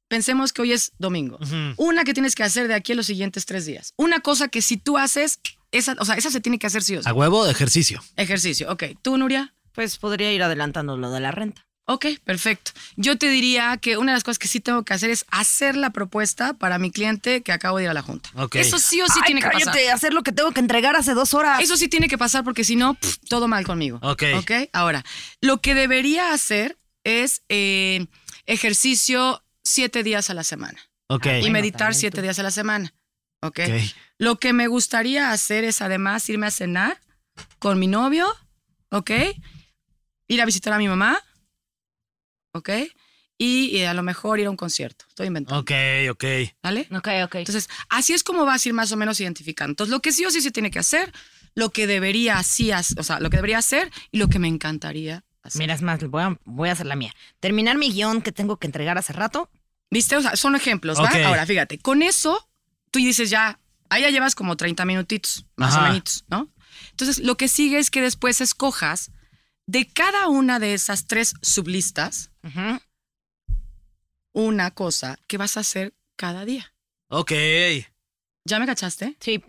Pensemos 0.08 0.54
que 0.54 0.62
hoy 0.62 0.72
es 0.72 0.94
domingo. 0.98 1.38
Una 1.76 2.06
que 2.06 2.14
tienes 2.14 2.34
que 2.36 2.44
hacer 2.44 2.68
de 2.70 2.74
aquí 2.74 2.94
a 2.94 2.96
los 2.96 3.08
siguientes 3.08 3.46
tres 3.46 3.66
días. 3.66 3.94
Una 3.98 4.22
cosa 4.22 4.48
que 4.48 4.62
si 4.62 4.78
tú 4.78 4.98
haces, 4.98 5.40
esa, 5.72 5.96
o 6.00 6.06
sea, 6.06 6.16
esa 6.16 6.32
se 6.32 6.40
tiene 6.40 6.58
que 6.60 6.68
hacer 6.68 6.82
sí 6.82 6.96
o 6.96 7.04
sí. 7.04 7.10
A 7.10 7.14
huevo 7.14 7.44
de 7.44 7.52
ejercicio. 7.52 8.02
Ejercicio. 8.16 8.72
Ok. 8.72 8.84
¿Tú, 9.02 9.18
Nuria? 9.18 9.54
Pues 9.74 9.98
podría 9.98 10.32
ir 10.32 10.42
adelantando 10.42 10.96
lo 10.96 11.12
de 11.12 11.20
la 11.20 11.32
renta. 11.32 11.67
Ok, 11.90 12.06
perfecto. 12.26 12.72
Yo 12.98 13.18
te 13.18 13.30
diría 13.30 13.78
que 13.78 13.96
una 13.96 14.12
de 14.12 14.18
las 14.18 14.24
cosas 14.26 14.40
que 14.40 14.50
sí 14.50 14.60
tengo 14.60 14.84
que 14.84 14.94
hacer 14.94 15.10
es 15.10 15.26
hacer 15.32 15.78
la 15.78 15.92
propuesta 15.92 16.54
para 16.54 16.80
mi 16.80 16.92
cliente 16.92 17.42
que 17.44 17.54
acabo 17.54 17.78
de 17.78 17.86
ir 17.86 17.90
a 17.90 17.94
la 17.94 18.02
junta. 18.02 18.30
Ok. 18.36 18.56
Eso 18.58 18.78
sí 18.78 19.02
o 19.02 19.06
sí 19.08 19.14
Ay, 19.16 19.22
tiene 19.28 19.42
que 19.42 19.48
pasar. 19.48 19.74
cállate, 19.74 19.90
hacer 19.92 20.14
lo 20.14 20.22
que 20.22 20.34
tengo 20.34 20.52
que 20.52 20.60
entregar 20.60 20.98
hace 20.98 21.14
dos 21.14 21.34
horas. 21.34 21.62
Eso 21.62 21.78
sí 21.78 21.88
tiene 21.88 22.10
que 22.10 22.18
pasar 22.18 22.44
porque 22.44 22.66
si 22.66 22.76
no, 22.76 22.98
todo 23.30 23.48
mal 23.48 23.66
conmigo. 23.66 24.00
Ok. 24.02 24.24
Ok. 24.38 24.52
Ahora, 24.74 25.06
lo 25.40 25.62
que 25.62 25.76
debería 25.76 26.34
hacer 26.34 26.78
es 27.06 27.44
eh, 27.48 28.06
ejercicio 28.48 29.42
siete 29.64 30.04
días 30.04 30.30
a 30.30 30.34
la 30.34 30.44
semana 30.44 30.80
Ok. 31.08 31.28
y 31.42 31.50
meditar 31.52 31.96
siete 31.96 32.22
días 32.22 32.38
a 32.40 32.44
la 32.44 32.52
semana. 32.52 32.94
ok. 33.42 33.60
Ok. 33.66 33.82
Lo 34.18 34.40
que 34.40 34.52
me 34.52 34.68
gustaría 34.68 35.32
hacer 35.32 35.64
es 35.64 35.82
además 35.82 36.28
irme 36.28 36.48
a 36.48 36.52
cenar 36.52 37.00
con 37.60 37.80
mi 37.80 37.88
novio. 37.88 38.28
Ok. 38.90 39.12
Ir 40.28 40.42
a 40.42 40.46
visitar 40.46 40.74
a 40.74 40.80
mi 40.80 40.88
mamá. 40.90 41.22
Ok. 42.54 42.70
Y, 43.40 43.84
a 43.84 43.94
lo 43.94 44.02
mejor 44.02 44.40
ir 44.40 44.48
a 44.48 44.50
un 44.50 44.58
concierto. 44.58 45.06
Estoy 45.10 45.28
inventando. 45.28 45.62
Ok, 45.62 45.72
ok. 46.10 46.24
¿Vale? 46.64 46.88
Ok, 46.92 47.08
ok. 47.26 47.36
Entonces, 47.36 47.70
así 47.88 48.14
es 48.14 48.24
como 48.24 48.46
vas 48.46 48.66
a 48.66 48.70
ir 48.70 48.74
más 48.74 48.92
o 48.92 48.98
menos 48.98 49.20
identificando. 49.22 49.72
Entonces, 49.72 49.92
lo 49.92 50.02
que 50.02 50.12
sí 50.12 50.26
o 50.26 50.32
sí 50.32 50.42
se 50.42 50.50
tiene 50.50 50.72
que 50.72 50.80
hacer, 50.80 51.14
lo 51.54 51.70
que 51.70 51.86
debería 51.86 52.40
así, 52.40 52.72
o 52.72 53.04
sea, 53.04 53.20
lo 53.20 53.30
que 53.30 53.38
debería 53.38 53.60
hacer 53.60 53.92
y 54.12 54.18
lo 54.18 54.28
que 54.28 54.40
me 54.40 54.48
encantaría 54.48 55.24
hacer. 55.44 55.60
Mira, 55.60 55.76
es 55.76 55.84
más, 55.84 56.04
voy 56.10 56.24
a, 56.24 56.40
voy 56.46 56.70
a 56.70 56.72
hacer 56.72 56.88
la 56.88 56.96
mía. 56.96 57.14
Terminar 57.40 57.78
mi 57.78 57.92
guion 57.92 58.24
que 58.24 58.32
tengo 58.32 58.58
que 58.58 58.66
entregar 58.66 58.98
hace 58.98 59.14
rato. 59.14 59.52
¿Viste? 59.90 60.18
O 60.18 60.22
sea, 60.22 60.36
son 60.36 60.56
ejemplos, 60.56 61.00
¿va? 61.00 61.06
Ok. 61.06 61.16
Ahora, 61.26 61.46
fíjate, 61.46 61.78
con 61.78 62.02
eso 62.02 62.50
tú 62.92 63.00
dices 63.00 63.30
ya, 63.30 63.60
ahí 63.90 64.02
ya 64.02 64.10
llevas 64.10 64.36
como 64.36 64.58
30 64.58 64.84
minutitos, 64.86 65.46
más 65.56 65.76
Ajá. 65.76 65.86
o 65.86 65.94
menos, 65.94 66.26
¿no? 66.28 66.50
Entonces, 66.92 67.20
lo 67.20 67.38
que 67.38 67.48
sigue 67.48 67.78
es 67.78 67.90
que 67.90 68.02
después 68.02 68.42
escojas 68.42 69.12
de 69.66 69.88
cada 69.88 70.28
una 70.28 70.60
de 70.60 70.74
esas 70.74 71.08
tres 71.08 71.34
sublistas 71.42 72.32
una 74.34 74.72
cosa 74.72 75.20
que 75.28 75.38
vas 75.38 75.58
a 75.58 75.62
hacer 75.62 75.94
cada 76.16 76.46
día. 76.46 76.74
Ok. 77.10 77.32
¿Ya 78.46 78.60
me 78.60 78.66
cachaste? 78.66 79.18
Sí. 79.20 79.44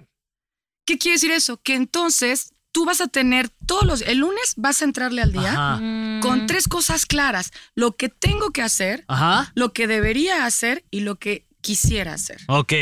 ¿Qué 0.84 0.98
quiere 0.98 1.16
decir 1.16 1.30
eso? 1.30 1.60
Que 1.60 1.74
entonces 1.74 2.52
tú 2.72 2.84
vas 2.84 3.00
a 3.00 3.08
tener 3.08 3.48
todos 3.66 3.84
los... 3.84 4.02
El 4.02 4.18
lunes 4.18 4.54
vas 4.56 4.80
a 4.82 4.84
entrarle 4.84 5.22
al 5.22 5.32
día 5.32 5.52
Ajá. 5.52 5.80
con 6.22 6.46
tres 6.46 6.68
cosas 6.68 7.06
claras. 7.06 7.52
Lo 7.74 7.96
que 7.96 8.08
tengo 8.08 8.50
que 8.50 8.62
hacer, 8.62 9.04
Ajá. 9.08 9.52
lo 9.54 9.72
que 9.72 9.86
debería 9.86 10.46
hacer 10.46 10.84
y 10.90 11.00
lo 11.00 11.16
que 11.16 11.46
quisiera 11.60 12.14
hacer. 12.14 12.40
Ok. 12.48 12.72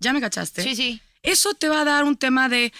¿Ya 0.00 0.12
me 0.12 0.20
cachaste? 0.20 0.62
Sí, 0.62 0.76
sí. 0.76 1.00
Eso 1.22 1.54
te 1.54 1.68
va 1.68 1.80
a 1.80 1.84
dar 1.84 2.04
un 2.04 2.16
tema 2.16 2.48
de 2.48 2.72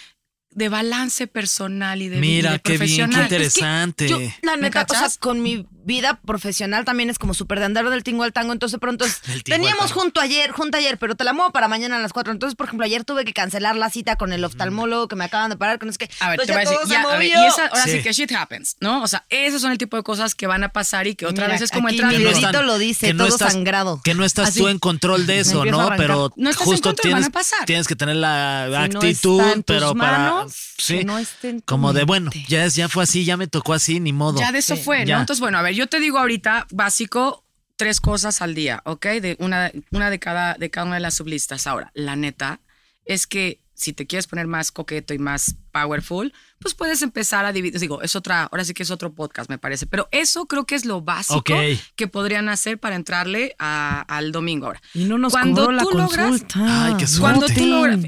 de 0.57 0.69
balance 0.69 1.27
personal 1.27 2.01
y 2.01 2.09
de 2.09 2.17
Mira, 2.17 2.49
vida 2.53 2.59
qué 2.59 2.71
bien, 2.77 2.79
qué 2.79 2.79
profesional. 2.79 3.23
interesante. 3.23 4.07
Yo, 4.09 4.19
la 4.41 4.55
¿Me 4.55 4.63
neta, 4.63 4.87
o 4.89 4.93
sea, 4.93 5.07
con 5.19 5.41
mi 5.43 5.67
vida 5.85 6.19
profesional 6.25 6.83
también 6.83 7.09
es 7.09 7.17
como 7.19 7.33
súper 7.33 7.59
de 7.59 7.65
andar 7.65 7.89
del 7.89 8.03
tingo 8.03 8.23
al 8.23 8.33
tango. 8.33 8.51
Entonces, 8.53 8.77
pronto 8.79 9.05
es- 9.05 9.21
Del 9.21 9.43
tingo 9.43 9.55
al 9.55 9.61
teníamos 9.61 9.91
junto 9.93 10.19
ayer, 10.19 10.51
junto 10.51 10.77
ayer, 10.77 10.97
pero 10.97 11.15
te 11.15 11.23
la 11.23 11.31
muevo 11.33 11.51
para 11.51 11.67
mañana 11.67 11.97
a 11.97 11.99
las 11.99 12.11
4. 12.11 12.33
Entonces, 12.33 12.55
por 12.57 12.65
ejemplo, 12.65 12.85
ayer 12.85 13.03
tuve 13.05 13.23
que 13.23 13.33
cancelar 13.33 13.75
la 13.75 13.89
cita 13.91 14.15
con 14.15 14.33
el 14.33 14.43
oftalmólogo 14.43 15.07
que 15.07 15.15
me 15.15 15.25
acaban 15.25 15.49
de 15.51 15.57
parar, 15.57 15.77
que 15.77 15.85
no 15.85 15.91
es 15.91 15.97
que. 15.99 16.09
A 16.19 16.29
ver, 16.29 16.37
pues 16.37 16.47
te 16.47 16.53
voy 16.53 16.61
a 16.65 16.69
decir, 16.69 16.77
se 16.85 16.89
ya, 16.93 17.01
a 17.03 17.05
ver, 17.05 17.15
movió. 17.29 17.43
y 17.43 17.45
esa, 17.47 17.67
ahora 17.67 17.83
sí. 17.83 17.91
Sí. 17.91 18.01
que 18.01 18.13
shit 18.13 18.31
happens, 18.33 18.75
¿no? 18.81 19.03
O 19.03 19.07
sea, 19.07 19.25
esos 19.29 19.61
son 19.61 19.71
el 19.71 19.77
tipo 19.77 19.95
de 19.95 20.01
cosas 20.03 20.33
que 20.35 20.47
van 20.47 20.63
a 20.63 20.69
pasar 20.69 21.05
y 21.07 21.13
que 21.15 21.25
otra 21.27 21.45
Mira, 21.45 21.53
vez 21.53 21.61
es 21.61 21.71
como 21.71 21.87
entrar 21.87 22.09
mi 22.09 22.15
en 22.15 22.21
dedito 22.23 22.41
los- 22.41 22.51
dedito 22.51 22.63
lo 22.63 22.77
dice, 22.79 23.13
todo 23.13 23.37
sangrado. 23.37 24.01
Que 24.03 24.13
no 24.15 24.25
estás 24.25 24.49
Así. 24.49 24.59
tú 24.59 24.67
en 24.69 24.79
control 24.79 25.25
de 25.27 25.39
eso, 25.39 25.63
¿no? 25.65 25.91
Pero 25.95 26.33
No 26.35 26.49
estás 26.49 26.65
en 26.67 26.71
justo 26.73 26.89
control, 26.89 27.03
tienes, 27.03 27.21
van 27.21 27.29
a 27.29 27.31
pasar. 27.31 27.65
tienes 27.65 27.87
que 27.87 27.95
tener 27.95 28.15
la 28.15 28.65
Si 28.65 28.71
no 28.89 28.99
actitud, 28.99 29.41
en 29.53 29.61
pero 29.63 29.93
para. 29.95 30.46
Sí. 30.49 30.99
que 30.99 31.05
no 31.05 31.17
esté 31.17 31.49
en 31.49 31.59
tu 31.61 31.65
como 31.65 31.93
de, 31.93 32.03
bueno, 32.03 32.31
ya, 32.47 32.65
es- 32.65 32.75
ya 32.75 32.89
fue 32.89 33.03
así, 33.03 33.25
ya 33.25 33.37
me 33.37 33.47
tocó 33.47 33.73
así, 33.73 33.99
ni 33.99 34.13
modo. 34.13 34.39
Ya 34.39 34.51
de 34.51 34.59
eso 34.59 34.75
fue, 34.77 35.05
Ya. 35.05 35.15
¿no? 35.15 35.21
Entonces, 35.21 35.39
bueno, 35.41 35.57
a 35.57 35.61
ver, 35.61 35.73
yo 35.73 35.87
te 35.87 35.99
digo 35.99 36.17
ahorita, 36.19 36.67
básico, 36.71 37.43
tres 37.75 38.01
cosas 38.01 38.41
al 38.41 38.55
día, 38.55 38.81
¿ok? 38.85 39.05
De 39.21 39.35
una, 39.39 39.71
una 39.91 40.09
de, 40.09 40.19
cada, 40.19 40.55
de 40.55 40.69
cada 40.69 40.85
una 40.87 40.95
de 40.95 41.01
las 41.01 41.15
sublistas. 41.15 41.67
Ahora, 41.67 41.91
la 41.93 42.15
neta 42.15 42.59
es 43.05 43.27
que 43.27 43.61
si 43.79 43.93
te 43.93 44.07
quieres 44.07 44.25
poner 44.25 44.47
más 44.47 44.71
coqueto 44.71 45.13
y 45.13 45.19
más 45.19 45.55
powerful, 45.71 46.33
pues 46.59 46.73
puedes 46.73 47.03
empezar 47.03 47.45
a 47.45 47.51
dividir. 47.53 47.79
Digo, 47.79 48.01
es 48.01 48.15
otra, 48.15 48.45
ahora 48.51 48.65
sí 48.65 48.73
que 48.73 48.81
es 48.81 48.89
otro 48.89 49.13
podcast, 49.13 49.51
me 49.51 49.59
parece. 49.59 49.85
Pero 49.85 50.09
eso 50.11 50.47
creo 50.47 50.65
que 50.65 50.73
es 50.73 50.83
lo 50.85 51.01
básico 51.01 51.37
Ok. 51.37 51.51
que 51.95 52.07
podrían 52.07 52.49
hacer 52.49 52.79
para 52.79 52.95
entrarle 52.95 53.55
a- 53.59 54.01
al 54.01 54.31
domingo 54.31 54.65
ahora. 54.65 54.81
Y 54.95 55.05
no 55.05 55.19
nos 55.19 55.31
Cuando 55.31 55.61
cobró 55.61 55.71
la 55.77 55.83
tú 55.83 55.91
logras- 55.91 56.27
consulta. 56.29 56.85
Ay, 56.87 56.95
qué 56.97 57.05
Cuando 57.19 57.45
tú 57.45 57.65
logras. 57.67 57.99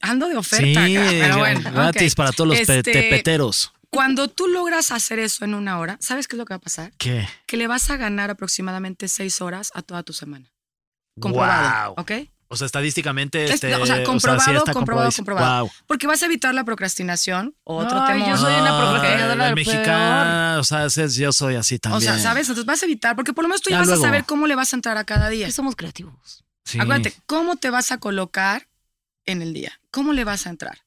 Ando 0.00 0.28
de 0.28 0.36
oferta 0.36 0.86
Sí, 0.86 0.96
acá, 0.96 1.08
pero 1.10 1.38
bueno. 1.38 1.70
gratis 1.72 2.14
para 2.14 2.30
todos 2.30 2.48
los 2.48 2.56
pe- 2.66 2.78
Este, 2.78 2.92
tepeteros. 2.92 3.72
Cuando 3.90 4.28
tú 4.28 4.46
logras 4.46 4.92
hacer 4.92 5.18
eso 5.18 5.44
en 5.44 5.54
una 5.54 5.78
hora, 5.80 5.96
¿sabes 6.00 6.28
qué 6.28 6.36
es 6.36 6.38
lo 6.38 6.44
que 6.44 6.52
va 6.52 6.58
a 6.58 6.60
pasar? 6.60 6.92
¿Qué? 6.98 7.26
que 7.46 7.56
le 7.56 7.66
vas 7.66 7.90
a 7.90 7.96
ganar 7.96 8.30
aproximadamente 8.30 9.08
seis 9.08 9.40
horas 9.40 9.72
a 9.74 9.82
toda 9.82 10.04
tu 10.04 10.12
semana. 10.12 10.52
Comprobado, 11.18 11.94
Guau. 11.94 12.04
¿ok? 12.04 12.28
O 12.50 12.56
sea, 12.56 12.64
estadísticamente. 12.66 13.44
Es- 13.44 13.50
Este, 13.52 13.74
o 13.74 13.84
sea, 13.84 14.02
comprobado, 14.04 14.40
sí 14.42 14.56
está 14.56 14.72
comprobado, 14.72 15.10
comprobado. 15.14 15.70
Porque 15.86 16.06
vas 16.06 16.22
a 16.22 16.26
evitar 16.26 16.54
la 16.54 16.64
procrastinación, 16.64 17.54
otro 17.64 18.00
Ay, 18.02 18.14
tema. 18.22 18.30
yo 18.30 18.36
soy 18.38 18.54
una 18.54 18.78
procrastinadora 18.80 19.54
mexicano, 19.54 20.60
o 20.60 20.64
sea, 20.64 20.86
ese- 20.86 21.08
yo 21.10 21.30
soy 21.32 21.56
así 21.56 21.74
O 21.76 21.78
también. 21.78 22.02
sea, 22.02 22.18
¿sabes? 22.18 22.48
Entonces 22.48 22.64
vas 22.64 22.82
a 22.82 22.86
evitar, 22.86 23.14
porque 23.16 23.32
por 23.34 23.44
lo 23.44 23.48
menos 23.48 23.60
tú 23.60 23.70
ya, 23.70 23.76
Ya 23.76 23.80
vas 23.80 23.88
luego. 23.88 24.02
a 24.02 24.06
saber 24.08 24.24
cómo 24.24 24.46
le 24.46 24.54
vas 24.54 24.72
a 24.72 24.76
entrar 24.76 24.96
a 24.96 25.04
cada 25.04 25.28
día. 25.28 25.46
Que 25.46 25.52
somos 25.52 25.76
creativos. 25.76 26.44
Sí. 26.64 26.80
Acuérdate, 26.80 27.14
¿cómo 27.26 27.56
te 27.56 27.70
vas 27.70 27.92
a 27.92 27.98
colocar 27.98 28.66
en 29.26 29.42
el 29.42 29.52
día? 29.52 29.72
¿Cómo 29.90 30.12
le 30.14 30.24
vas 30.24 30.46
a 30.46 30.50
entrar? 30.50 30.78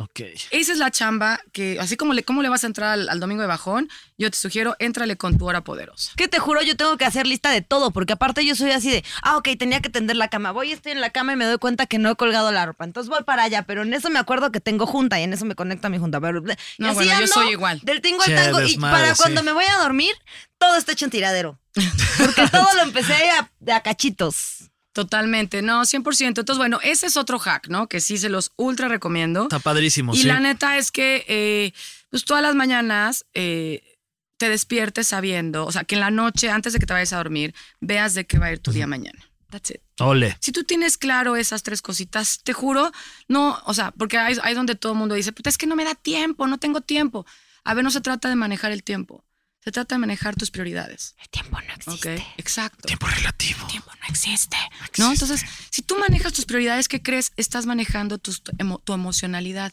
Ok. 0.00 0.20
Esa 0.50 0.72
es 0.72 0.78
la 0.78 0.90
chamba 0.90 1.40
que, 1.52 1.78
así 1.78 1.96
como 1.96 2.14
le, 2.14 2.22
cómo 2.22 2.40
le 2.42 2.48
vas 2.48 2.64
a 2.64 2.66
entrar 2.66 2.90
al, 2.90 3.08
al 3.10 3.20
domingo 3.20 3.42
de 3.42 3.48
bajón, 3.48 3.88
yo 4.16 4.30
te 4.30 4.36
sugiero, 4.38 4.74
éntrale 4.78 5.16
con 5.16 5.36
tu 5.36 5.46
hora 5.46 5.62
poderosa. 5.62 6.12
Que 6.16 6.26
te 6.26 6.38
juro, 6.38 6.62
yo 6.62 6.74
tengo 6.74 6.96
que 6.96 7.04
hacer 7.04 7.26
lista 7.26 7.50
de 7.50 7.60
todo, 7.60 7.90
porque 7.90 8.14
aparte 8.14 8.44
yo 8.46 8.54
soy 8.54 8.70
así 8.70 8.90
de, 8.90 9.04
ah, 9.22 9.36
ok, 9.36 9.50
tenía 9.58 9.82
que 9.82 9.90
tender 9.90 10.16
la 10.16 10.28
cama. 10.28 10.52
Voy, 10.52 10.72
estoy 10.72 10.92
en 10.92 11.02
la 11.02 11.10
cama 11.10 11.34
y 11.34 11.36
me 11.36 11.44
doy 11.44 11.58
cuenta 11.58 11.84
que 11.84 11.98
no 11.98 12.10
he 12.10 12.16
colgado 12.16 12.50
la 12.50 12.64
ropa. 12.64 12.84
Entonces 12.84 13.10
voy 13.10 13.22
para 13.24 13.42
allá, 13.42 13.64
pero 13.64 13.82
en 13.82 13.92
eso 13.92 14.08
me 14.08 14.18
acuerdo 14.18 14.50
que 14.50 14.60
tengo 14.60 14.86
junta 14.86 15.20
y 15.20 15.24
en 15.24 15.34
eso 15.34 15.44
me 15.44 15.54
conecta 15.54 15.88
a 15.88 15.90
mi 15.90 15.98
junta. 15.98 16.18
Pero, 16.18 16.38
y 16.38 16.42
No, 16.78 16.88
así 16.88 16.94
bueno, 16.94 17.20
yo 17.20 17.26
soy 17.26 17.50
igual. 17.50 17.80
Del 17.82 18.00
tingo 18.00 18.22
al 18.22 18.34
tango. 18.34 18.62
Y 18.62 18.78
para 18.78 19.14
sí. 19.14 19.20
cuando 19.20 19.42
me 19.42 19.52
voy 19.52 19.66
a 19.66 19.82
dormir, 19.82 20.14
todo 20.58 20.76
está 20.76 20.92
hecho 20.92 21.04
en 21.04 21.10
tiradero. 21.10 21.60
Porque 22.18 22.48
todo 22.48 22.66
lo 22.76 22.82
empecé 22.82 23.14
a, 23.30 23.50
a 23.76 23.80
cachitos. 23.82 24.70
Totalmente, 24.92 25.62
no, 25.62 25.82
100%. 25.82 26.26
Entonces, 26.26 26.58
bueno, 26.58 26.80
ese 26.82 27.06
es 27.06 27.16
otro 27.16 27.38
hack, 27.38 27.68
¿no? 27.68 27.88
Que 27.88 28.00
sí 28.00 28.18
se 28.18 28.28
los 28.28 28.52
ultra 28.56 28.88
recomiendo. 28.88 29.44
Está 29.44 29.60
padrísimo, 29.60 30.14
Y 30.14 30.18
sí. 30.18 30.24
la 30.24 30.40
neta 30.40 30.78
es 30.78 30.90
que, 30.90 31.24
eh, 31.28 31.72
pues 32.10 32.24
todas 32.24 32.42
las 32.42 32.56
mañanas 32.56 33.24
eh, 33.34 33.98
te 34.36 34.48
despiertes 34.48 35.08
sabiendo, 35.08 35.64
o 35.66 35.70
sea, 35.72 35.84
que 35.84 35.94
en 35.94 36.00
la 36.00 36.10
noche, 36.10 36.50
antes 36.50 36.72
de 36.72 36.78
que 36.80 36.86
te 36.86 36.92
vayas 36.92 37.12
a 37.12 37.18
dormir, 37.18 37.54
veas 37.80 38.14
de 38.14 38.26
qué 38.26 38.38
va 38.38 38.46
a 38.46 38.52
ir 38.52 38.58
tu 38.58 38.72
día 38.72 38.86
mañana. 38.86 39.18
That's 39.50 39.70
it. 39.70 39.80
Ole. 39.98 40.36
Si 40.40 40.52
tú 40.52 40.64
tienes 40.64 40.96
claro 40.96 41.36
esas 41.36 41.62
tres 41.62 41.82
cositas, 41.82 42.40
te 42.42 42.52
juro, 42.52 42.90
no, 43.28 43.60
o 43.66 43.74
sea, 43.74 43.90
porque 43.92 44.16
hay, 44.16 44.38
hay 44.42 44.54
donde 44.54 44.76
todo 44.76 44.92
el 44.92 44.98
mundo 44.98 45.14
dice, 45.14 45.32
puta, 45.32 45.50
es 45.50 45.58
que 45.58 45.66
no 45.66 45.76
me 45.76 45.84
da 45.84 45.94
tiempo, 45.94 46.46
no 46.46 46.58
tengo 46.58 46.80
tiempo. 46.80 47.26
A 47.64 47.74
ver, 47.74 47.84
no 47.84 47.90
se 47.90 48.00
trata 48.00 48.28
de 48.28 48.36
manejar 48.36 48.72
el 48.72 48.82
tiempo, 48.82 49.24
se 49.62 49.72
trata 49.72 49.94
de 49.94 49.98
manejar 49.98 50.36
tus 50.36 50.50
prioridades. 50.50 51.14
El 51.20 51.28
tiempo 51.28 51.58
no 51.60 51.74
¿Ok? 51.74 51.76
existe. 52.06 52.26
Exacto. 52.38 52.86
Tiempo 52.86 53.06
relativo. 53.06 53.66
tiempo 53.66 53.90
no 54.00 54.06
existe. 54.08 54.56
¿No? 54.98 55.12
Entonces, 55.12 55.44
si 55.70 55.82
tú 55.82 55.98
manejas 55.98 56.32
tus 56.32 56.46
prioridades, 56.46 56.88
¿qué 56.88 57.02
crees? 57.02 57.32
Estás 57.36 57.66
manejando 57.66 58.18
tu, 58.18 58.32
emo- 58.58 58.82
tu 58.82 58.92
emocionalidad. 58.94 59.72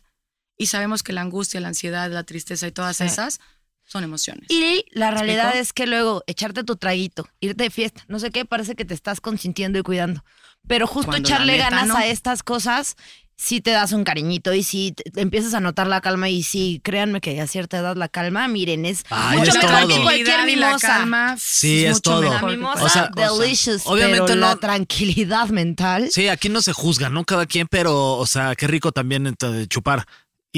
Y 0.57 0.67
sabemos 0.67 1.03
que 1.03 1.13
la 1.13 1.21
angustia, 1.21 1.59
la 1.61 1.67
ansiedad, 1.69 2.11
la 2.11 2.23
tristeza 2.23 2.67
y 2.67 2.71
todas 2.71 2.97
Sí. 2.97 3.03
esas 3.05 3.39
son 3.85 4.03
emociones. 4.03 4.49
Y 4.49 4.85
la 4.91 5.11
realidad 5.11 5.45
explico? 5.45 5.61
es 5.61 5.73
que 5.73 5.87
luego 5.87 6.23
echarte 6.27 6.63
tu 6.65 6.75
traguito, 6.75 7.29
irte 7.39 7.63
de 7.63 7.69
fiesta, 7.69 8.03
no 8.09 8.19
sé 8.19 8.31
qué, 8.31 8.43
parece 8.43 8.75
que 8.75 8.83
te 8.83 8.93
estás 8.93 9.21
consintiendo 9.21 9.79
y 9.79 9.83
cuidando. 9.83 10.25
Pero 10.67 10.85
justo 10.87 11.11
Cuando 11.11 11.29
echarle 11.29 11.53
neta 11.53 11.69
ganas 11.69 11.87
no. 11.87 11.95
a 11.95 12.05
estas 12.07 12.43
cosas, 12.43 12.97
sí 13.39 13.61
te 13.61 13.71
das 13.71 13.91
un 13.91 14.03
cariñito 14.03 14.53
y 14.53 14.63
sí 14.63 14.93
te- 14.93 15.21
empiezas 15.21 15.53
a 15.53 15.59
notar 15.59 15.87
la 15.87 16.01
calma. 16.01 16.27
Y 16.29 16.43
sí, 16.43 16.81
créanme 16.83 17.21
que 17.21 17.39
a 17.39 17.47
cierta 17.47 17.77
edad 17.77 17.95
la 17.95 18.09
calma, 18.09 18.47
miren, 18.47 18.85
es 18.85 19.03
Ay, 19.09 19.37
mucho 19.37 19.51
es 19.51 19.57
mejor 19.57 19.79
todo. 19.81 19.87
que 19.95 20.01
cualquier 20.01 20.39
la 20.39 20.45
mimosa. 20.45 20.87
calma 20.87 21.35
Sí, 21.39 21.85
es 21.85 21.93
mucho 21.93 22.01
todo. 22.01 22.21
mejor 22.21 22.41
La 22.49 22.55
mimosa, 22.57 22.83
O 22.83 22.89
sea, 22.89 23.09
delicious, 23.15 23.83
obviamente 23.85 24.25
pero 24.27 24.39
no- 24.41 24.47
la 24.47 24.55
tranquilidad 24.55 25.49
mental. 25.49 26.09
Sí, 26.11 26.27
aquí 26.27 26.49
no 26.49 26.61
se 26.61 26.73
juzga, 26.73 27.09
¿no? 27.09 27.23
Cada 27.25 27.45
quien, 27.45 27.67
pero, 27.67 28.13
o 28.17 28.25
sea, 28.25 28.55
qué 28.55 28.67
rico 28.67 28.91
también 28.91 29.27
eh, 29.27 29.67
chupar 29.67 30.05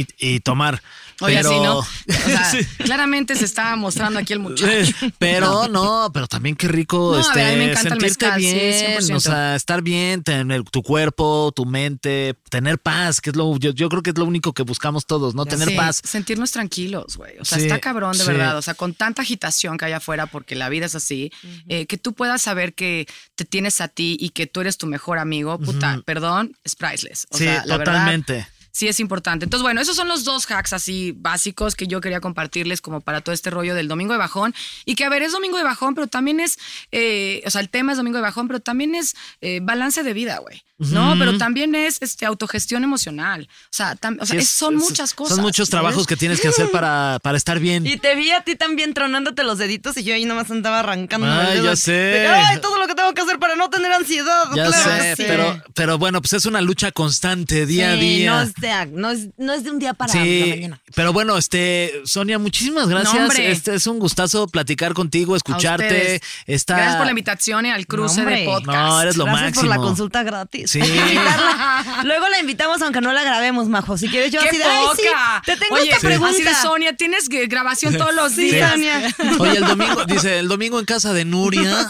y, 0.02 0.08
y 0.18 0.40
tomar. 0.40 0.82
Oye, 1.22 1.36
pero, 1.36 1.50
así, 1.50 1.60
¿no? 1.60 1.78
O 1.80 1.84
sea, 2.30 2.46
Sí. 2.52 2.60
claramente 2.78 3.36
se 3.36 3.44
estaba 3.44 3.76
mostrando 3.76 4.20
aquí 4.20 4.32
el 4.32 4.40
muchacho. 4.40 4.94
Pero 5.18 5.68
no, 5.68 6.10
pero 6.14 6.28
también 6.28 6.56
qué 6.56 6.70
rico 6.70 7.12
No, 7.14 7.20
este, 7.20 7.44
a 7.44 7.50
mí 7.52 7.58
me 7.58 7.72
encanta 7.72 7.94
el 7.96 8.00
sentirte 8.00 8.26
mezcal, 8.26 8.40
bien, 8.40 8.98
100%. 9.02 9.16
o 9.16 9.20
sea, 9.20 9.56
estar 9.56 9.82
bien, 9.82 10.24
tener 10.24 10.64
tu 10.64 10.82
cuerpo, 10.82 11.52
tu 11.54 11.66
mente, 11.66 12.36
tener 12.50 12.80
paz, 12.80 13.20
que 13.20 13.32
es 13.32 13.36
lo 13.36 13.58
yo, 13.58 13.72
yo 13.72 13.90
creo 13.90 14.02
que 14.02 14.12
es 14.12 14.18
lo 14.18 14.24
único 14.24 14.54
que 14.54 14.64
buscamos 14.64 15.06
todos, 15.06 15.36
¿no? 15.36 15.46
Tener 15.46 15.68
Sí, 15.68 15.76
paz. 15.76 16.00
Sentirnos 16.06 16.52
tranquilos, 16.52 17.18
güey. 17.18 17.38
O 17.40 17.44
sea, 17.44 17.58
Sí, 17.58 17.66
está 17.66 17.80
cabrón 17.80 18.14
de 18.14 18.20
sí. 18.24 18.28
verdad. 18.28 18.58
O 18.58 18.62
sea, 18.62 18.74
con 18.76 18.94
tanta 18.94 19.22
agitación 19.22 19.78
que 19.78 19.84
hay 19.86 19.92
afuera, 19.92 20.26
porque 20.26 20.56
la 20.56 20.70
vida 20.70 20.86
es 20.86 20.96
así, 20.96 21.32
eh, 21.68 21.86
que 21.86 21.98
tú 21.98 22.14
puedas 22.14 22.42
saber 22.42 22.74
que 22.76 23.08
te 23.36 23.44
tienes 23.44 23.82
a 23.82 23.90
ti 23.90 24.16
y 24.22 24.30
que 24.30 24.48
tú 24.48 24.62
eres 24.62 24.78
tu 24.78 24.88
mejor 24.88 25.20
amigo, 25.20 25.60
puta, 25.60 26.02
perdón, 26.06 26.54
es 26.64 26.78
priceless. 26.78 27.28
O 27.30 27.38
sí, 27.38 27.44
sea, 27.44 27.66
la 27.66 27.76
verdad, 27.76 27.94
totalmente. 27.94 28.48
Sí 28.72 28.88
es 28.88 29.00
importante. 29.00 29.46
Entonces, 29.46 29.64
bueno, 29.64 29.82
esos 29.82 29.96
son 29.96 30.08
los 30.08 30.24
dos 30.24 30.46
hacks 30.50 30.74
así 30.74 31.14
básicos 31.16 31.76
que 31.76 31.88
yo 31.88 32.02
quería 32.02 32.20
compartirles 32.22 32.82
como 32.82 33.02
para 33.02 33.22
todo 33.22 33.34
este 33.34 33.50
rollo 33.50 33.76
del 33.76 33.88
domingo 33.88 34.14
de 34.14 34.20
bajón. 34.20 34.54
Y 34.86 34.96
que, 34.96 35.06
a 35.06 35.10
ver, 35.10 35.22
es 35.22 35.32
domingo 35.32 35.58
de 35.58 35.64
bajón, 35.64 35.96
pero 35.96 36.08
también 36.08 36.40
es, 36.40 36.58
eh, 36.92 37.42
o 37.46 37.50
sea, 37.50 37.62
el 37.62 37.70
tema 37.70 37.92
es 37.92 37.98
domingo 37.98 38.18
de 38.18 38.24
bajón, 38.24 38.48
pero 38.48 38.60
también 38.60 38.96
es 38.96 39.16
eh, 39.42 39.60
balance 39.62 40.04
de 40.04 40.14
vida, 40.14 40.38
güey. 40.40 40.64
¿No? 40.80 41.16
Pero 41.20 41.38
también 41.38 41.76
es 41.76 41.98
este, 42.02 42.26
autogestión 42.26 42.84
emocional. 42.84 43.50
O 43.66 43.68
sea, 43.70 43.96
tam- 43.98 44.18
o 44.22 44.26
sea, 44.26 44.38
Sí, 44.40 44.44
es- 44.44 44.50
son 44.50 44.76
es- 44.78 44.82
muchas 44.82 45.14
cosas. 45.14 45.36
Son 45.36 45.44
muchos 45.44 45.68
¿sabes? 45.68 45.82
trabajos 45.82 46.08
que 46.08 46.16
tienes 46.16 46.40
que 46.40 46.48
hacer 46.48 46.70
para, 46.72 47.20
para 47.22 47.38
estar 47.38 47.60
bien. 47.60 47.86
Y 47.86 47.98
te 47.98 48.16
vi 48.16 48.32
a 48.32 48.42
ti 48.42 48.56
también 48.56 48.94
tronándote 48.94 49.44
los 49.44 49.58
deditos 49.58 49.98
y 49.98 50.04
yo 50.04 50.14
ahí 50.16 50.26
nomás 50.26 50.50
andaba 50.52 50.80
arrancando. 50.80 51.28
Ay, 51.30 51.62
ya 51.64 51.76
sé. 51.76 52.28
Ay, 52.28 52.60
todo 52.62 52.80
lo 52.80 52.88
que 52.88 52.96
tengo 52.96 53.14
que 53.14 53.22
hacer 53.22 53.40
para 53.40 53.56
no 53.56 53.70
tener 53.70 53.92
ansiedad. 53.92 54.46
Ya 54.56 54.68
claro 54.68 54.92
sé, 55.02 55.16
sí. 55.18 55.24
pero, 55.28 55.64
pero 55.74 55.98
bueno, 55.98 56.22
pues 56.22 56.34
es 56.34 56.46
una 56.46 56.62
lucha 56.62 56.92
constante, 56.92 57.66
día 57.66 57.92
a 57.92 57.96
día. 57.96 58.32
No 58.32 58.42
es, 58.42 58.54
de, 58.56 58.86
no, 58.94 59.10
es, 59.10 59.28
no 59.38 59.54
es 59.54 59.64
de 59.64 59.72
un 59.72 59.80
día 59.80 59.94
para 59.94 60.14
la 60.14 60.22
Sí, 60.24 60.46
mañana. 60.50 60.80
pero 60.96 61.12
bueno, 61.14 61.38
este, 61.38 62.02
Sonia, 62.06 62.40
muchísimas 62.40 62.88
gracias. 62.88 63.14
No, 63.14 63.32
este 63.34 63.76
es 63.76 63.86
un 63.88 64.00
gustazo 64.00 64.48
platicar 64.48 64.94
contigo, 64.94 65.34
A 65.34 65.38
escucharte. 65.38 66.22
Esta... 66.46 66.76
Gracias 66.76 66.96
por 66.96 67.06
la 67.06 67.12
invitación 67.12 67.66
y 67.66 67.72
al 67.72 67.86
cruce 67.88 68.22
No, 68.24 68.30
de 68.30 68.46
podcast. 68.46 68.66
No, 68.78 69.02
eres 69.02 69.18
lo 69.18 69.26
Gracias 69.26 69.54
por 69.56 69.64
la 69.66 69.70
máximo. 69.76 69.86
consulta 69.88 70.24
gratis. 70.24 70.69
Sí. 70.70 70.80
Luego 72.04 72.28
la 72.30 72.40
invitamos 72.40 72.82
aunque 72.82 73.02
no 73.02 73.12
la 73.12 73.24
grabemos, 73.24 73.68
Majo. 73.70 73.98
Si 73.98 74.08
quieres 74.08 74.32
yo 74.32 74.40
¡Qué 74.42 74.50
así 74.50 74.58
de, 74.58 74.64
ay, 74.64 74.86
sí, 74.96 75.02
poca! 75.08 75.42
te 75.46 75.58
tengo 75.58 75.76
Oye, 75.76 75.90
esta 75.90 76.00
pregunta. 76.08 76.32
así 76.34 76.44
de 76.44 76.54
Sonia, 76.54 76.94
tienes 76.96 77.28
que- 77.30 77.48
grabación 77.48 77.98
todos 77.98 78.14
los 78.14 78.34
Sí, 78.34 78.52
días. 78.52 78.72
Sonia. 78.72 79.16
Oye, 79.40 79.58
el 79.58 79.66
domingo, 79.66 80.06
dice, 80.06 80.40
el 80.40 80.48
domingo 80.48 80.80
en 80.80 80.86
casa 80.86 81.14
de 81.14 81.26
Nuria. 81.26 81.62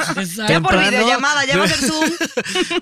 Ya 0.50 0.62
por 0.62 0.72
temprano. 0.72 0.90
videollamada, 0.92 1.46
ya 1.46 1.58
va 1.58 1.66
a 1.66 1.68
ser 1.68 1.80
Zoom. 1.80 2.10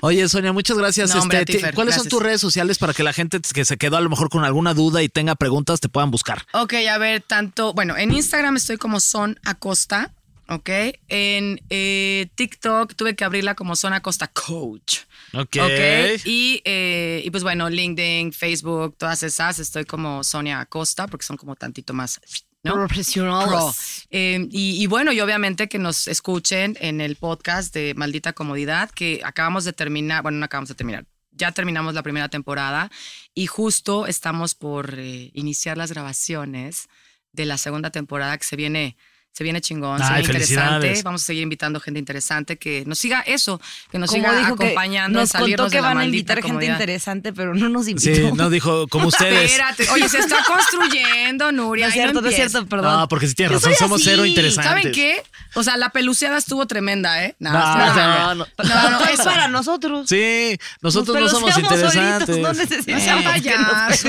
Oye, 0.02 0.28
Sonia, 0.30 0.52
muchas 0.54 0.78
gracias. 0.78 1.14
No, 1.16 1.22
hombre, 1.22 1.40
Este, 1.40 1.52
a 1.52 1.54
ti, 1.54 1.58
ti- 1.60 1.64
Fer, 1.66 1.74
¿Cuáles 1.74 1.96
son 1.96 2.04
gracias. 2.04 2.12
tus 2.12 2.24
redes 2.24 2.42
sociales 2.42 2.78
para 2.78 2.94
que 2.94 3.04
la 3.04 3.14
gente 3.14 3.40
que 3.42 3.66
se 3.66 3.78
quedó 3.78 3.98
a 3.98 4.02
lo 4.02 4.10
mejor 4.10 4.30
con 4.30 4.44
alguna 4.46 4.74
duda 4.74 5.02
y 5.02 5.10
tenga 5.10 5.36
preguntas 5.36 5.80
te 5.80 5.90
puedan 5.90 6.12
buscar? 6.12 6.46
Ok, 6.54 6.74
a 6.92 6.98
ver, 6.98 7.22
tanto, 7.26 7.74
bueno, 7.74 7.98
en 7.98 8.14
Instagram 8.14 8.58
estoy 8.58 8.78
como 8.78 9.00
Son 9.00 9.40
Acosta, 9.46 10.12
ok. 10.50 10.70
En 11.08 11.62
eh, 11.70 12.28
TikTok 12.36 12.96
tuve 12.96 13.16
que 13.16 13.24
abrirla 13.24 13.56
como 13.56 13.76
Son 13.76 13.94
Acosta 13.94 14.28
Coach. 14.28 15.00
Ok. 15.34 15.58
Ok. 15.62 16.26
Y, 16.26 16.62
eh, 16.66 17.22
y 17.24 17.30
pues 17.32 17.44
bueno, 17.44 17.70
LinkedIn, 17.70 18.34
Facebook, 18.34 18.96
todas 18.98 19.24
esas, 19.24 19.60
estoy 19.60 19.86
como 19.86 20.24
Sonia 20.24 20.60
Acosta, 20.60 21.08
porque 21.08 21.26
son 21.26 21.38
como 21.38 21.56
tantito 21.56 21.94
más. 21.94 22.20
¿no? 22.64 22.74
Profesionales. 22.74 23.50
Pro. 23.50 23.74
Eh, 24.10 24.48
y, 24.52 24.82
y 24.82 24.88
bueno, 24.88 25.12
y 25.12 25.20
obviamente 25.22 25.68
que 25.68 25.80
nos 25.80 26.08
escuchen 26.08 26.78
en 26.82 27.02
el 27.02 27.16
podcast 27.16 27.74
de 27.74 27.94
Maldita 27.96 28.34
Comodidad, 28.34 28.90
que 28.92 29.22
acabamos 29.24 29.64
de 29.64 29.74
terminar, 29.74 30.24
bueno, 30.24 30.40
no 30.40 30.46
acabamos 30.46 30.70
de 30.70 30.76
terminar. 30.76 31.06
ya 31.32 31.52
terminamos 31.52 31.94
la 31.94 32.04
primera 32.04 32.30
temporada 32.30 32.90
y 33.34 33.46
justo 33.46 34.08
estamos 34.08 34.56
por 34.56 34.96
eh, 34.98 35.30
iniciar 35.34 35.78
las 35.78 35.92
grabaciones 35.92 36.88
de 37.32 37.46
la 37.46 37.58
segunda 37.58 37.92
temporada 37.92 38.38
que 38.38 38.44
se 38.44 38.56
viene 38.56 38.98
se 39.38 39.44
viene 39.44 39.62
chingón, 39.62 40.00
se 40.00 40.04
Ay, 40.06 40.24
viene 40.24 40.40
interesante. 40.40 41.02
Vamos 41.04 41.22
a 41.22 41.26
seguir 41.26 41.44
invitando 41.44 41.80
gente 41.80 42.00
interesante 42.00 42.58
que 42.58 42.84
nos 42.88 42.98
siga 42.98 43.20
eso, 43.22 43.62
que 43.92 44.00
nos 44.00 44.10
Como 44.10 44.24
siga 44.24 44.36
dijo 44.36 44.56
que 44.56 44.64
acompañando, 44.64 45.20
nos 45.20 45.30
salirnos 45.30 45.66
contó 45.66 45.72
que 45.72 45.78
de 45.78 45.82
van 45.84 46.00
a 46.00 46.06
invitar 46.06 46.38
gente 46.38 46.48
comodidad. 46.48 46.74
interesante, 46.74 47.34
pero 47.34 47.54
no 47.54 47.70
nos 47.70 47.88
invitó. 47.88 48.16
Sí, 48.16 48.32
no 48.34 48.50
dijo 48.50 48.88
como 48.88 49.08
ustedes. 49.10 49.52
Espérate, 49.52 49.88
oye, 49.92 50.10
se 50.10 50.18
está 50.18 50.38
construyendo, 50.44 51.52
Nuria. 51.52 51.86
No 51.86 51.90
es 51.90 51.94
cierto, 51.94 52.22
no 52.22 52.30
es 52.30 52.36
cierto, 52.36 52.66
perdón. 52.66 53.00
No, 53.00 53.08
porque 53.08 53.28
si 53.28 53.36
tienes 53.36 53.52
Yo 53.52 53.58
razón, 53.60 53.76
somos 53.78 54.02
así. 54.02 54.10
cero 54.10 54.26
interesantes. 54.26 54.72
¿Saben 54.72 54.92
qué? 54.92 55.22
O 55.54 55.62
sea, 55.62 55.78
la 55.78 55.92
peluceada 55.92 56.40
estuvo 56.40 56.66
tremenda, 56.66 57.24
¿eh? 57.24 57.36
No, 57.38 57.52
no, 57.52 58.34
no. 58.34 58.36
no, 58.36 58.90
no, 58.90 59.06
es 59.06 59.22
para 59.22 59.48
nosotros. 59.50 60.10
Sí, 60.10 60.58
nosotros 60.82 61.16
no 61.20 61.30
somos 61.30 61.56
interesantes. 61.56 62.26
solitos, 62.26 62.38
no 62.40 62.54
necesitamos 62.54 63.04
sean 63.04 63.24
payasos. 63.24 64.06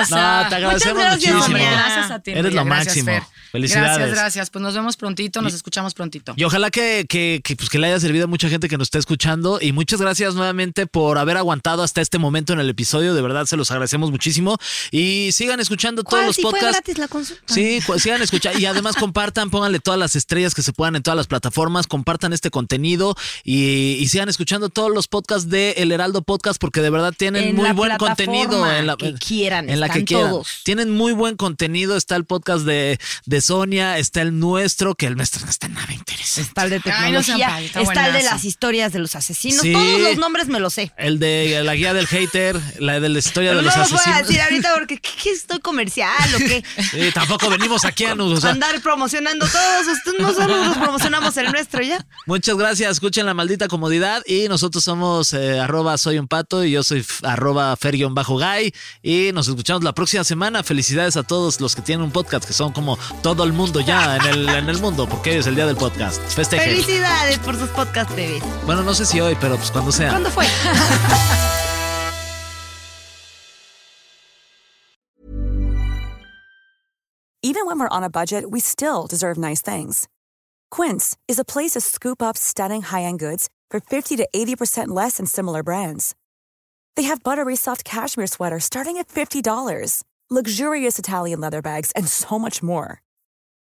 O 0.00 0.04
sea, 0.04 0.42
no, 0.44 0.48
te 0.48 0.54
agradecemos 0.54 1.02
gracias, 1.02 1.34
muchísimo. 1.34 1.58
gracias 1.58 2.10
a 2.12 2.18
ti. 2.20 2.30
Eres 2.30 2.54
lo 2.54 2.64
gracias, 2.64 2.96
máximo. 3.04 3.28
Felicidades. 3.52 3.95
Gracias, 3.98 4.18
gracias. 4.18 4.50
Pues 4.50 4.62
nos 4.62 4.74
vemos 4.74 4.96
prontito, 4.96 5.42
nos 5.42 5.54
escuchamos 5.54 5.94
prontito. 5.94 6.34
Y 6.36 6.44
ojalá 6.44 6.70
que, 6.70 7.06
que, 7.08 7.40
que, 7.42 7.56
pues, 7.56 7.68
que 7.70 7.78
le 7.78 7.86
haya 7.88 8.00
servido 8.00 8.24
a 8.24 8.26
mucha 8.28 8.48
gente 8.48 8.68
que 8.68 8.76
nos 8.78 8.86
está 8.86 8.98
escuchando. 8.98 9.58
Y 9.60 9.72
muchas 9.72 10.00
gracias 10.00 10.34
nuevamente 10.34 10.86
por 10.86 11.18
haber 11.18 11.36
aguantado 11.36 11.82
hasta 11.82 12.00
este 12.00 12.18
momento 12.18 12.52
en 12.52 12.60
el 12.60 12.68
episodio. 12.70 13.14
De 13.14 13.22
verdad, 13.22 13.46
se 13.46 13.56
los 13.56 13.70
agradecemos 13.70 14.10
muchísimo. 14.10 14.56
Y 14.90 15.30
sigan 15.32 15.60
escuchando 15.60 16.02
todos 16.02 16.10
¿Cuál? 16.14 16.26
los 16.26 16.36
Si 16.36 16.42
fue 16.42 16.50
podcasts. 16.52 16.76
gratis 16.76 16.98
la 16.98 17.08
consulta. 17.08 17.42
Sí, 17.54 17.80
sigan 17.98 18.22
escuchando. 18.22 18.58
Y 18.58 18.66
además 18.66 18.96
compartan, 18.96 19.50
pónganle 19.50 19.80
todas 19.80 19.98
las 19.98 20.16
estrellas 20.16 20.54
que 20.54 20.62
se 20.62 20.72
puedan 20.72 20.96
en 20.96 21.02
todas 21.02 21.16
las 21.16 21.26
plataformas, 21.26 21.86
compartan 21.86 22.32
este 22.32 22.50
contenido 22.50 23.14
y, 23.44 23.96
y 24.00 24.08
sigan 24.08 24.28
escuchando 24.28 24.68
todos 24.70 24.90
los 24.92 25.08
podcasts 25.08 25.48
de 25.48 25.72
El 25.78 25.92
Heraldo 25.92 26.22
Podcast 26.22 26.60
porque 26.60 26.80
de 26.80 26.90
verdad 26.90 27.12
tienen 27.16 27.44
En 27.50 27.56
muy 27.56 27.64
la 27.66 27.72
buen 27.72 27.96
contenido. 27.96 28.70
En 28.70 28.86
la 28.86 28.96
que 28.96 29.14
quieran, 29.14 29.68
En 29.70 29.80
la 29.80 29.88
que 29.88 30.04
quieran. 30.04 30.30
todos. 30.30 30.60
Tienen 30.64 30.90
muy 30.90 31.12
buen 31.12 31.36
contenido. 31.36 31.96
Está 31.96 32.16
el 32.16 32.24
podcast 32.24 32.64
de, 32.64 32.98
de 33.26 33.40
Sonia, 33.40 33.75
está 33.98 34.22
el 34.22 34.38
nuestro, 34.38 34.94
que 34.94 35.06
el 35.06 35.16
nuestro 35.16 35.44
no 35.44 35.50
está 35.50 35.68
nada 35.68 35.92
interesante. 35.92 36.48
Está 36.48 36.64
el 36.64 36.70
de 36.70 36.76
Ay, 36.76 37.12
no 37.12 37.20
tecnología, 37.20 37.60
está 37.60 37.80
está 37.80 38.06
el 38.08 38.12
de 38.14 38.22
las 38.22 38.44
historias 38.44 38.92
de 38.92 38.98
los 38.98 39.14
asesinos. 39.14 39.60
Sí. 39.62 39.72
Todos 39.72 40.00
los 40.00 40.16
nombres 40.18 40.48
me 40.48 40.60
los 40.60 40.74
sé. 40.74 40.92
El 40.96 41.18
de 41.18 41.62
la 41.64 41.74
guía 41.74 41.94
del 41.94 42.06
hater, 42.06 42.60
la 42.78 42.98
de 43.00 43.08
la 43.08 43.18
historia 43.18 43.50
Pero 43.50 43.62
de 43.62 43.68
no 43.68 43.76
los 43.76 43.78
los 43.78 43.90
voy 43.90 43.98
a 43.98 44.02
asesinos. 44.16 44.28
decir 44.28 44.40
ahorita 44.42 44.74
porque 44.74 44.98
¿qué, 44.98 45.10
qué 45.22 45.30
estoy 45.30 45.60
comercial 45.60 46.34
o 46.34 46.38
qué? 46.38 46.62
Sí, 46.90 47.10
tampoco 47.12 47.48
venimos 47.50 47.84
aquí 47.84 48.04
a 48.04 48.14
nos- 48.14 48.38
o 48.38 48.40
sea, 48.40 48.50
Andar 48.50 48.80
promocionando 48.80 49.46
todos. 49.46 49.86
Ustedes 49.86 50.20
nosotros 50.20 50.66
nos 50.66 50.76
promocionamos 50.78 51.36
el 51.36 51.50
nuestro 51.52 51.82
ya. 51.82 52.04
Muchas 52.26 52.56
gracias, 52.56 52.92
escuchen 52.92 53.26
la 53.26 53.34
maldita 53.34 53.68
comodidad 53.68 54.22
y 54.26 54.48
nosotros 54.48 54.82
somos 54.84 55.32
eh, 55.32 55.58
arroba 55.60 55.96
soy 55.98 56.18
un 56.18 56.28
pato 56.28 56.64
y 56.64 56.70
yo 56.72 56.82
soy 56.82 57.04
arroba 57.22 57.76
fer-guy 57.76 58.72
y 59.02 59.32
nos 59.32 59.48
escuchamos 59.48 59.82
la 59.84 59.92
próxima 59.94 60.24
semana. 60.24 60.62
Felicidades 60.62 61.16
a 61.16 61.22
todos 61.22 61.60
los 61.60 61.74
que 61.74 61.82
tienen 61.82 62.04
un 62.04 62.10
podcast, 62.12 62.44
que 62.46 62.52
son 62.52 62.72
como 62.72 62.98
todo 63.22 63.44
el 63.44 63.52
mundo 63.52 63.65
ya 63.74 64.16
en 64.16 64.26
el, 64.26 64.48
en 64.48 64.68
el 64.68 64.78
mundo, 64.80 65.08
porque 65.08 65.30
hoy 65.30 65.36
es 65.36 65.46
el 65.46 65.54
día 65.54 65.66
del 65.66 65.76
podcast. 65.76 66.20
Festejen. 66.22 66.68
Felicidades 66.68 67.38
por 67.38 67.56
sus 67.56 67.68
podcast 67.70 68.14
bebés. 68.14 68.42
Bueno, 68.64 68.82
no 68.82 68.94
sé 68.94 69.06
si 69.06 69.20
hoy, 69.20 69.36
pero 69.40 69.56
pues 69.56 69.70
cuando 69.70 69.92
sea. 69.92 70.10
¿Cuándo 70.10 70.30
fue? 70.30 70.46
Even 77.42 77.66
when 77.66 77.78
we're 77.78 77.88
on 77.88 78.02
a 78.02 78.10
budget, 78.10 78.50
we 78.50 78.58
still 78.58 79.06
deserve 79.06 79.38
nice 79.38 79.62
things. 79.62 80.08
Quince 80.70 81.16
is 81.28 81.38
a 81.38 81.44
place 81.44 81.72
to 81.72 81.80
scoop 81.80 82.20
up 82.20 82.36
stunning 82.36 82.82
high-end 82.82 83.20
goods 83.20 83.48
for 83.70 83.78
50 83.78 84.16
to 84.16 84.28
80% 84.34 84.88
less 84.88 85.18
than 85.18 85.26
similar 85.26 85.62
brands. 85.62 86.16
They 86.96 87.04
have 87.04 87.22
buttery 87.22 87.54
soft 87.54 87.84
cashmere 87.84 88.26
sweaters 88.26 88.64
starting 88.64 88.96
at 88.96 89.06
$50, 89.08 90.02
luxurious 90.28 90.98
Italian 90.98 91.40
leather 91.40 91.62
bags, 91.62 91.92
and 91.92 92.08
so 92.08 92.36
much 92.36 92.64
more. 92.64 93.00